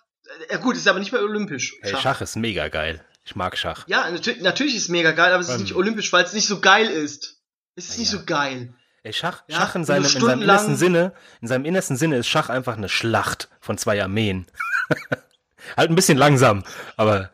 Ja 0.50 0.56
gut, 0.58 0.76
ist 0.76 0.88
aber 0.88 0.98
nicht 0.98 1.12
mehr 1.12 1.22
olympisch. 1.22 1.74
Hey, 1.82 1.94
Schach 2.00 2.20
ist 2.20 2.36
mega 2.36 2.68
geil. 2.68 3.04
Ich 3.24 3.36
mag 3.36 3.56
Schach. 3.56 3.86
Ja, 3.88 4.10
natürlich, 4.10 4.42
natürlich 4.42 4.74
ist 4.76 4.82
es 4.84 4.88
mega 4.88 5.12
geil, 5.12 5.32
aber 5.32 5.40
es 5.40 5.48
ist 5.48 5.54
Ähm. 5.56 5.62
nicht 5.62 5.74
olympisch, 5.74 6.12
weil 6.12 6.24
es 6.24 6.32
nicht 6.32 6.46
so 6.46 6.60
geil 6.60 6.88
ist. 6.88 7.38
Es 7.76 7.86
ist 7.88 7.94
Na 7.94 8.00
nicht 8.00 8.12
ja. 8.12 8.18
so 8.18 8.24
geil. 8.24 8.74
Ey, 9.02 9.12
Schach, 9.12 9.42
Ja, 9.48 9.56
Schach 9.58 9.74
in 9.74 9.84
seinem, 9.84 10.04
in 10.04 10.10
seinem 10.20 10.42
innersten 10.42 10.76
Sinne, 10.76 11.12
in 11.42 11.48
seinem 11.48 11.64
innersten 11.66 11.96
Sinne 11.96 12.16
ist 12.18 12.26
Schach 12.28 12.48
einfach 12.48 12.76
eine 12.76 12.88
Schlacht 12.88 13.48
von 13.60 13.76
zwei 13.76 14.02
Armeen. 14.02 14.46
halt 15.76 15.90
ein 15.90 15.94
bisschen 15.94 16.16
langsam, 16.18 16.64
aber 16.96 17.30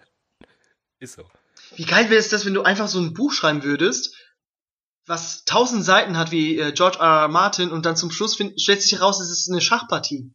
ist 0.99 1.15
so. 1.15 1.29
Wie 1.77 1.85
geil 1.85 2.11
wäre 2.11 2.19
es 2.21 2.29
das, 2.29 2.45
wenn 2.45 2.55
du 2.55 2.63
einfach 2.63 2.89
so 2.89 2.99
ein 3.01 3.15
Buch 3.15 3.33
schreiben 3.33 3.63
würdest, 3.63 4.15
was 5.07 5.45
tausend 5.45 5.85
Seiten 5.85 6.19
hat 6.19 6.31
wie 6.31 6.59
äh, 6.59 6.73
George 6.73 6.99
R. 6.99 7.23
R. 7.23 7.29
Martin 7.29 7.71
und 7.71 7.87
dann 7.87 7.97
zum 7.97 8.11
Schluss 8.11 8.37
find, 8.37 8.61
stellt 8.61 8.83
sich 8.83 8.93
heraus, 8.93 9.21
es 9.21 9.31
ist 9.31 9.49
eine 9.51 9.61
Schachpartie. 9.61 10.33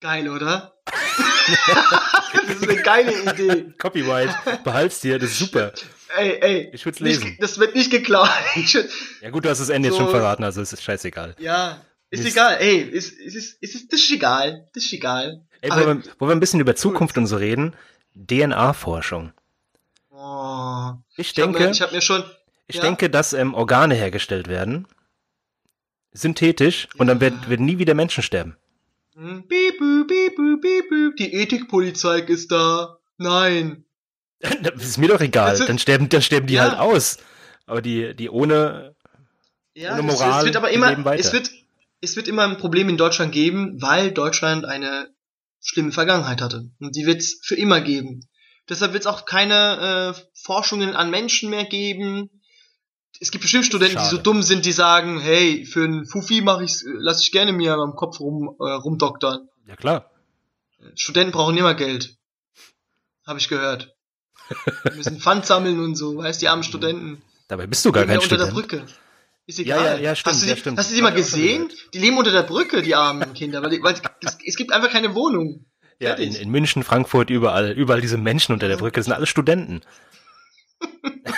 Geil, 0.00 0.28
oder? 0.28 0.74
das 2.32 2.56
ist 2.56 2.68
eine 2.68 2.82
geile 2.82 3.12
Idee. 3.32 3.72
Copyright, 3.78 4.30
behalt's 4.64 5.00
dir, 5.00 5.18
das 5.18 5.30
ist 5.30 5.38
super. 5.38 5.72
Ey, 6.16 6.38
ey. 6.40 6.70
Ich 6.72 6.84
nicht- 6.86 7.00
lesen. 7.00 7.36
Das 7.40 7.58
wird 7.58 7.74
nicht 7.74 7.90
geklaut. 7.90 8.28
Würd, 8.54 8.88
Ja 9.22 9.30
gut, 9.30 9.44
du 9.44 9.48
hast 9.50 9.58
das 9.60 9.68
Ende 9.68 9.88
jetzt 9.88 9.96
So- 9.98 10.04
schon 10.04 10.10
verraten, 10.10 10.44
also 10.44 10.60
es 10.60 10.72
ist 10.72 10.82
scheißegal. 10.82 11.34
ja, 11.38 11.80
ist 12.10 12.22
Mist. 12.22 12.36
egal. 12.36 12.56
Ey, 12.60 12.78
ist, 12.80 13.12
ist, 13.12 13.34
ist, 13.36 13.62
ist, 13.62 13.92
das 13.92 14.00
ist 14.00 14.10
egal. 14.12 14.68
Das 14.74 14.84
ist 14.84 14.92
egal. 14.92 15.44
Ey, 15.60 15.70
wo, 15.70 15.74
Aber- 15.74 15.86
wir, 15.96 16.02
wo 16.18 16.26
wir 16.28 16.32
ein 16.32 16.40
bisschen 16.40 16.60
über 16.60 16.76
Zukunft 16.76 17.16
und 17.18 17.26
so 17.26 17.36
reden, 17.36 17.74
DNA-Forschung. 18.14 19.32
Oh, 20.10 20.92
Ich 21.16 21.28
ich 21.28 21.34
denke, 21.34 21.60
mir, 21.64 21.70
ich 21.70 21.82
hab 21.82 21.92
mir 21.92 22.00
schon. 22.00 22.24
ich 22.66 22.76
ja. 22.76 22.82
denke, 22.82 23.10
dass 23.10 23.32
ähm, 23.32 23.54
Organe 23.54 23.94
hergestellt 23.94 24.48
werden, 24.48 24.86
synthetisch, 26.12 26.88
und 26.96 27.08
dann 27.08 27.18
Ja. 27.18 27.22
werden, 27.22 27.48
werden 27.48 27.66
nie 27.66 27.78
wieder 27.78 27.94
Menschen 27.94 28.22
sterben. 28.22 28.56
Piep, 29.16 29.78
piep, 29.78 30.36
piep. 30.36 31.16
Die 31.16 31.32
Ethikpolizei 31.34 32.20
ist 32.20 32.50
da. 32.52 32.98
Nein. 33.18 33.84
Das 34.62 34.84
ist 34.84 34.98
mir 34.98 35.08
doch 35.08 35.20
egal, 35.20 35.48
Also- 35.50 35.64
dann 35.66 35.78
sterben, 35.78 36.08
dann 36.10 36.20
sterben 36.22 36.46
die 36.46 36.54
Ja. 36.54 36.64
halt 36.70 36.78
aus. 36.78 37.16
Aber 37.64 37.80
die, 37.80 38.14
die 38.14 38.28
ohne, 38.28 38.94
Ja, 39.74 39.94
Ohne 39.94 40.02
Moral, 40.02 40.40
es 40.40 40.44
wird 40.46 40.56
aber 40.56 40.70
immer, 40.70 41.14
es 41.14 41.32
wird, 41.32 41.50
es 42.00 42.16
wird 42.16 42.28
immer 42.28 42.44
ein 42.44 42.56
Problem 42.58 42.88
in 42.88 42.96
Deutschland 42.96 43.32
geben, 43.32 43.80
weil 43.82 44.10
Deutschland 44.12 44.64
eine 44.64 45.08
schlimme 45.60 45.92
Vergangenheit 45.92 46.40
hatte. 46.42 46.70
Und 46.80 46.94
die 46.96 47.06
wird 47.06 47.20
es 47.20 47.40
für 47.42 47.56
immer 47.56 47.80
geben. 47.80 48.26
Deshalb 48.68 48.92
wird 48.92 49.02
es 49.02 49.06
auch 49.06 49.24
keine 49.26 50.14
äh, 50.16 50.20
Forschungen 50.34 50.94
an 50.94 51.10
Menschen 51.10 51.50
mehr 51.50 51.64
geben. 51.64 52.35
Es 53.20 53.30
gibt 53.30 53.42
bestimmt 53.42 53.64
Studenten, 53.64 53.96
die 53.96 54.02
Schade. 54.02 54.16
so 54.16 54.22
dumm 54.22 54.42
sind, 54.42 54.66
die 54.66 54.72
sagen, 54.72 55.20
hey, 55.20 55.64
für 55.64 55.84
einen 55.84 56.06
Fufi 56.06 56.42
mache 56.42 56.64
ich, 56.64 56.82
lass 56.84 57.22
ich 57.22 57.32
gerne 57.32 57.52
mir 57.52 57.74
am 57.74 57.94
Kopf 57.94 58.20
rum, 58.20 58.56
äh, 58.60 58.64
rumdoktern. 58.64 59.48
ja 59.66 59.76
klar. 59.76 60.10
Studenten 60.94 61.32
brauchen 61.32 61.56
immer 61.56 61.74
Geld. 61.74 62.16
habe 63.26 63.38
ich 63.38 63.48
gehört. 63.48 63.94
Wir 64.84 64.94
müssen 64.94 65.18
Pfand 65.18 65.46
sammeln 65.46 65.80
und 65.80 65.96
so, 65.96 66.18
weißt 66.18 66.40
die 66.40 66.48
armen 66.48 66.62
Studenten. 66.62 67.22
Dabei 67.48 67.66
bist 67.66 67.84
du 67.84 67.92
gar 67.92 68.04
kein 68.04 68.14
ja 68.14 68.16
unter 68.16 68.26
Student. 68.26 68.48
der 68.48 68.54
Brücke. 68.54 68.86
Ist 69.46 69.58
Ja, 69.58 69.64
egal. 69.64 69.84
ja, 69.84 69.96
ja, 70.10 70.16
stimmt, 70.16 70.34
hast 70.34 70.42
du 70.42 70.46
die, 70.46 70.50
ja, 70.50 70.56
stimmt. 70.56 70.78
Hast 70.78 70.90
du 70.90 70.94
die 70.96 71.02
mal 71.02 71.12
gesehen? 71.12 71.70
Die 71.94 71.98
leben 71.98 72.18
unter 72.18 72.32
der 72.32 72.42
Brücke, 72.42 72.82
die 72.82 72.94
armen 72.94 73.32
Kinder, 73.34 73.62
weil, 73.62 73.70
die, 73.70 73.82
weil 73.82 73.94
es, 74.20 74.38
es 74.44 74.56
gibt 74.56 74.72
einfach 74.72 74.90
keine 74.90 75.14
Wohnung. 75.14 75.64
Ja, 75.98 76.14
in, 76.14 76.34
in 76.34 76.50
München, 76.50 76.82
Frankfurt, 76.82 77.30
überall, 77.30 77.72
überall 77.72 78.00
diese 78.00 78.18
Menschen 78.18 78.52
unter 78.52 78.68
der 78.68 78.76
Brücke, 78.76 78.96
das 78.96 79.06
sind 79.06 79.14
alle 79.14 79.26
Studenten. 79.26 79.80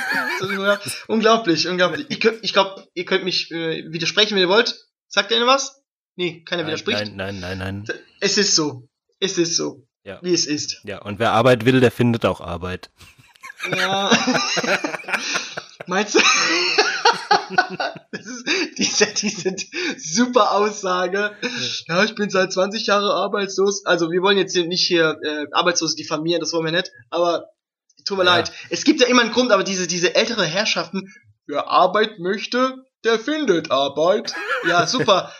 Unglaublich, 1.09 1.68
unglaublich. 1.68 2.07
Ich, 2.09 2.24
ich 2.24 2.53
glaube, 2.53 2.87
ihr 2.94 3.05
könnt 3.05 3.24
mich 3.24 3.51
äh, 3.51 3.85
widersprechen, 3.90 4.35
wenn 4.35 4.42
ihr 4.42 4.48
wollt. 4.48 4.87
Sagt 5.09 5.31
ihr 5.31 5.46
was? 5.46 5.83
Nee, 6.16 6.42
keiner 6.44 6.62
Nein, 6.62 6.68
widerspricht. 6.68 7.14
nein, 7.14 7.40
nein, 7.40 7.59
nein, 7.59 7.85
nein. 7.87 7.98
Es 8.20 8.38
ist 8.38 8.55
so. 8.55 8.88
Es 9.20 9.38
ist 9.38 9.57
so. 9.57 9.87
Ja. 10.05 10.18
Wie 10.22 10.33
es 10.33 10.46
ist. 10.46 10.81
Ja, 10.85 11.03
und 11.03 11.18
wer 11.18 11.33
Arbeit 11.33 11.64
will, 11.64 11.81
der 11.81 11.90
findet 11.90 12.24
auch 12.24 12.40
Arbeit. 12.40 12.90
Ja. 13.77 14.11
Meinst 15.87 16.14
du? 16.14 16.18
das 18.12 18.27
ist 18.27 18.44
diese, 18.79 19.07
diese 19.07 19.57
super 19.98 20.53
Aussage. 20.53 21.37
Ja, 21.87 22.05
ich 22.05 22.14
bin 22.14 22.31
seit 22.31 22.53
20 22.53 22.87
Jahren 22.87 23.05
arbeitslos. 23.05 23.85
Also 23.87 24.11
wir 24.11 24.22
wollen 24.22 24.38
jetzt 24.38 24.53
hier 24.53 24.66
nicht 24.66 24.87
hier 24.87 25.18
äh, 25.22 25.46
Arbeitslose 25.53 25.96
diffamieren, 25.96 26.40
das 26.40 26.53
wollen 26.53 26.66
wir 26.66 26.72
nicht. 26.72 26.92
Aber 27.11 27.46
tut 28.09 28.18
mir 28.18 28.25
Ja. 28.25 28.37
leid. 28.37 28.53
Es 28.71 28.85
gibt 28.85 29.01
ja 29.01 29.07
immer 29.07 29.23
einen 29.23 29.33
Grund, 29.33 29.53
aber 29.53 29.62
diese, 29.64 29.87
diese 29.87 30.14
ältere 30.14 30.44
Herrschaften, 30.44 31.12
wer 31.47 31.68
Arbeit 31.68 32.18
möchte, 32.18 32.85
der 33.05 33.18
findet 33.18 33.71
Arbeit. 33.71 34.35
Ja, 34.68 34.87
super. 34.87 35.33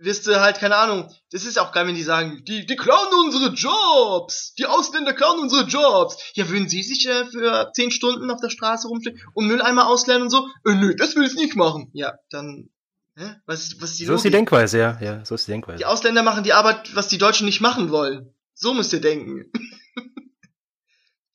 Wirst 0.00 0.26
du 0.26 0.40
halt, 0.40 0.58
keine 0.58 0.74
Ahnung, 0.76 1.08
das 1.30 1.44
ist 1.44 1.56
auch 1.58 1.70
geil, 1.70 1.86
wenn 1.86 1.94
die 1.94 2.02
sagen, 2.02 2.42
die, 2.44 2.66
die 2.66 2.74
klauen 2.76 3.14
unsere 3.24 3.50
Jobs, 3.54 4.52
die 4.58 4.66
Ausländer 4.66 5.12
klauen 5.12 5.38
unsere 5.38 5.62
Jobs. 5.66 6.16
Ja, 6.34 6.48
würden 6.48 6.68
sie 6.68 6.82
sich 6.82 7.06
äh, 7.08 7.24
für 7.26 7.70
10 7.72 7.92
Stunden 7.92 8.28
auf 8.32 8.40
der 8.40 8.50
Straße 8.50 8.88
rumstehen 8.88 9.20
und 9.34 9.46
Mülleimer 9.46 9.86
ausleeren 9.86 10.22
und 10.22 10.30
so? 10.30 10.48
Äh, 10.66 10.74
nö, 10.74 10.96
das 10.96 11.14
will 11.14 11.22
ich 11.24 11.34
nicht 11.36 11.54
machen. 11.54 11.90
Ja, 11.94 12.14
dann, 12.30 12.70
hä? 13.16 13.36
Was 13.46 13.76
was 13.80 13.94
die 13.96 14.04
So 14.04 14.14
ist 14.14 14.24
die? 14.24 14.30
Denkweise, 14.30 14.78
ja, 14.80 14.98
ja, 15.00 15.24
so 15.24 15.36
ist 15.36 15.46
die 15.46 15.52
Die 15.52 15.52
Denkweise. 15.52 15.86
Ausländer 15.88 16.24
machen 16.24 16.42
die 16.42 16.52
Arbeit, 16.54 16.94
was 16.96 17.06
die 17.06 17.18
Deutschen 17.18 17.46
nicht 17.46 17.60
machen 17.60 17.90
wollen. 17.92 18.34
So 18.52 18.74
müsst 18.74 18.92
ihr 18.92 19.00
denken. 19.00 19.50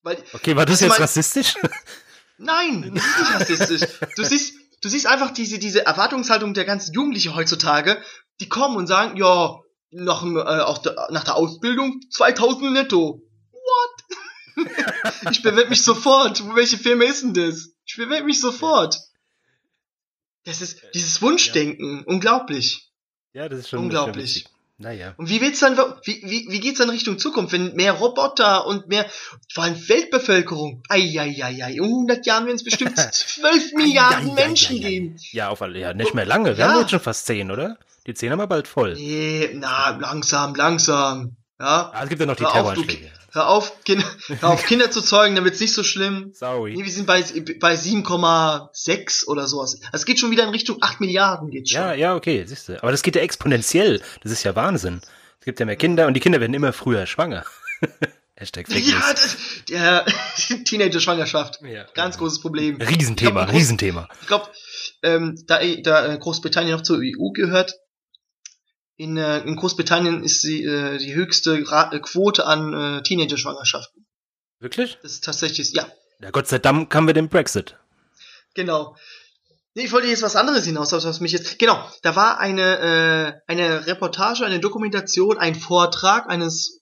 Weil, 0.02 0.24
Okay, 0.34 0.56
war 0.56 0.66
das 0.66 0.82
jetzt 0.82 0.90
mal- 0.90 1.02
rassistisch? 1.02 1.56
Nein, 2.38 2.94
das 2.96 3.06
ist 3.06 3.20
nicht 3.20 3.34
rassistisch. 3.60 4.00
Du 4.16 4.24
siehst, 4.24 4.54
du 4.82 4.90
siehst 4.90 5.08
einfach 5.08 5.32
diese, 5.32 5.60
diese 5.60 5.86
Erwartungshaltung 5.86 6.54
der 6.54 6.64
ganzen 6.66 6.94
Jugendlichen 6.94 7.36
heutzutage, 7.36 8.02
die 8.40 8.48
kommen 8.48 8.78
und 8.78 8.88
sagen, 8.88 9.18
ja, 9.18 9.60
nach, 9.92 10.22
dem, 10.22 10.38
äh, 10.38 10.42
auch 10.42 10.78
der, 10.78 11.08
nach 11.12 11.26
der 11.26 11.36
Ausbildung 11.36 12.02
2000 12.12 12.72
netto. 12.72 13.22
What? 13.52 14.66
ich 15.32 15.42
bewerbe 15.42 15.70
mich 15.70 15.84
sofort. 15.84 16.42
Welche 16.56 16.78
Firma 16.78 17.06
ist 17.06 17.24
denn 17.24 17.34
das? 17.34 17.70
Ich 17.86 17.98
bewerbe 17.98 18.26
mich 18.26 18.40
sofort. 18.40 18.98
Das 20.46 20.62
ist 20.62 20.82
dieses 20.94 21.22
Wunschdenken. 21.22 22.04
Unglaublich. 22.06 22.90
Ja, 23.34 23.50
das 23.50 23.60
ist 23.60 23.70
schon 23.70 23.80
Unglaublich. 23.80 24.48
Naja. 24.82 25.14
Und 25.18 25.30
wie 25.30 25.42
wird's 25.42 25.60
dann, 25.60 25.78
wie, 26.04 26.22
wie, 26.24 26.48
wie 26.50 26.60
geht's 26.62 26.80
dann 26.80 26.90
Richtung 26.90 27.20
Zukunft, 27.20 27.52
wenn 27.52 27.76
mehr 27.76 27.92
Roboter 27.92 28.66
und 28.66 28.88
mehr, 28.88 29.06
vor 29.54 29.66
allem 29.66 29.76
Weltbevölkerung, 29.90 30.82
eieiei, 30.88 31.74
in 31.74 31.84
100 31.84 32.26
Jahren 32.26 32.46
werden 32.46 32.56
es 32.56 32.64
bestimmt 32.64 32.98
12 33.12 33.74
Milliarden. 33.74 34.34
Menschen 34.36 34.80
geben. 34.80 35.18
Ja, 35.32 35.50
auf 35.50 35.62
alle, 35.62 35.80
ja, 35.80 35.94
nicht 35.94 36.14
mehr 36.14 36.26
lange. 36.26 36.58
Wir 36.58 36.66
Ja. 36.66 36.72
haben 36.72 36.80
jetzt 36.80 36.92
schon 36.92 37.02
fast 37.02 37.26
zehn, 37.26 37.52
oder? 37.52 37.78
Die 38.08 38.14
zehn 38.14 38.32
haben 38.32 38.40
wir 38.40 38.48
bald 38.48 38.68
voll. 38.70 38.94
Nee, 38.96 39.50
na, 39.54 39.98
langsam, 40.00 40.56
langsam. 40.56 41.36
Ja, 41.60 41.92
Ah, 41.94 42.04
es 42.04 42.10
gibt 42.10 42.22
ja 42.22 42.26
noch 42.26 42.38
die 42.38 42.46
Terroranschläge. 42.46 43.12
Hör 43.32 43.48
auf, 43.50 43.84
Kinder, 43.84 44.06
hör 44.40 44.50
auf 44.50 44.66
Kinder 44.66 44.92
zu 44.92 45.02
zeugen, 45.02 45.36
dann 45.36 45.44
wird's 45.46 45.60
nicht 45.60 45.74
so 45.74 45.84
schlimm. 45.84 46.26
Nee, 46.28 46.34
Sorry. 46.34 46.78
wir 46.78 46.92
sind 46.92 47.06
bei, 47.06 47.22
bei 47.60 47.76
7,6 47.76 49.26
oder 49.28 49.48
sowas. 49.48 49.80
Es 49.92 50.06
geht 50.06 50.20
schon 50.20 50.32
wieder 50.32 50.44
in 50.44 50.50
Richtung 50.50 50.78
8 50.82 51.00
Milliarden 51.00 51.50
geht's 51.50 51.72
schon. 51.72 51.82
Ja, 51.82 51.94
ja, 51.94 52.16
okay, 52.16 52.44
siehst 52.46 52.70
du. 52.70 52.82
Aber 52.82 52.92
das 52.92 53.02
geht 53.04 53.16
ja 53.16 53.22
exponentiell. 53.22 54.02
Das 54.24 54.32
ist 54.32 54.44
ja 54.44 54.56
Wahnsinn. 54.56 55.02
Es 55.40 55.46
gibt 55.46 55.60
ja 55.60 55.66
mehr 55.66 55.76
Kinder 55.76 56.08
und 56.08 56.14
die 56.14 56.20
Kinder 56.20 56.40
werden 56.40 56.54
immer 56.54 56.74
früher 56.74 57.06
schwanger. 57.06 57.46
Hashtag 58.36 58.68
Fake 58.68 58.86
Ja, 58.86 59.02
das, 59.12 59.38
der 59.70 60.06
Teenager-Schwangerschaft. 60.66 61.60
Ja. 61.62 61.86
Ganz 61.94 62.18
großes 62.18 62.40
Problem. 62.40 62.78
Riesenthema, 62.78 63.42
Ich 63.42 63.46
glaub, 63.48 63.56
Riesenthema. 63.56 64.08
Ich 64.22 64.28
glaube, 64.28 64.48
ähm, 65.04 65.44
da, 65.46 65.60
da 65.84 66.16
Großbritannien 66.16 66.76
noch 66.76 66.84
zur 66.84 67.00
EU 67.00 67.32
gehört, 67.34 67.76
in, 69.00 69.16
äh, 69.16 69.40
in 69.40 69.56
Großbritannien 69.56 70.24
ist 70.26 70.44
die, 70.44 70.62
äh, 70.62 70.98
die 70.98 71.16
höchste 71.16 71.66
Ra 71.72 71.90
äh, 71.94 72.00
Quote 72.02 72.46
an 72.46 72.74
äh, 72.74 73.02
Teenager-Schwangerschaften. 73.02 74.06
Wirklich? 74.60 74.98
Das 75.02 75.14
ist 75.14 75.24
tatsächlich, 75.24 75.72
ja, 75.72 75.88
Ja, 76.20 76.32
Gott 76.32 76.50
sei 76.50 76.60
Dank 76.60 76.94
haben 76.94 77.08
wir 77.08 77.14
den 77.14 77.30
Brexit. 77.30 77.78
genau. 78.54 78.96
Nee, 79.76 79.86
ich 79.86 79.92
wollte 79.94 80.08
jetzt 80.08 80.24
was 80.24 80.36
anderes 80.36 80.66
hinaus, 80.66 80.92
was 80.92 81.20
mich 81.22 81.32
jetzt. 81.32 81.60
Genau, 81.60 81.90
da 82.02 82.16
war 82.16 82.40
eine, 82.40 83.40
äh, 83.48 83.52
eine 83.52 83.88
Reportage, 83.88 84.44
eine 84.46 84.60
Dokumentation, 84.60 85.38
ein 85.38 85.56
Vortrag 85.56 86.28
eines. 86.30 86.82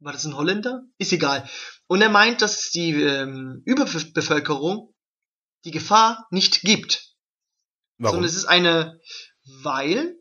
War 0.00 0.12
das 0.12 0.24
ein 0.24 0.36
Holländer? 0.36 0.82
Ist 0.98 1.12
egal. 1.12 1.48
Und 1.86 2.00
er 2.02 2.08
meint, 2.08 2.42
dass 2.42 2.70
die 2.70 3.00
ähm, 3.00 3.62
Überbevölkerung 3.64 4.92
die 5.64 5.70
Gefahr 5.70 6.26
nicht 6.30 6.62
gibt. 6.62 7.14
Warum? 7.98 8.16
Sondern 8.16 8.28
es 8.30 8.36
ist 8.36 8.46
eine, 8.46 8.98
weil 9.62 10.16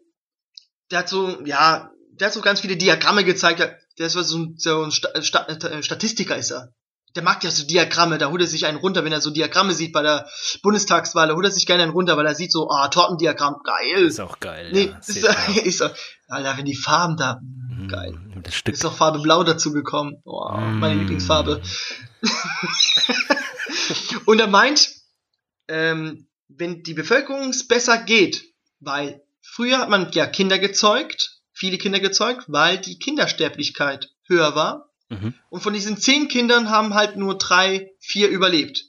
der 0.93 0.99
hat 0.99 1.09
so, 1.09 1.41
ja, 1.43 1.89
der 2.19 2.27
hat 2.27 2.33
so 2.33 2.41
ganz 2.41 2.61
viele 2.61 2.77
Diagramme 2.77 3.23
gezeigt. 3.23 3.59
Der 3.97 4.07
ist 4.07 4.13
so 4.13 4.37
ein, 4.37 4.55
so 4.57 4.83
ein 4.83 4.91
äh, 5.15 5.83
Statistiker 5.83 6.37
ist 6.37 6.51
er. 6.51 6.69
Der 7.15 7.23
mag 7.23 7.43
ja 7.43 7.51
so 7.51 7.65
Diagramme, 7.65 8.17
da 8.17 8.29
holt 8.29 8.41
er 8.41 8.47
sich 8.47 8.65
einen 8.65 8.77
runter, 8.77 9.03
wenn 9.03 9.11
er 9.11 9.21
so 9.21 9.29
Diagramme 9.31 9.73
sieht 9.73 9.93
bei 9.93 10.01
der 10.01 10.27
Bundestagswahl, 10.63 11.27
da 11.27 11.35
holt 11.35 11.45
er 11.45 11.51
sich 11.51 11.65
gerne 11.67 11.83
einen 11.83 11.91
runter, 11.91 12.17
weil 12.17 12.25
er 12.25 12.33
sieht 12.35 12.51
so, 12.51 12.69
ah, 12.69 12.87
Tortendiagramm, 12.87 13.55
geil. 13.63 14.05
ist 14.05 14.19
auch 14.19 14.39
geil. 14.39 14.69
nee, 14.71 14.85
ja, 14.85 14.97
ist, 14.97 15.17
ist 15.65 15.81
er, 15.81 15.93
Alter, 16.27 16.57
wenn 16.57 16.65
die 16.65 16.75
Farben 16.75 17.17
da, 17.17 17.39
Mm, 17.41 17.87
geil. 17.87 18.13
Das 18.43 18.55
Stück. 18.55 18.73
Ist 18.75 18.85
auch 18.85 18.95
Farbe 18.95 19.19
Blau 19.19 19.43
dazu 19.43 19.71
gekommen. 19.73 20.21
Oh, 20.25 20.49
meine 20.79 20.95
Mm. 20.95 20.99
Lieblingsfarbe. 20.99 21.61
Und 24.25 24.39
er 24.39 24.47
meint, 24.47 24.89
ähm, 25.67 26.27
wenn 26.47 26.83
die 26.83 26.93
Bevölkerung 26.93 27.49
es 27.49 27.67
besser 27.67 27.97
geht, 27.97 28.43
weil 28.79 29.22
früher 29.43 29.77
hat 29.77 29.89
man 29.89 30.11
ja 30.13 30.25
Kinder 30.25 30.57
gezeugt, 30.57 31.41
viele 31.51 31.77
Kinder 31.77 31.99
gezeugt, 31.99 32.45
weil 32.47 32.79
die 32.79 32.97
Kindersterblichkeit 32.97 34.09
höher 34.27 34.55
war. 34.55 34.89
Mhm. 35.09 35.35
Und 35.49 35.61
von 35.61 35.73
diesen 35.73 35.97
zehn 35.97 36.27
Kindern 36.27 36.69
haben 36.69 36.95
halt 36.95 37.17
nur 37.17 37.37
drei, 37.37 37.91
vier 37.99 38.29
überlebt. 38.29 38.85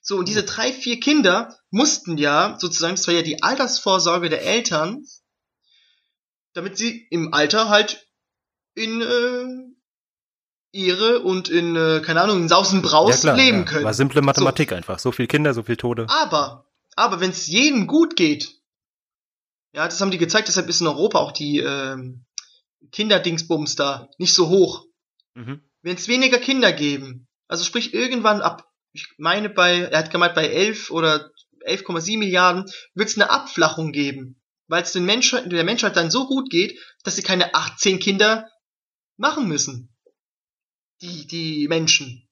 So, 0.00 0.16
und 0.16 0.28
diese 0.28 0.44
drei, 0.44 0.72
vier 0.72 1.00
Kinder 1.00 1.56
mussten 1.70 2.16
ja, 2.16 2.56
sozusagen, 2.58 2.94
das 2.94 3.06
war 3.06 3.14
ja 3.14 3.22
die 3.22 3.42
Altersvorsorge 3.42 4.30
der 4.30 4.42
Eltern, 4.42 5.04
damit 6.54 6.78
sie 6.78 7.06
im 7.10 7.34
Alter 7.34 7.68
halt 7.68 8.08
in 8.74 9.02
äh, 9.02 9.68
Ehre 10.72 11.20
und 11.20 11.48
in, 11.48 11.76
äh, 11.76 12.00
keine 12.04 12.22
Ahnung, 12.22 12.42
in 12.42 12.48
Sausenbraus 12.48 13.22
leben 13.22 13.58
ja. 13.58 13.64
können. 13.64 13.84
War 13.84 13.94
simple 13.94 14.22
Mathematik 14.22 14.72
einfach. 14.72 14.98
So 14.98 15.12
viel 15.12 15.26
Kinder, 15.26 15.52
so 15.54 15.62
viel 15.62 15.76
Tode. 15.76 16.06
Aber, 16.08 16.66
aber 16.96 17.20
wenn 17.20 17.30
es 17.30 17.46
jedem 17.46 17.86
gut 17.86 18.16
geht, 18.16 18.57
ja, 19.72 19.84
das 19.84 20.00
haben 20.00 20.10
die 20.10 20.18
gezeigt, 20.18 20.48
deshalb 20.48 20.68
ist 20.68 20.80
in 20.80 20.86
Europa 20.86 21.18
auch 21.18 21.32
die 21.32 21.58
ähm, 21.58 22.24
Kinderdingsbums 22.92 23.76
da 23.76 24.08
nicht 24.18 24.34
so 24.34 24.48
hoch. 24.48 24.86
Mhm. 25.34 25.62
Wenn 25.82 25.96
es 25.96 26.08
weniger 26.08 26.38
Kinder 26.38 26.72
geben, 26.72 27.28
also 27.46 27.64
sprich 27.64 27.94
irgendwann 27.94 28.40
ab, 28.40 28.64
ich 28.92 29.06
meine 29.18 29.50
bei, 29.50 29.80
er 29.80 29.98
hat 29.98 30.10
gemeint 30.10 30.34
bei 30.34 30.48
11 30.48 30.90
oder 30.90 31.30
11,7 31.66 32.18
Milliarden, 32.18 32.64
wird 32.94 33.08
es 33.08 33.16
eine 33.16 33.30
Abflachung 33.30 33.92
geben, 33.92 34.40
weil 34.66 34.82
es 34.82 34.92
den 34.92 35.04
Menschheit, 35.04 35.50
der 35.50 35.64
Menschheit 35.64 35.96
dann 35.96 36.10
so 36.10 36.26
gut 36.26 36.50
geht, 36.50 36.78
dass 37.04 37.16
sie 37.16 37.22
keine 37.22 37.54
18 37.54 37.98
Kinder 37.98 38.50
machen 39.16 39.48
müssen. 39.48 39.94
Die, 41.00 41.26
die 41.26 41.68
Menschen. 41.68 42.28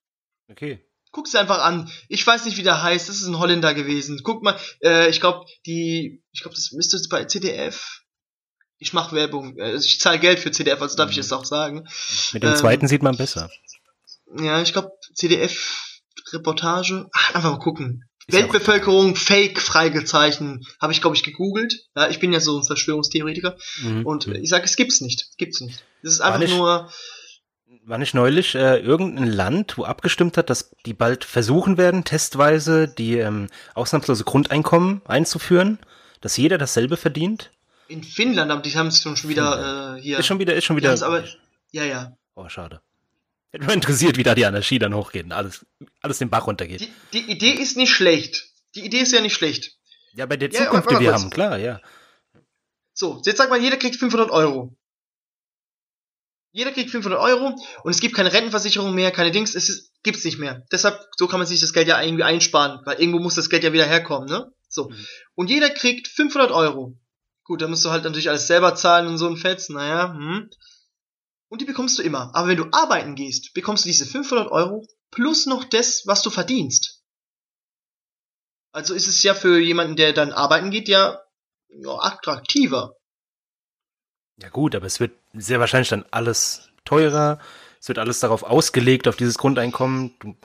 Okay. 0.48 0.85
Guck's 1.16 1.30
dir 1.30 1.40
einfach 1.40 1.62
an. 1.64 1.90
Ich 2.10 2.26
weiß 2.26 2.44
nicht, 2.44 2.58
wie 2.58 2.62
der 2.62 2.82
heißt. 2.82 3.08
Das 3.08 3.16
ist 3.16 3.26
ein 3.26 3.38
Holländer 3.38 3.72
gewesen. 3.72 4.20
Guck 4.22 4.42
mal, 4.42 4.58
äh, 4.82 5.08
ich 5.08 5.18
glaube, 5.18 5.46
die, 5.64 6.22
ich 6.32 6.42
glaube, 6.42 6.54
das 6.54 6.72
müsste 6.72 6.98
jetzt 6.98 7.08
bei 7.08 7.24
CDF. 7.24 8.02
Ich 8.78 8.92
mache 8.92 9.16
Werbung. 9.16 9.56
Äh, 9.58 9.76
Ich 9.76 9.98
zahle 9.98 10.18
Geld 10.18 10.38
für 10.38 10.50
CDF, 10.52 10.82
also 10.82 10.94
darf 10.94 11.08
ich 11.10 11.16
Mhm. 11.16 11.20
es 11.22 11.32
auch 11.32 11.46
sagen. 11.46 11.88
Mit 12.34 12.42
dem 12.42 12.50
Ähm, 12.50 12.56
zweiten 12.56 12.86
sieht 12.86 13.02
man 13.02 13.16
besser. 13.16 13.48
Ja, 14.38 14.60
ich 14.60 14.74
glaube, 14.74 14.90
CDF-Reportage. 15.14 17.08
Ach, 17.12 17.34
einfach 17.34 17.50
mal 17.52 17.58
gucken. 17.60 18.04
Ist 18.26 18.36
Weltbevölkerung 18.36 19.14
Fake 19.16 19.60
freigezeichnet. 19.60 20.66
Habe 20.82 20.92
ich, 20.92 21.00
glaube 21.00 21.16
ich, 21.16 21.22
gegoogelt. 21.22 21.86
Ja, 21.94 22.08
ich 22.10 22.18
bin 22.18 22.32
ja 22.32 22.40
so 22.40 22.58
ein 22.58 22.64
Verschwörungstheoretiker. 22.64 23.56
Mhm. 23.82 24.04
Und 24.04 24.26
äh, 24.26 24.38
ich 24.38 24.50
sage, 24.50 24.64
es 24.64 24.76
gibt's 24.76 25.00
nicht. 25.00 25.28
Gibt's 25.38 25.60
nicht. 25.60 25.82
Das 26.02 26.12
ist 26.12 26.20
einfach 26.20 26.46
nur. 26.48 26.90
War 27.88 27.98
nicht 27.98 28.14
neulich 28.14 28.56
äh, 28.56 28.78
irgendein 28.78 29.28
Land, 29.28 29.78
wo 29.78 29.84
abgestimmt 29.84 30.36
hat, 30.36 30.50
dass 30.50 30.74
die 30.86 30.92
bald 30.92 31.24
versuchen 31.24 31.76
werden, 31.78 32.02
testweise 32.02 32.88
die 32.88 33.18
ähm, 33.18 33.46
ausnahmslose 33.74 34.24
Grundeinkommen 34.24 35.02
einzuführen, 35.06 35.78
dass 36.20 36.36
jeder 36.36 36.58
dasselbe 36.58 36.96
verdient? 36.96 37.52
In 37.86 38.02
Finnland, 38.02 38.50
aber 38.50 38.60
die 38.62 38.74
haben 38.76 38.88
es 38.88 39.00
schon, 39.00 39.16
schon 39.16 39.30
wieder 39.30 39.96
äh, 39.96 40.00
hier. 40.02 40.18
Ist 40.18 40.26
schon 40.26 40.40
wieder, 40.40 40.54
ist 40.54 40.64
schon 40.64 40.76
wieder. 40.76 41.00
aber, 41.00 41.22
ja, 41.70 41.84
ja. 41.84 42.16
oh, 42.34 42.48
schade. 42.48 42.80
Hätte 43.52 43.64
mich 43.66 43.74
interessiert, 43.76 44.16
wie 44.16 44.24
da 44.24 44.34
die 44.34 44.44
Anarchie 44.46 44.80
dann 44.80 44.92
hochgeht 44.92 45.26
und 45.26 45.32
alles, 45.32 45.64
alles 46.02 46.18
den 46.18 46.28
Bach 46.28 46.48
runtergeht. 46.48 46.80
Die, 46.80 46.90
die 47.12 47.30
Idee 47.30 47.52
ist 47.52 47.76
nicht 47.76 47.92
schlecht. 47.92 48.48
Die 48.74 48.84
Idee 48.84 48.98
ist 48.98 49.12
ja 49.12 49.20
nicht 49.20 49.34
schlecht. 49.34 49.76
Ja, 50.14 50.26
bei 50.26 50.36
der 50.36 50.50
Ja, 50.50 50.64
Zukunft, 50.64 50.86
warte 50.86 50.98
die 50.98 51.04
wir 51.04 51.12
kurz. 51.12 51.22
haben, 51.22 51.30
klar, 51.30 51.58
ja. 51.58 51.80
So, 52.94 53.22
jetzt 53.24 53.36
sag 53.38 53.48
mal, 53.48 53.60
jeder 53.60 53.76
kriegt 53.76 53.94
500 53.94 54.30
Euro. 54.30 54.74
Jeder 56.56 56.72
kriegt 56.72 56.90
500 56.90 57.20
Euro 57.20 57.54
und 57.82 57.90
es 57.90 58.00
gibt 58.00 58.14
keine 58.16 58.32
Rentenversicherung 58.32 58.94
mehr, 58.94 59.10
keine 59.10 59.30
Dings, 59.30 59.54
es 59.54 59.68
ist, 59.68 59.92
gibt's 60.02 60.24
nicht 60.24 60.38
mehr. 60.38 60.64
Deshalb, 60.72 61.06
so 61.18 61.26
kann 61.28 61.38
man 61.38 61.46
sich 61.46 61.60
das 61.60 61.74
Geld 61.74 61.86
ja 61.86 62.00
irgendwie 62.00 62.22
einsparen, 62.22 62.80
weil 62.86 62.98
irgendwo 62.98 63.18
muss 63.18 63.34
das 63.34 63.50
Geld 63.50 63.62
ja 63.62 63.74
wieder 63.74 63.84
herkommen, 63.84 64.26
ne? 64.26 64.50
So. 64.66 64.88
Mhm. 64.88 65.06
Und 65.34 65.50
jeder 65.50 65.68
kriegt 65.68 66.08
500 66.08 66.50
Euro. 66.52 66.98
Gut, 67.44 67.60
da 67.60 67.68
musst 67.68 67.84
du 67.84 67.90
halt 67.90 68.04
natürlich 68.04 68.30
alles 68.30 68.46
selber 68.46 68.74
zahlen 68.74 69.06
und 69.06 69.18
so 69.18 69.28
ein 69.28 69.36
Fetz, 69.36 69.68
naja, 69.68 70.14
hm. 70.14 70.48
Und 71.48 71.60
die 71.60 71.66
bekommst 71.66 71.98
du 71.98 72.02
immer. 72.02 72.34
Aber 72.34 72.48
wenn 72.48 72.56
du 72.56 72.68
arbeiten 72.72 73.16
gehst, 73.16 73.52
bekommst 73.52 73.84
du 73.84 73.88
diese 73.88 74.06
500 74.06 74.50
Euro 74.50 74.88
plus 75.10 75.44
noch 75.44 75.62
das, 75.62 76.04
was 76.06 76.22
du 76.22 76.30
verdienst. 76.30 77.02
Also 78.72 78.94
ist 78.94 79.08
es 79.08 79.22
ja 79.22 79.34
für 79.34 79.60
jemanden, 79.60 79.96
der 79.96 80.14
dann 80.14 80.32
arbeiten 80.32 80.70
geht, 80.70 80.88
ja, 80.88 81.20
ja 81.68 81.98
attraktiver. 82.00 82.96
Ja 84.38 84.48
gut, 84.48 84.74
aber 84.74 84.86
es 84.86 85.00
wird 85.00 85.12
sehr 85.36 85.60
wahrscheinlich 85.60 85.88
dann 85.88 86.04
alles 86.10 86.68
teurer. 86.84 87.38
Es 87.80 87.88
wird 87.88 87.98
alles 87.98 88.20
darauf 88.20 88.42
ausgelegt, 88.42 89.06
auf 89.08 89.16
dieses 89.16 89.38
Grundeinkommen. 89.38 90.14
Du, 90.20 90.36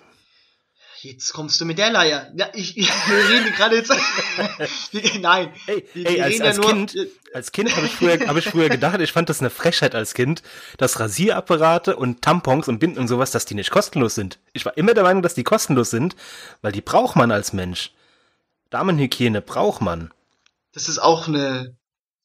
Jetzt 1.04 1.34
kommst 1.34 1.60
du 1.60 1.66
mit 1.66 1.80
der 1.80 1.90
Leier. 1.92 2.32
Ja, 2.36 2.50
ich, 2.54 2.78
ich 2.78 2.88
wir 2.88 3.30
reden 3.30 3.52
gerade 3.56 3.76
jetzt. 3.78 3.90
Wir- 4.92 5.20
Nein. 5.20 5.52
ey, 5.66 5.84
Wir, 5.96 6.06
ey 6.08 6.16
wir 6.18 6.24
als, 6.26 6.42
als 6.42 6.58
ja 6.58 6.62
nur. 6.62 6.72
Kind, 6.72 6.96
als 7.34 7.52
Kind 7.52 7.76
habe 7.76 7.88
ich 7.88 7.92
früher, 7.94 8.28
habe 8.28 8.38
ich 8.38 8.46
früher 8.46 8.70
gedacht, 8.70 9.00
ich 9.00 9.12
fand 9.12 9.28
das 9.28 9.40
eine 9.40 9.50
Frechheit 9.50 9.96
als 9.96 10.14
Kind, 10.14 10.44
dass 10.78 11.00
Rasierapparate 11.00 11.96
und 11.96 12.22
Tampons 12.22 12.68
und 12.68 12.78
Binden 12.78 13.00
und 13.00 13.08
sowas, 13.08 13.32
dass 13.32 13.46
die 13.46 13.56
nicht 13.56 13.72
kostenlos 13.72 14.14
sind. 14.14 14.38
Ich 14.54 14.64
war 14.64 14.78
immer 14.78 14.94
der 14.94 15.02
Meinung, 15.04 15.24
dass 15.24 15.34
die 15.34 15.44
kostenlos 15.44 15.90
sind, 15.90 16.16
weil 16.62 16.72
die 16.72 16.82
braucht 16.82 17.16
man 17.16 17.32
als 17.32 17.52
Mensch. 17.52 17.94
Damenhygiene 18.70 19.42
braucht 19.42 19.82
man. 19.82 20.14
Das 20.74 20.88
ist 20.88 21.00
auch 21.00 21.28
eine, 21.28 21.76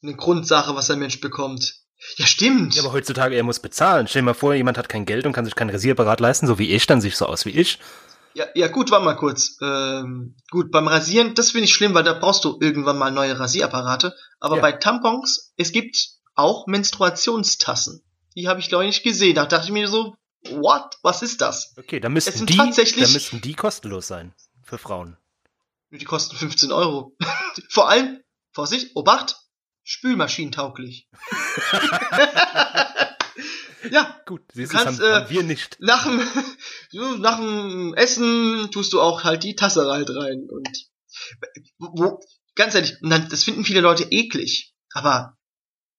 eine 0.03 0.15
Grundsache, 0.17 0.75
was 0.77 0.91
ein 0.91 0.99
Mensch 0.99 1.21
bekommt. 1.21 1.77
Ja, 2.17 2.27
stimmt. 2.27 2.75
Ja, 2.75 2.83
aber 2.83 2.93
heutzutage, 2.93 3.35
er 3.37 3.43
muss 3.43 3.59
bezahlen. 3.61 4.07
Stell 4.07 4.23
dir 4.23 4.27
mal 4.27 4.35
vor, 4.35 4.55
jemand 4.55 4.79
hat 4.79 4.89
kein 4.89 5.07
Geld 5.07 5.27
und 5.27 5.33
kann 5.33 5.45
sich 5.45 5.55
kein 5.55 5.71
Rasierapparat 5.71 6.21
leisten, 6.21 6.47
so 6.47 6.59
wie 6.59 6.71
ich, 6.73 6.87
dann 6.87 7.01
sich 7.01 7.17
so 7.17 7.27
aus 7.27 7.45
wie 7.47 7.51
ich. 7.51 7.79
Ja, 8.35 8.45
ja, 8.55 8.69
gut, 8.69 8.91
warte 8.91 9.05
mal 9.05 9.15
kurz. 9.17 9.57
Ähm, 9.63 10.37
gut, 10.51 10.71
beim 10.71 10.89
Rasieren, 10.89 11.35
das 11.35 11.53
finde 11.53 11.65
ich 11.65 11.73
schlimm, 11.73 11.95
weil 11.95 12.05
da 12.05 12.13
brauchst 12.13 12.45
du 12.45 12.59
irgendwann 12.61 12.99
mal 12.99 13.11
neue 13.11 13.39
Rasierapparate. 13.39 14.15
Aber 14.41 14.57
Ja. 14.57 14.63
bei 14.63 14.73
Tampons, 14.73 15.55
es 15.57 15.73
gibt 15.73 16.11
auch 16.35 16.67
Menstruationstassen. 16.67 18.03
Die 18.37 18.47
habe 18.49 18.61
ich, 18.61 18.69
glaube 18.69 18.85
ich, 18.85 18.89
nicht 18.89 19.03
gesehen. 19.03 19.35
Da 19.35 19.47
dachte 19.47 19.65
ich 19.67 19.73
mir 19.73 19.89
so, 19.89 20.15
what? 20.51 20.99
Was 21.03 21.23
ist 21.23 21.41
das? 21.41 21.75
Okay, 21.79 21.99
dann 21.99 22.13
müssten 22.13 22.45
die, 22.45 22.57
tatsächlich- 22.57 23.05
dann 23.05 23.13
müssten 23.15 23.41
die 23.41 23.55
kostenlos 23.55 24.07
sein. 24.07 24.35
Für 24.63 24.77
Frauen. 24.79 25.17
Die 25.91 26.05
kosten 26.05 26.37
15 26.37 26.73
Euro. 26.73 27.17
Vor 27.71 27.89
allem, 27.89 28.21
Vorsicht, 28.53 28.95
Obacht, 28.97 29.37
spülmaschinentauglich. 29.87 31.09
ja, 33.91 34.21
Gut, 34.27 34.43
siehst 34.53 34.73
Du 34.73 34.77
kannst, 34.77 35.01
haben, 35.01 35.27
äh, 35.27 35.31
wir 35.31 35.45
nicht. 35.45 35.77
nach 35.81 36.05
dem, 36.05 36.21
nach 37.23 37.39
dem 37.39 37.95
Essen 37.95 38.69
tust 38.73 38.93
du 38.93 39.01
auch 39.01 39.23
halt 39.23 39.45
die 39.45 39.55
Tasse 39.55 39.89
halt 39.89 40.11
rein. 40.11 40.49
Und 40.51 40.69
wo, 41.79 42.21
ganz 42.57 42.75
ehrlich, 42.75 43.01
und 43.01 43.11
dann, 43.11 43.29
das 43.29 43.45
finden 43.45 43.65
viele 43.65 43.81
Leute 43.81 44.09
eklig. 44.11 44.75
Aber 44.93 45.39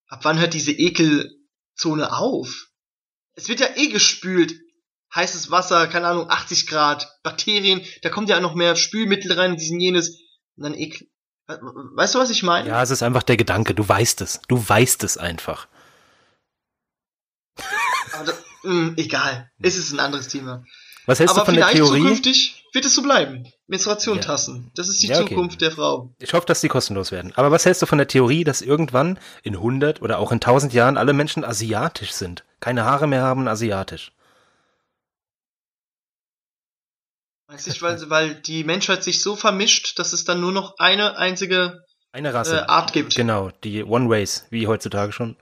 ab 0.07 0.19
wann 0.23 0.39
hört 0.39 0.53
diese 0.53 0.73
Ekelzone 0.73 2.11
auf? 2.11 2.67
Es 3.35 3.47
wird 3.47 3.61
ja 3.61 3.77
eh 3.77 3.87
gespült. 3.87 4.53
Heißes 5.15 5.49
Wasser, 5.49 5.87
keine 5.87 6.07
Ahnung, 6.07 6.29
80 6.29 6.67
Grad, 6.67 7.09
Bakterien, 7.23 7.81
da 8.01 8.09
kommt 8.09 8.27
ja 8.27 8.41
noch 8.41 8.55
mehr 8.55 8.75
Spülmittel 8.75 9.31
rein, 9.31 9.55
diesen 9.55 9.79
jenes. 9.79 10.19
Und 10.57 10.63
dann 10.63 10.73
ekel. 10.73 11.07
Weißt 11.47 12.15
du, 12.15 12.19
was 12.19 12.29
ich 12.29 12.43
meine? 12.43 12.67
Ja, 12.67 12.83
es 12.83 12.89
ist 12.91 13.03
einfach 13.03 13.23
der 13.23 13.37
Gedanke, 13.37 13.73
du 13.73 13.87
weißt 13.87 14.21
es. 14.21 14.41
Du 14.47 14.67
weißt 14.67 15.03
es 15.03 15.17
einfach. 15.17 15.67
Das, 18.25 18.43
mh, 18.63 18.93
egal. 18.97 19.49
Es 19.61 19.77
ist 19.77 19.91
ein 19.93 19.99
anderes 19.99 20.27
Thema. 20.27 20.63
Was 21.05 21.19
hältst 21.19 21.35
Aber 21.35 21.41
du 21.41 21.45
von 21.45 21.55
der 21.55 21.67
Theorie? 21.69 22.01
zukünftig 22.01 22.65
wird 22.73 22.83
es 22.83 22.93
so 22.95 23.01
bleiben. 23.01 23.47
Menstruationtassen. 23.67 24.71
Das 24.75 24.89
ist 24.89 25.01
die 25.01 25.07
Ja, 25.07 25.21
okay. 25.21 25.29
Zukunft 25.29 25.61
der 25.61 25.71
Frau. 25.71 26.09
Ich 26.19 26.33
hoffe, 26.33 26.45
dass 26.45 26.59
die 26.59 26.67
kostenlos 26.67 27.13
werden. 27.13 27.31
Aber 27.35 27.49
was 27.49 27.65
hältst 27.65 27.81
du 27.81 27.85
von 27.85 27.97
der 27.97 28.07
Theorie, 28.09 28.43
dass 28.43 28.61
irgendwann 28.61 29.17
in 29.41 29.55
100 29.55 30.01
oder 30.01 30.19
auch 30.19 30.31
in 30.33 30.37
1000 30.37 30.73
Jahren 30.73 30.97
alle 30.97 31.13
Menschen 31.13 31.45
asiatisch 31.45 32.11
sind? 32.11 32.43
Keine 32.59 32.83
Haare 32.83 33.07
mehr 33.07 33.21
haben, 33.21 33.47
asiatisch. 33.47 34.11
Weiß 37.47 37.67
ich, 37.67 37.81
weil, 37.81 38.35
die 38.35 38.63
Menschheit 38.65 39.03
sich 39.03 39.21
so 39.21 39.35
vermischt, 39.37 39.97
dass 39.99 40.11
es 40.11 40.25
dann 40.25 40.41
nur 40.41 40.51
noch 40.51 40.75
eine 40.79 41.17
einzige 41.17 41.81
Eine 42.11 42.29
äh, 42.29 42.31
Rasse. 42.31 42.67
Art 42.67 42.91
gibt. 42.91 43.15
Genau, 43.15 43.51
die 43.63 43.83
One 43.83 44.13
Race, 44.13 44.45
wie 44.49 44.67
heutzutage 44.67 45.13
schon. 45.13 45.37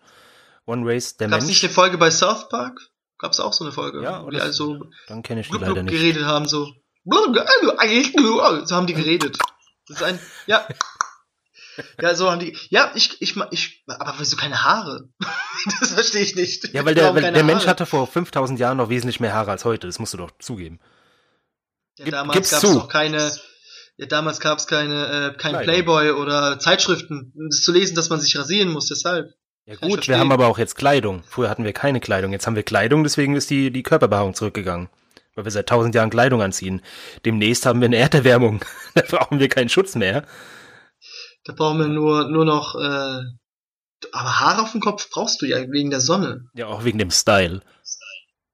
One 0.67 0.83
Race, 0.85 1.17
der 1.17 1.29
Gab 1.29 1.39
es 1.39 1.45
nicht 1.47 1.61
Mensch. 1.61 1.71
eine 1.71 1.73
Folge 1.73 1.97
bei 1.97 2.11
South 2.11 2.49
Park? 2.49 2.79
Gab 3.17 3.31
es 3.31 3.39
auch 3.39 3.53
so 3.53 3.63
eine 3.63 3.71
Folge, 3.71 4.03
Ja, 4.03 4.21
oder 4.21 4.37
die 4.37 4.43
also 4.43 4.85
Dann 5.07 5.23
kenne 5.23 5.41
ich 5.41 5.49
die 5.49 5.57
leider 5.57 5.81
nicht. 5.81 5.93
geredet 5.93 6.25
haben, 6.25 6.47
so. 6.47 6.73
So 7.05 8.75
haben 8.75 8.87
die 8.87 8.93
geredet. 8.93 9.37
Das 9.87 9.97
ist 9.97 10.03
ein, 10.03 10.19
ja. 10.45 10.67
Ja, 12.01 12.15
so 12.15 12.31
haben 12.31 12.39
die, 12.39 12.57
ja, 12.69 12.93
ich, 12.95 13.21
ich, 13.21 13.35
ich, 13.51 13.83
aber 13.87 14.15
wieso 14.17 14.37
keine 14.37 14.63
Haare? 14.63 15.09
das 15.81 15.91
verstehe 15.91 16.21
ich 16.21 16.33
nicht. 16.33 16.73
Ja, 16.73 16.85
weil 16.85 16.95
der, 16.95 17.13
weil 17.13 17.33
der 17.33 17.43
Mensch 17.43 17.63
Haare? 17.63 17.71
hatte 17.71 17.85
vor 17.85 18.07
5000 18.07 18.57
Jahren 18.57 18.77
noch 18.77 18.87
wesentlich 18.87 19.19
mehr 19.19 19.33
Haare 19.33 19.51
als 19.51 19.65
heute. 19.65 19.85
Das 19.85 19.99
musst 19.99 20.13
du 20.13 20.17
doch 20.17 20.31
zugeben. 20.39 20.79
Ja, 21.97 22.11
damals 22.11 22.35
gib's 22.35 22.51
gab 22.51 22.63
es 22.63 22.73
noch 22.73 22.89
keine, 22.89 23.31
ja, 23.97 24.05
damals 24.05 24.39
gab 24.39 24.57
es 24.57 24.67
keine, 24.67 25.07
äh, 25.07 25.37
kein 25.37 25.51
Kleidung. 25.51 25.63
Playboy 25.63 26.11
oder 26.11 26.59
Zeitschriften, 26.59 27.31
um 27.35 27.49
das 27.49 27.61
zu 27.61 27.71
lesen, 27.71 27.95
dass 27.95 28.09
man 28.09 28.19
sich 28.19 28.37
rasieren 28.37 28.71
muss, 28.71 28.87
deshalb. 28.87 29.33
Ja 29.65 29.75
gut, 29.75 30.07
wir 30.07 30.19
haben 30.19 30.31
aber 30.31 30.47
auch 30.47 30.59
jetzt 30.59 30.75
Kleidung. 30.75 31.23
Früher 31.27 31.49
hatten 31.49 31.63
wir 31.63 31.73
keine 31.73 31.99
Kleidung. 31.99 32.31
Jetzt 32.31 32.45
haben 32.45 32.55
wir 32.55 32.61
Kleidung, 32.61 33.03
deswegen 33.03 33.35
ist 33.35 33.49
die, 33.49 33.71
die 33.71 33.81
Körperbehaarung 33.81 34.35
zurückgegangen. 34.35 34.89
Weil 35.33 35.45
wir 35.45 35.51
seit 35.51 35.71
1000 35.71 35.95
Jahren 35.95 36.11
Kleidung 36.11 36.41
anziehen. 36.41 36.81
Demnächst 37.25 37.65
haben 37.65 37.81
wir 37.81 37.87
eine 37.87 37.97
Erderwärmung. 37.97 38.63
da 38.93 39.01
brauchen 39.01 39.39
wir 39.39 39.49
keinen 39.49 39.69
Schutz 39.69 39.95
mehr. 39.95 40.25
Da 41.45 41.53
brauchen 41.53 41.79
wir 41.79 41.87
nur, 41.87 42.29
nur 42.29 42.45
noch, 42.45 42.75
äh, 42.75 43.21
aber 44.11 44.39
Haare 44.39 44.61
auf 44.61 44.71
dem 44.71 44.81
Kopf 44.81 45.09
brauchst 45.09 45.41
du 45.41 45.45
ja 45.45 45.57
wegen 45.71 45.89
der 45.89 46.01
Sonne. 46.01 46.45
Ja, 46.53 46.67
auch 46.67 46.83
wegen 46.83 46.99
dem 46.99 47.11
Style. 47.11 47.61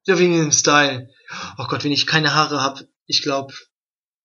Ja, 0.06 0.18
wegen 0.18 0.34
dem 0.34 0.52
Style. 0.52 1.10
Oh 1.58 1.66
Gott, 1.68 1.84
wenn 1.84 1.92
ich 1.92 2.08
keine 2.08 2.34
Haare 2.34 2.62
hab, 2.62 2.80
ich 3.12 3.22
glaub, 3.24 3.52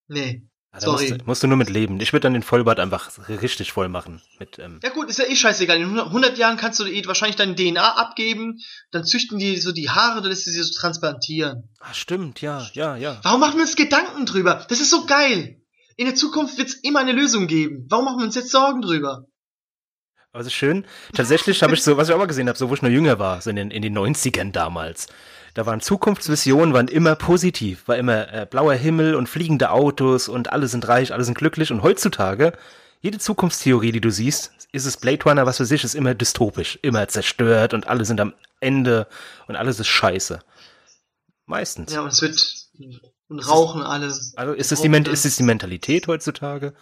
nee. 0.08 0.42
Da 0.72 0.80
Sorry. 0.80 1.08
Musst, 1.08 1.20
du- 1.20 1.24
musst 1.24 1.42
du 1.42 1.46
nur 1.46 1.56
mit 1.56 1.70
leben. 1.70 2.00
Ich 2.00 2.12
würde 2.12 2.24
dann 2.24 2.34
den 2.34 2.42
Vollbart 2.42 2.78
einfach 2.80 3.10
richtig 3.28 3.72
voll 3.72 3.88
machen. 3.88 4.20
Mit, 4.38 4.58
ähm, 4.58 4.78
Ja 4.82 4.90
gut, 4.90 5.08
ist 5.08 5.18
ja 5.18 5.24
eh 5.24 5.34
scheißegal. 5.34 5.78
In 5.78 5.84
100 5.84 6.08
100 6.08 6.36
Jahren 6.38 6.58
kannst 6.58 6.78
du 6.78 6.84
eh 6.84 7.02
wahrscheinlich 7.06 7.36
deine 7.36 7.54
DNA 7.54 7.96
abgeben, 7.96 8.58
dann 8.90 9.04
züchten 9.04 9.38
die 9.38 9.56
so 9.56 9.72
die 9.72 9.88
Haare, 9.88 10.20
dann 10.20 10.28
lässt 10.28 10.46
du 10.46 10.50
sie 10.50 10.62
so 10.62 10.78
transplantieren. 10.78 11.70
ah, 11.80 11.94
stimmt, 11.94 12.42
ja, 12.42 12.68
ja, 12.74 12.94
ja. 12.96 13.20
Warum 13.22 13.40
machen 13.40 13.54
wir 13.56 13.62
uns 13.62 13.74
Gedanken 13.76 14.26
drüber? 14.26 14.66
Das 14.68 14.80
ist 14.80 14.90
so 14.90 15.06
geil. 15.06 15.62
In 15.96 16.04
der 16.06 16.14
Zukunft 16.14 16.58
wird 16.58 16.68
es 16.68 16.74
immer 16.74 17.00
eine 17.00 17.12
Lösung 17.12 17.46
geben. 17.46 17.86
Warum 17.88 18.04
machen 18.04 18.18
wir 18.18 18.26
uns 18.26 18.34
jetzt 18.34 18.50
Sorgen 18.50 18.82
drüber? 18.82 19.24
Ist 20.34 20.52
schön. 20.52 20.84
Tatsächlich 21.14 21.62
habe 21.62 21.72
ich 21.74 21.82
so, 21.82 21.96
was 21.96 22.08
ich 22.08 22.14
auch 22.14 22.18
mal 22.18 22.26
gesehen 22.26 22.48
habe, 22.48 22.58
so 22.58 22.68
wo 22.68 22.74
ich 22.74 22.82
noch 22.82 22.90
jünger 22.90 23.18
war, 23.18 23.40
so 23.40 23.48
in 23.48 23.56
den, 23.56 23.70
in 23.70 23.80
den 23.80 23.96
90ern 23.96 24.52
damals. 24.52 25.06
Da 25.56 25.64
waren 25.64 25.80
Zukunftsvisionen, 25.80 26.74
waren 26.74 26.86
immer 26.86 27.16
positiv, 27.16 27.88
war 27.88 27.96
immer 27.96 28.30
äh, 28.30 28.44
blauer 28.44 28.74
Himmel 28.74 29.14
und 29.14 29.26
fliegende 29.26 29.70
Autos 29.70 30.28
und 30.28 30.52
alle 30.52 30.68
sind 30.68 30.86
reich, 30.86 31.14
alle 31.14 31.24
sind 31.24 31.38
glücklich. 31.38 31.72
Und 31.72 31.82
heutzutage, 31.82 32.52
jede 33.00 33.18
Zukunftstheorie, 33.18 33.90
die 33.90 34.02
du 34.02 34.10
siehst, 34.10 34.52
ist 34.72 34.84
es 34.84 34.98
Blade 34.98 35.24
Runner, 35.24 35.46
was 35.46 35.56
für 35.56 35.64
sich 35.64 35.82
ist, 35.82 35.94
immer 35.94 36.14
dystopisch, 36.14 36.78
immer 36.82 37.08
zerstört 37.08 37.72
und 37.72 37.86
alle 37.86 38.04
sind 38.04 38.20
am 38.20 38.34
Ende 38.60 39.06
und 39.48 39.56
alles 39.56 39.80
ist 39.80 39.86
scheiße. 39.88 40.40
Meistens. 41.46 41.90
Ja, 41.90 42.02
und 42.02 42.08
es 42.12 42.20
wird 42.20 42.38
und 43.28 43.38
rauchen 43.38 43.80
alle. 43.80 44.08
Also 44.08 44.52
ist 44.52 44.72
es, 44.72 44.82
die, 44.82 44.90
Men- 44.90 45.06
ist 45.06 45.24
es 45.24 45.36
die 45.36 45.42
Mentalität 45.42 46.06
heutzutage? 46.06 46.74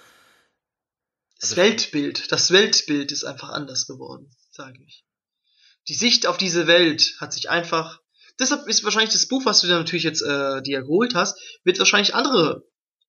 Das 1.39 1.55
Weltbild, 1.55 2.33
das 2.33 2.51
Weltbild 2.51 3.13
ist 3.13 3.23
einfach 3.23 3.51
anders 3.51 3.87
geworden, 3.87 4.35
sage 4.51 4.83
ich. 4.85 5.05
Die 5.87 5.95
Sicht 5.95 6.27
auf 6.27 6.39
diese 6.39 6.67
Welt 6.67 7.15
hat 7.21 7.33
sich 7.33 7.51
einfach. 7.51 8.01
Deshalb 8.41 8.67
ist 8.67 8.83
wahrscheinlich 8.85 9.13
das 9.13 9.29
Buch, 9.29 9.45
was 9.45 9.61
du 9.61 9.67
dir 9.69 9.75
natürlich 9.77 10.03
jetzt 10.05 10.23
äh, 10.23 10.61
dir 10.63 10.83
geholt 10.83 11.15
hast, 11.15 11.39
wird 11.65 11.79
wahrscheinlich 11.79 12.15
andere 12.15 12.65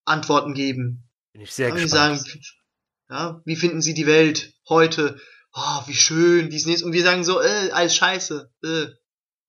Antworten 0.05 0.53
geben. 0.53 1.09
Bin 1.33 1.41
ich 1.41 1.51
sehr 1.53 1.71
die 1.71 1.81
gespannt. 1.81 2.19
sagen, 2.19 2.41
ja, 3.09 3.41
wie 3.45 3.55
finden 3.55 3.81
Sie 3.81 3.93
die 3.93 4.07
Welt 4.07 4.53
heute? 4.69 5.19
Oh, 5.53 5.81
wie 5.87 5.95
schön, 5.95 6.49
dies 6.49 6.65
nächste. 6.65 6.85
Und 6.85 6.93
wir 6.93 7.03
sagen 7.03 7.23
so, 7.23 7.41
äh, 7.41 7.71
alles 7.71 7.95
scheiße. 7.95 8.51
Äh. 8.63 8.85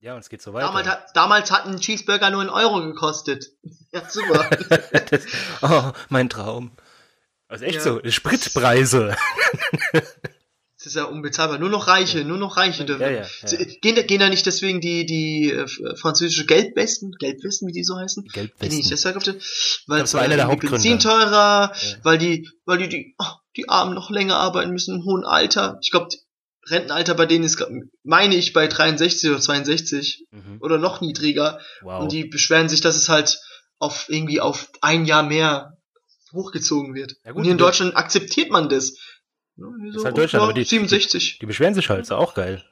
ja, 0.01 0.14
und 0.14 0.20
es 0.20 0.29
geht 0.29 0.41
so 0.43 0.53
weiter. 0.55 0.66
Damals, 0.66 0.89
hat, 0.89 1.07
damals 1.14 1.51
hat 1.51 1.66
ein 1.66 1.81
Cheeseburger 1.81 2.31
nur 2.31 2.41
einen 2.41 2.51
Euro 2.51 2.81
gekostet. 2.83 3.47
Ja, 3.93 4.09
super. 4.11 4.51
das, 5.11 5.24
oh, 5.62 5.93
mein 6.11 6.29
Traum. 6.29 6.72
Also 7.49 7.64
echt 7.64 7.77
Ja. 7.77 7.81
so, 7.81 8.01
Spritpreise. 8.11 9.16
Das 10.87 10.93
ist 10.95 11.01
ja 11.01 11.05
unbezahlbar. 11.07 11.59
Nur 11.59 11.68
noch 11.68 11.89
Reiche, 11.89 12.24
nur 12.24 12.39
noch 12.39 12.57
Reiche 12.57 12.84
dürfen. 12.84 13.03
Ja, 13.03 13.11
ja, 13.11 13.22
ja. 13.22 13.64
Gehen, 13.82 13.97
da- 13.97 14.03
gehen 14.03 14.20
da 14.20 14.28
nicht 14.28 14.47
deswegen 14.47 14.80
die, 14.80 15.05
die 15.05 15.51
äh, 15.51 15.66
französische 15.97 16.47
Gelbwesten, 16.47 17.11
Gelbwesten, 17.18 17.66
wie 17.66 17.72
die 17.72 17.82
so 17.82 17.97
heißen? 17.97 18.22
Gehen 18.22 18.32
die 18.32 18.41
nicht 18.41 18.59
Gelbwesten. 18.61 18.91
deshalb 18.91 19.16
auf 19.16 19.24
den, 19.24 19.41
weil 19.89 19.99
Das 19.99 20.14
war 20.14 20.20
einer 20.22 20.37
der 20.37 20.45
die 20.45 20.51
Hauptgründe. 20.53 20.76
Benzin 20.76 21.01
teurer, 21.01 21.72
weil 22.05 22.18
die, 22.18 22.49
weil 22.66 22.78
die, 22.78 22.89
die, 22.89 23.14
oh, 23.18 23.24
die 23.57 23.68
Armen 23.68 23.95
noch 23.95 24.11
länger 24.11 24.37
arbeiten 24.37 24.70
müssen 24.70 24.95
im 25.01 25.05
hohen 25.05 25.24
Alter. 25.24 25.76
Ich 25.82 25.91
glaube, 25.91 26.09
Rentenalter 26.68 27.14
bei 27.16 27.26
denen 27.26 27.43
ist, 27.45 27.61
meine 28.05 28.37
ich, 28.37 28.53
bei 28.53 28.68
63 28.68 29.28
oder 29.30 29.41
62 29.41 30.24
Mhm. 30.30 30.59
oder 30.61 30.78
noch 30.78 31.01
niedriger. 31.01 31.59
Wow. 31.82 32.03
Und 32.03 32.12
die 32.12 32.26
beschweren 32.26 32.68
sich, 32.68 32.80
dass 32.80 32.95
es 32.95 33.09
halt 33.09 33.41
auf 33.80 34.07
irgendwie 34.09 34.41
auf 34.41 34.68
ein 34.82 35.05
Jahr 35.05 35.24
mehr 35.24 35.72
hochgezogen 36.32 36.95
wird. 36.95 37.16
Ja 37.24 37.32
gut, 37.32 37.39
und 37.39 37.43
hier 37.45 37.53
in 37.53 37.59
Deutschland 37.59 37.97
akzeptiert 37.97 38.51
man 38.51 38.68
das. 38.68 38.97
Ja, 39.57 39.67
hier 39.81 39.95
ist 39.95 40.05
halt 40.05 40.17
Deutschland, 40.19 40.41
ja, 40.43 40.45
aber 40.45 40.53
die- 40.53 40.65
67. 40.65 41.39
Die 41.41 41.47
beschweren 41.47 41.75
sich 41.75 41.89
halt, 41.89 42.03
ist 42.03 42.13
auch 42.13 42.35
geil. 42.35 42.63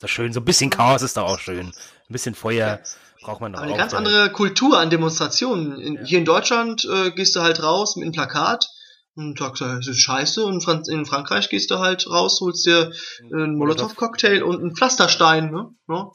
Das 0.00 0.10
ist 0.10 0.14
schön, 0.14 0.32
so 0.32 0.40
ein 0.40 0.44
bisschen 0.44 0.70
Chaos 0.70 1.02
ist 1.02 1.16
da 1.16 1.22
auch 1.22 1.38
schön. 1.38 1.68
Ein 1.68 1.72
bisschen 2.12 2.34
Feuer 2.34 2.80
braucht 3.22 3.40
man 3.40 3.52
doch 3.52 3.58
Aber 3.60 3.66
eine 3.66 3.74
auch. 3.74 3.78
ganz 3.78 3.94
andere 3.94 4.30
Kultur 4.30 4.78
an 4.78 4.90
Demonstrationen. 4.90 5.80
In, 5.80 5.94
Ja. 5.94 6.02
Hier 6.04 6.18
in 6.18 6.24
Deutschland 6.24 6.84
äh, 6.84 7.10
gehst 7.12 7.36
du 7.36 7.40
halt 7.40 7.62
raus 7.62 7.96
mit 7.96 8.04
einem 8.04 8.12
Plakat 8.12 8.66
und 9.14 9.38
sagst, 9.38 9.62
äh, 9.62 9.78
es 9.78 9.86
ist 9.86 10.00
scheiße. 10.00 10.44
Und 10.44 10.66
in 10.88 11.06
Frankreich 11.06 11.48
gehst 11.48 11.70
du 11.70 11.78
halt 11.78 12.06
raus, 12.10 12.40
holst 12.42 12.66
dir 12.66 12.90
äh, 13.30 13.34
einen 13.34 13.56
Molotow-Cocktail 13.56 14.42
und 14.42 14.60
einen 14.60 14.74
Pflasterstein. 14.76 15.50
Ne? 15.52 15.70
Ja? 15.88 16.10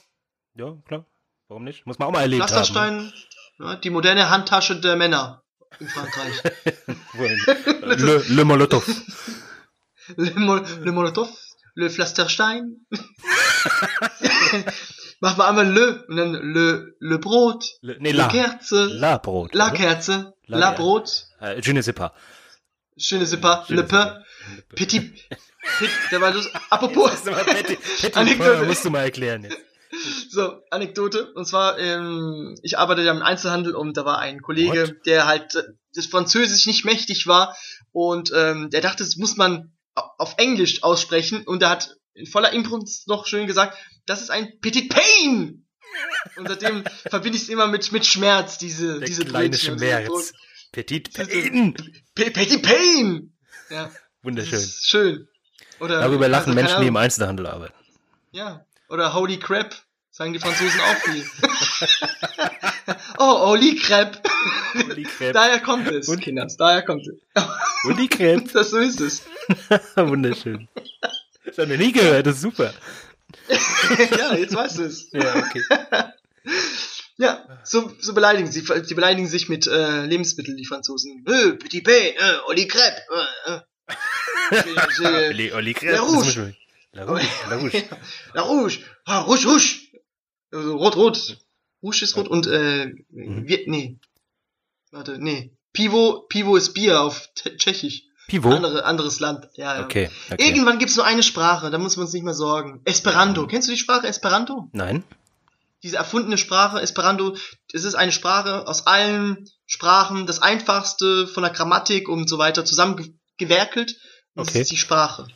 Ja, 0.56 0.78
klar. 0.86 1.06
Warum 1.48 1.64
nicht? 1.64 1.86
Muss 1.88 1.98
man 1.98 2.10
auch 2.10 2.12
mal 2.12 2.22
erlebt 2.22 2.44
haben. 2.44 2.50
Pflasterstein, 2.50 3.14
ja, 3.60 3.76
die 3.78 3.90
moderne 3.90 4.30
Handtasche 4.30 4.80
der 4.80 4.98
Männer 4.98 5.42
in 5.80 5.88
Frankreich. 5.88 6.44
Le, 7.84 8.24
Le 8.28 8.46
Molotov. 8.46 8.86
le, 10.18 10.32
Mol 10.36 10.64
le 10.84 10.92
Molotow, 10.92 11.28
le 11.76 11.90
Pflasterstein. 11.90 12.76
Mach 15.22 15.38
mal 15.38 15.48
einmal 15.50 15.72
le 15.74 16.06
und 16.08 16.18
dann 16.18 16.34
le, 16.34 16.96
le 17.00 17.18
Brot, 17.18 17.66
Le, 17.82 17.98
nee, 18.00 18.12
le 18.12 18.18
La. 18.18 18.28
Kerze, 18.28 18.88
La 18.94 19.18
Brot. 19.18 19.54
la 19.54 19.68
oder? 19.68 19.76
Kerze, 19.76 20.34
La 20.48 20.58
la. 20.58 20.72
Brot. 20.72 21.28
Äh, 21.42 21.62
je 21.62 21.72
ne 21.74 21.82
sais 21.82 21.94
pas. 21.94 22.14
Je 22.98 23.16
ne 23.18 23.26
sais 23.26 23.38
pas, 23.40 23.66
Je 23.70 23.76
le 23.76 23.82
ne 23.84 23.88
pas. 23.88 24.06
pain, 24.06 24.24
petit, 24.76 25.00
petit, 25.00 25.90
der 26.12 26.22
war 26.22 26.32
das, 26.32 26.50
apropos, 26.70 27.10
Petit, 27.24 27.78
Petit 28.02 28.18
Anekdote. 28.18 28.66
Musst 28.66 28.84
du 28.86 28.90
mal 28.90 29.04
erklären 29.04 29.44
jetzt. 29.44 29.58
so, 30.30 30.54
Anekdote, 30.70 31.32
und 31.34 31.46
zwar, 31.46 31.80
ähm, 31.80 32.56
ich 32.62 32.78
arbeite 32.78 33.02
ja 33.02 33.12
im 33.12 33.22
Einzelhandel 33.22 33.74
und 33.76 33.96
da 33.98 34.06
war 34.06 34.20
ein 34.20 34.42
Kollege, 34.42 34.88
What? 34.90 35.06
der 35.06 35.26
halt 35.28 35.56
äh, 35.56 35.64
das 35.96 36.06
Französisch 36.08 36.66
nicht 36.68 36.86
mächtig 36.86 37.26
war 37.26 37.56
und 37.92 38.32
ähm, 38.36 38.70
der 38.70 38.82
dachte, 38.82 39.04
das 39.04 39.16
muss 39.16 39.36
man 39.38 39.72
auf 40.18 40.36
Englisch 40.38 40.84
aussprechen 40.84 41.44
und 41.46 41.62
der 41.62 41.70
hat 41.70 41.96
in 42.14 42.26
voller 42.28 42.52
Imbrunst 42.54 43.08
noch 43.08 43.28
schön 43.28 43.48
gesagt, 43.48 43.78
das 44.06 44.22
ist 44.22 44.30
ein 44.32 44.60
Petit 44.60 44.90
Pain! 44.90 45.66
Und 46.38 46.48
seitdem 46.48 46.84
verbinde 47.10 47.38
ich 47.38 47.44
es 47.44 47.50
immer 47.50 47.68
mit, 47.68 47.92
mit 47.92 48.06
Schmerz, 48.06 48.58
diese, 48.58 49.00
Der 49.00 49.08
diese 49.08 49.26
kleine 49.26 49.50
Brötchen 49.50 49.78
Schmerz. 49.78 50.34
Petit 50.72 51.14
Pain. 51.14 51.74
Pe- 52.16 52.32
Petit 52.32 52.62
Pain! 52.62 53.34
Ja, 53.70 53.92
Wunderschön. 54.24 54.60
schön. 54.82 55.28
Oder, 55.80 56.00
Darüber 56.02 56.28
lachen 56.28 56.50
also, 56.52 56.62
Menschen, 56.62 56.82
die 56.82 56.88
im. 56.88 56.98
Einzelhandel 56.98 57.48
arbeiten. 57.48 57.74
Ja. 58.32 58.66
Oder 58.90 59.14
Holy 59.14 59.40
Crap. 59.40 59.76
Sagen 60.12 60.34
die 60.34 60.40
Franzosen 60.40 60.80
auch 60.82 60.96
viel. 60.98 61.26
oh, 63.18 63.48
Holy 63.48 63.76
Crap. 63.76 64.22
Holy 64.74 65.04
Crap. 65.04 65.34
Daher 65.34 65.60
kommt 65.60 65.88
es, 65.92 66.08
Und- 66.08 66.22
Kinders. 66.22 66.58
Daher 66.58 66.84
kommt 66.84 67.08
es. 67.08 67.16
Die 67.98 68.08
Krebs. 68.08 68.54
Das 68.54 68.70
so 68.72 68.78
ist 68.78 69.00
es. 69.02 69.24
Wunderschön. 69.96 70.68
Das 71.46 71.58
haben 71.58 71.70
wir 71.70 71.78
nie 71.78 71.92
gehört, 71.92 72.26
das 72.26 72.36
ist 72.36 72.42
super. 72.42 72.74
ja, 73.50 74.36
jetzt 74.36 74.56
weißt 74.56 74.78
du 74.80 74.84
es. 74.84 75.10
Ja, 75.12 75.36
okay. 75.38 75.64
Ja, 77.18 77.46
so, 77.64 77.92
so 78.00 78.14
beleidigen 78.14 78.52
sie. 78.52 78.62
Sie 78.84 78.94
beleidigen 78.94 79.28
sich 79.28 79.50
mit 79.50 79.68
äh, 79.68 80.06
Lebensmitteln, 80.06 80.56
die 80.56 80.66
Franzosen. 80.66 81.26
Äh, 81.28 81.54
Petit 81.54 81.84
Pain, 81.84 82.14
äh, 82.16 82.38
Holy 82.48 82.68
Crap. 82.68 82.94
Äh, 83.48 83.52
äh. 83.56 85.30
Oli, 85.30 85.52
Oli 85.52 85.74
Krebs. 85.74 85.94
La 85.98 86.02
Rouge. 86.02 86.56
La 86.94 87.04
Rouge. 87.04 87.28
La 87.50 87.56
Rouge. 87.58 87.84
La 88.34 88.42
Rouge. 88.42 88.80
Ah, 89.06 89.20
Rouge, 89.20 89.46
Rouge. 89.46 89.80
Also, 90.52 90.78
rot, 90.78 90.96
rot. 90.96 91.38
Rouge 91.82 92.04
ist 92.04 92.16
rot 92.18 92.28
und, 92.28 92.48
äh, 92.48 92.88
Mhm. 93.10 93.48
wir, 93.48 93.60
nee. 93.68 93.98
Warte, 94.92 95.18
nee. 95.20 95.52
Pivo, 95.74 96.26
Pivo 96.30 96.56
ist 96.56 96.74
Bier 96.74 97.02
auf 97.02 97.30
Tschechisch. 97.36 98.04
Pivot. 98.28 98.54
Andere, 98.54 98.86
anderes 98.86 99.20
Land. 99.20 99.50
Ja, 99.56 99.78
ja. 99.80 99.84
Okay, 99.86 100.10
okay. 100.32 100.48
Irgendwann 100.48 100.78
gibt's 100.78 100.96
nur 100.96 101.06
eine 101.06 101.24
Sprache, 101.24 101.72
da 101.72 101.78
muss 101.78 101.96
man 101.98 102.06
uns 102.06 102.14
nicht 102.14 102.24
mehr 102.24 102.34
sorgen. 102.36 102.82
Esperanto. 102.86 103.48
Kennst 103.48 103.68
du 103.68 103.72
die 103.72 103.78
Sprache 103.80 104.08
Esperanto? 104.08 104.70
Nein? 104.72 105.04
Diese 105.82 105.98
erfundene 105.98 106.38
Sprache 106.38 106.80
Esperanto, 106.82 107.36
es 107.74 107.86
ist 107.86 107.96
eine 107.96 108.12
Sprache 108.12 108.68
aus 108.68 108.86
allen 108.86 109.50
Sprachen, 109.66 110.28
das 110.28 110.42
einfachste 110.42 111.28
von 111.28 111.42
der 111.44 111.54
Grammatik 111.54 112.10
und 112.10 112.28
so 112.30 112.38
weiter 112.38 112.66
zusammengewerkelt. 112.66 113.98
Und 114.36 114.42
Okay. 114.44 114.54
Das 114.54 114.62
ist 114.64 114.72
die 114.72 114.78
Sprache. 114.78 115.28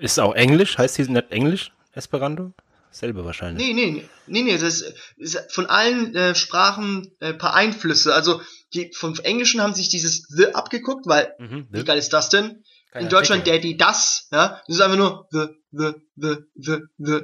Ist 0.00 0.18
auch 0.20 0.34
Englisch? 0.34 0.76
Heißt 0.78 0.98
die 0.98 1.02
nicht 1.08 1.30
Englisch? 1.30 1.72
Esperanto? 1.92 2.52
Selber 2.96 3.24
wahrscheinlich. 3.24 3.66
Nee, 3.66 3.74
nee, 3.74 4.08
nee, 4.26 4.42
nee, 4.42 4.52
das 4.58 4.62
ist, 4.62 4.94
ist 5.18 5.52
von 5.52 5.66
allen 5.66 6.14
äh, 6.14 6.34
Sprachen 6.34 7.10
äh, 7.20 7.34
paar 7.34 7.54
Einflüsse. 7.54 8.14
Also 8.14 8.40
die 8.74 8.90
vom 8.94 9.14
Englischen 9.22 9.60
haben 9.60 9.74
sich 9.74 9.88
dieses 9.90 10.22
the 10.28 10.54
abgeguckt, 10.54 11.06
weil 11.06 11.34
Mhm. 11.38 11.66
wie 11.70 11.84
geil 11.84 11.98
ist 11.98 12.12
das 12.12 12.30
denn? 12.30 12.64
Kein 12.92 13.02
In 13.04 13.08
Deutschland 13.10 13.40
Artikel. 13.46 13.60
die, 13.60 13.76
das, 13.76 14.28
ja, 14.32 14.62
das 14.66 14.76
ist 14.76 14.80
einfach 14.80 14.96
nur 14.96 15.26
the, 15.30 15.46
the, 15.72 15.92
the, 16.16 16.36
the, 16.54 16.76
the. 16.98 17.20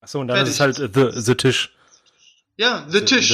Achso, 0.00 0.20
und 0.20 0.28
dann 0.28 0.42
ist 0.44 0.50
es 0.54 0.60
halt 0.60 0.76
fertig. 0.76 0.96
äh, 0.96 1.12
the, 1.12 1.20
the 1.20 1.34
Tisch. 1.36 1.72
Ja, 2.56 2.86
the 2.90 3.00
Tisch, 3.04 3.30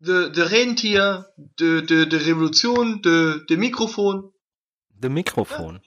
The, 0.00 0.06
the, 0.06 0.30
the 0.34 0.40
Rentier, 0.42 1.26
the, 1.58 1.82
the, 1.86 2.06
the 2.10 2.16
Revolution, 2.16 3.00
the, 3.04 3.40
the 3.48 3.56
Mikrofon 3.56 4.32
the 5.02 5.08
Mikrofon. 5.10 5.80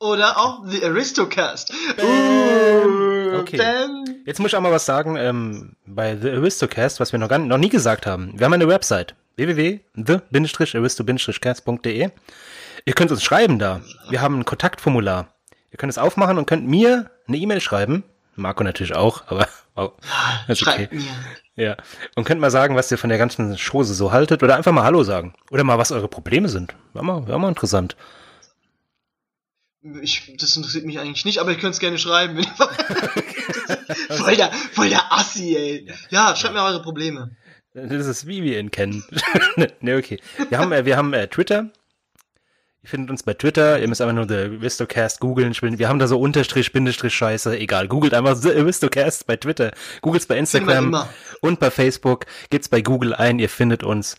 oder 0.00 0.36
auch 0.38 0.64
the 0.68 0.84
Aristocast. 0.84 1.72
Bam. 1.96 2.06
Uh, 2.06 3.17
Okay. 3.40 3.60
Jetzt 4.24 4.40
muss 4.40 4.52
ich 4.52 4.56
auch 4.56 4.60
mal 4.60 4.72
was 4.72 4.86
sagen 4.86 5.16
ähm, 5.16 5.74
bei 5.86 6.16
The 6.16 6.30
Aristocast, 6.30 7.00
was 7.00 7.10
wir 7.12 7.18
noch, 7.18 7.28
gar, 7.28 7.38
noch 7.38 7.58
nie 7.58 7.68
gesagt 7.68 8.06
haben. 8.06 8.38
Wir 8.38 8.44
haben 8.44 8.52
eine 8.52 8.68
Website 8.68 9.16
www.the-aristo-cast.de. 9.36 12.10
Ihr 12.84 12.94
könnt 12.94 13.10
uns 13.10 13.22
schreiben 13.22 13.58
da. 13.58 13.80
Wir 14.10 14.20
haben 14.20 14.40
ein 14.40 14.44
Kontaktformular. 14.44 15.28
Ihr 15.70 15.78
könnt 15.78 15.90
es 15.90 15.98
aufmachen 15.98 16.38
und 16.38 16.46
könnt 16.46 16.66
mir 16.66 17.10
eine 17.26 17.36
E-Mail 17.36 17.60
schreiben. 17.60 18.04
Marco 18.36 18.64
natürlich 18.64 18.94
auch, 18.94 19.24
aber 19.26 19.46
oh, 19.76 19.90
ist 20.48 20.66
okay. 20.66 20.88
Ja. 21.56 21.76
Und 22.14 22.24
könnt 22.24 22.40
mal 22.40 22.50
sagen, 22.50 22.76
was 22.76 22.90
ihr 22.90 22.98
von 22.98 23.10
der 23.10 23.18
ganzen 23.18 23.56
Chose 23.56 23.94
so 23.94 24.12
haltet 24.12 24.42
oder 24.42 24.56
einfach 24.56 24.72
mal 24.72 24.84
Hallo 24.84 25.02
sagen. 25.02 25.34
Oder 25.50 25.64
mal, 25.64 25.76
was 25.76 25.92
eure 25.92 26.08
Probleme 26.08 26.48
sind. 26.48 26.74
Wäre 26.94 27.04
mal, 27.04 27.26
wär 27.26 27.38
mal 27.38 27.48
interessant. 27.48 27.96
Ich, 30.02 30.34
das 30.38 30.56
interessiert 30.56 30.84
mich 30.84 30.98
eigentlich 30.98 31.24
nicht, 31.24 31.38
aber 31.38 31.50
ich 31.52 31.58
könnte 31.58 31.70
es 31.74 31.78
gerne 31.78 31.98
schreiben. 31.98 32.38
ihr- 32.38 32.44
voll, 34.16 34.36
der, 34.36 34.52
voll 34.72 34.88
der 34.88 35.12
Assi, 35.12 35.54
ey. 35.56 35.92
Ja, 36.10 36.34
schreibt 36.34 36.54
mir 36.54 36.62
eure 36.62 36.82
Probleme. 36.82 37.36
Das 37.74 38.06
ist 38.06 38.26
wie 38.26 38.42
wir 38.42 38.58
ihn 38.58 38.70
kennen. 38.72 39.04
ne, 39.80 39.96
okay. 39.96 40.20
Wir 40.48 40.58
haben, 40.58 40.72
äh, 40.72 40.84
wir 40.84 40.96
haben 40.96 41.12
äh, 41.12 41.28
Twitter. 41.28 41.70
Ihr 42.82 42.88
findet 42.88 43.10
uns 43.10 43.22
bei 43.22 43.34
Twitter. 43.34 43.78
Ihr 43.78 43.86
müsst 43.88 44.00
einfach 44.00 44.14
nur 44.14 44.26
The 44.26 44.56
Aristocast 44.56 45.20
googeln. 45.20 45.54
Wir 45.78 45.88
haben 45.88 45.98
da 45.98 46.08
so 46.08 46.18
Unterstrich, 46.18 46.72
Bindestrich 46.72 47.14
Scheiße. 47.14 47.56
Egal. 47.58 47.86
Googelt 47.86 48.14
einfach 48.14 48.34
The 48.36 48.50
Aristocast 48.52 49.26
bei 49.26 49.36
Twitter. 49.36 49.72
Googelt's 50.00 50.26
bei 50.26 50.38
Instagram 50.38 50.88
immer. 50.88 51.08
und 51.40 51.60
bei 51.60 51.70
Facebook. 51.70 52.26
Gebt's 52.50 52.68
bei 52.68 52.80
Google 52.80 53.14
ein. 53.14 53.38
Ihr 53.38 53.48
findet 53.48 53.84
uns. 53.84 54.16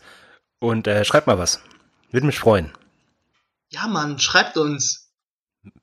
Und 0.58 0.86
äh, 0.86 1.04
schreibt 1.04 1.26
mal 1.26 1.38
was. 1.38 1.60
Würde 2.12 2.26
mich 2.26 2.38
freuen. 2.38 2.70
Ja, 3.70 3.86
Mann, 3.88 4.18
schreibt 4.18 4.56
uns. 4.56 4.99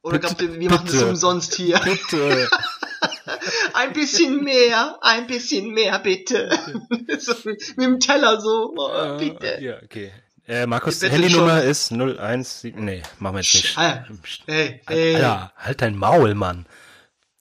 Oder 0.02 0.20
glaubt 0.20 0.42
ihr, 0.42 0.60
wir 0.60 0.70
machen 0.70 0.88
das 0.88 1.04
umsonst 1.04 1.56
hier? 1.56 1.80
Bitte. 1.80 2.50
Ein 3.74 3.94
bisschen 3.94 4.44
mehr, 4.44 4.98
ein 5.02 5.28
bisschen 5.28 5.72
mehr, 5.72 6.00
bitte. 6.00 6.50
so, 7.20 7.34
mit 7.46 7.78
dem 7.78 8.00
Teller 8.00 8.42
so, 8.42 8.74
oh, 8.76 9.18
bitte. 9.18 9.58
Ja, 9.62 9.76
okay. 9.84 10.12
Äh, 10.48 10.66
Markus, 10.66 11.02
Handynummer 11.04 11.60
schon. 11.62 11.70
ist 11.70 11.88
017. 11.90 12.84
Nee, 12.84 13.04
machen 13.20 13.36
wir 13.36 13.42
jetzt 13.42 13.54
nicht. 13.54 13.78
Ah, 13.78 14.06
Hey, 14.48 14.82
hey, 14.88 15.16
Alter, 15.16 15.52
halt 15.58 15.82
dein 15.82 15.96
Maul, 15.98 16.34
Mann. 16.36 16.66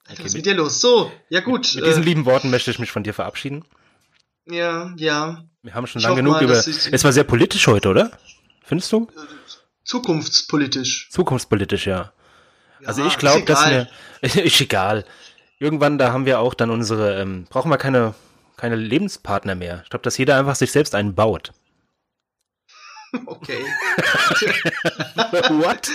Alter, 0.06 0.20
was 0.24 0.26
ist 0.32 0.36
mit 0.36 0.46
dir 0.46 0.54
los? 0.54 0.80
So, 0.80 1.10
ja 1.30 1.40
gut. 1.40 1.72
Mit 1.74 1.86
diesen 1.86 2.02
Äh, 2.02 2.06
lieben 2.06 2.26
Worten 2.26 2.50
möchte 2.50 2.70
ich 2.70 2.78
mich 2.78 2.90
von 2.90 3.02
dir 3.04 3.14
verabschieden. 3.14 3.64
ja, 4.46 4.92
ja. 4.96 5.44
Wir 5.62 5.74
haben 5.74 5.86
schon 5.86 6.02
lange 6.02 6.16
genug 6.16 6.34
mal, 6.34 6.44
über. 6.44 6.54
Es 6.54 7.04
war 7.04 7.12
sehr 7.12 7.24
politisch 7.24 7.66
heute, 7.66 7.88
oder? 7.88 8.10
Findest 8.64 8.92
du? 8.92 9.08
Zukunftspolitisch. 9.84 11.08
Zukunftspolitisch, 11.10 11.86
ja. 11.86 12.12
Also 12.86 13.04
ich 13.06 13.18
glaube, 13.18 13.44
dass 13.44 13.68
wir. 13.68 13.88
ist 14.20 14.60
egal. 14.60 15.04
Irgendwann, 15.58 15.98
da 15.98 16.12
haben 16.12 16.26
wir 16.26 16.40
auch 16.40 16.54
dann 16.54 16.70
unsere. 16.70 17.20
Ähm, 17.20 17.46
brauchen 17.48 17.70
wir 17.70 17.78
keine, 17.78 18.14
keine 18.56 18.76
Lebenspartner 18.76 19.54
mehr. 19.54 19.80
Ich 19.84 19.90
glaube, 19.90 20.02
dass 20.02 20.18
jeder 20.18 20.38
einfach 20.38 20.56
sich 20.56 20.72
selbst 20.72 20.94
einen 20.94 21.14
baut. 21.14 21.52
Okay. 23.24 23.64
What? 25.48 25.88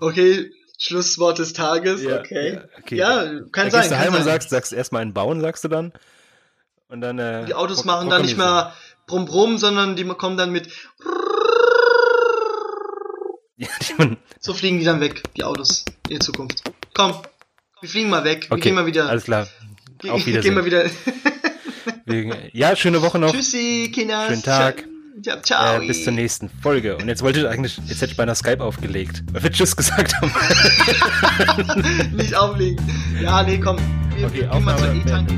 Okay. 0.00 0.50
Schlusswort 0.78 1.38
des 1.38 1.54
Tages, 1.54 2.02
Ja, 2.02 2.18
okay. 2.18 2.54
ja, 2.54 2.64
okay. 2.78 2.96
Ja, 2.96 3.24
kann 3.50 3.70
Dann 3.70 3.70
sein. 3.70 3.80
gehst 3.80 3.90
du 3.90 3.94
Kann 3.94 4.04
heim 4.04 4.14
und 4.14 4.24
sagst, 4.24 4.50
sagst 4.50 4.72
erstmal 4.74 5.00
einen 5.02 5.14
bauen, 5.14 5.40
sagst 5.40 5.64
du 5.64 5.68
dann. 5.68 5.92
Und 6.88 7.00
dann, 7.00 7.18
äh, 7.18 7.46
die 7.46 7.54
Autos 7.54 7.84
machen 7.84 8.10
dann 8.10 8.22
nicht 8.22 8.36
mehr 8.36 8.74
brumm 9.06 9.24
brumm, 9.24 9.56
sondern 9.56 9.96
die 9.96 10.04
kommen 10.04 10.36
dann 10.36 10.52
mit 10.52 10.66
du. 11.00 11.45
Ja, 13.58 13.68
so 14.38 14.52
fliegen 14.52 14.78
die 14.78 14.84
dann 14.84 15.00
weg, 15.00 15.22
die 15.36 15.42
Autos 15.44 15.84
in 16.08 16.20
Zukunft. 16.20 16.62
Komm, 16.94 17.14
wir 17.80 17.88
fliegen 17.88 18.10
mal 18.10 18.22
weg. 18.24 18.44
Wir 18.50 18.52
okay, 18.52 18.60
gehen 18.64 18.74
mal 18.74 18.84
wieder. 18.86 19.08
alles 19.08 19.24
klar. 19.24 19.48
auf 20.08 20.22
gehen 20.22 20.26
Wiedersehen. 20.26 20.54
mal 20.54 20.64
wieder. 20.64 20.84
Wir- 22.04 22.50
Ja, 22.52 22.76
schöne 22.76 23.00
Woche 23.02 23.18
noch. 23.18 23.32
Tschüssi, 23.32 23.90
Kinder. 23.94 24.26
Schönen 24.28 24.42
Tag. 24.42 24.84
Ja, 25.22 25.40
ciao. 25.42 25.80
Äh, 25.80 25.86
bis 25.86 26.04
zur 26.04 26.12
nächsten 26.12 26.50
Folge. 26.50 26.96
Und 26.98 27.08
jetzt 27.08 27.22
wollte 27.22 27.40
ich 27.40 27.46
eigentlich, 27.48 27.78
jetzt 27.86 28.02
hätte 28.02 28.10
ich 28.12 28.16
beinahe 28.16 28.34
Skype 28.34 28.62
aufgelegt, 28.62 29.22
weil 29.32 29.42
wir 29.44 29.50
Tschüss 29.50 29.74
gesagt 29.74 30.14
haben. 30.20 30.30
Nicht 32.16 32.34
auflegen. 32.36 32.84
Ja, 33.22 33.42
nee, 33.42 33.58
komm. 33.58 33.78
Wir 34.16 34.26
Okay, 34.26 34.46
gehen 34.50 34.64
mal 34.64 34.76
zur 34.78 34.92
E-Tank. 34.94 35.30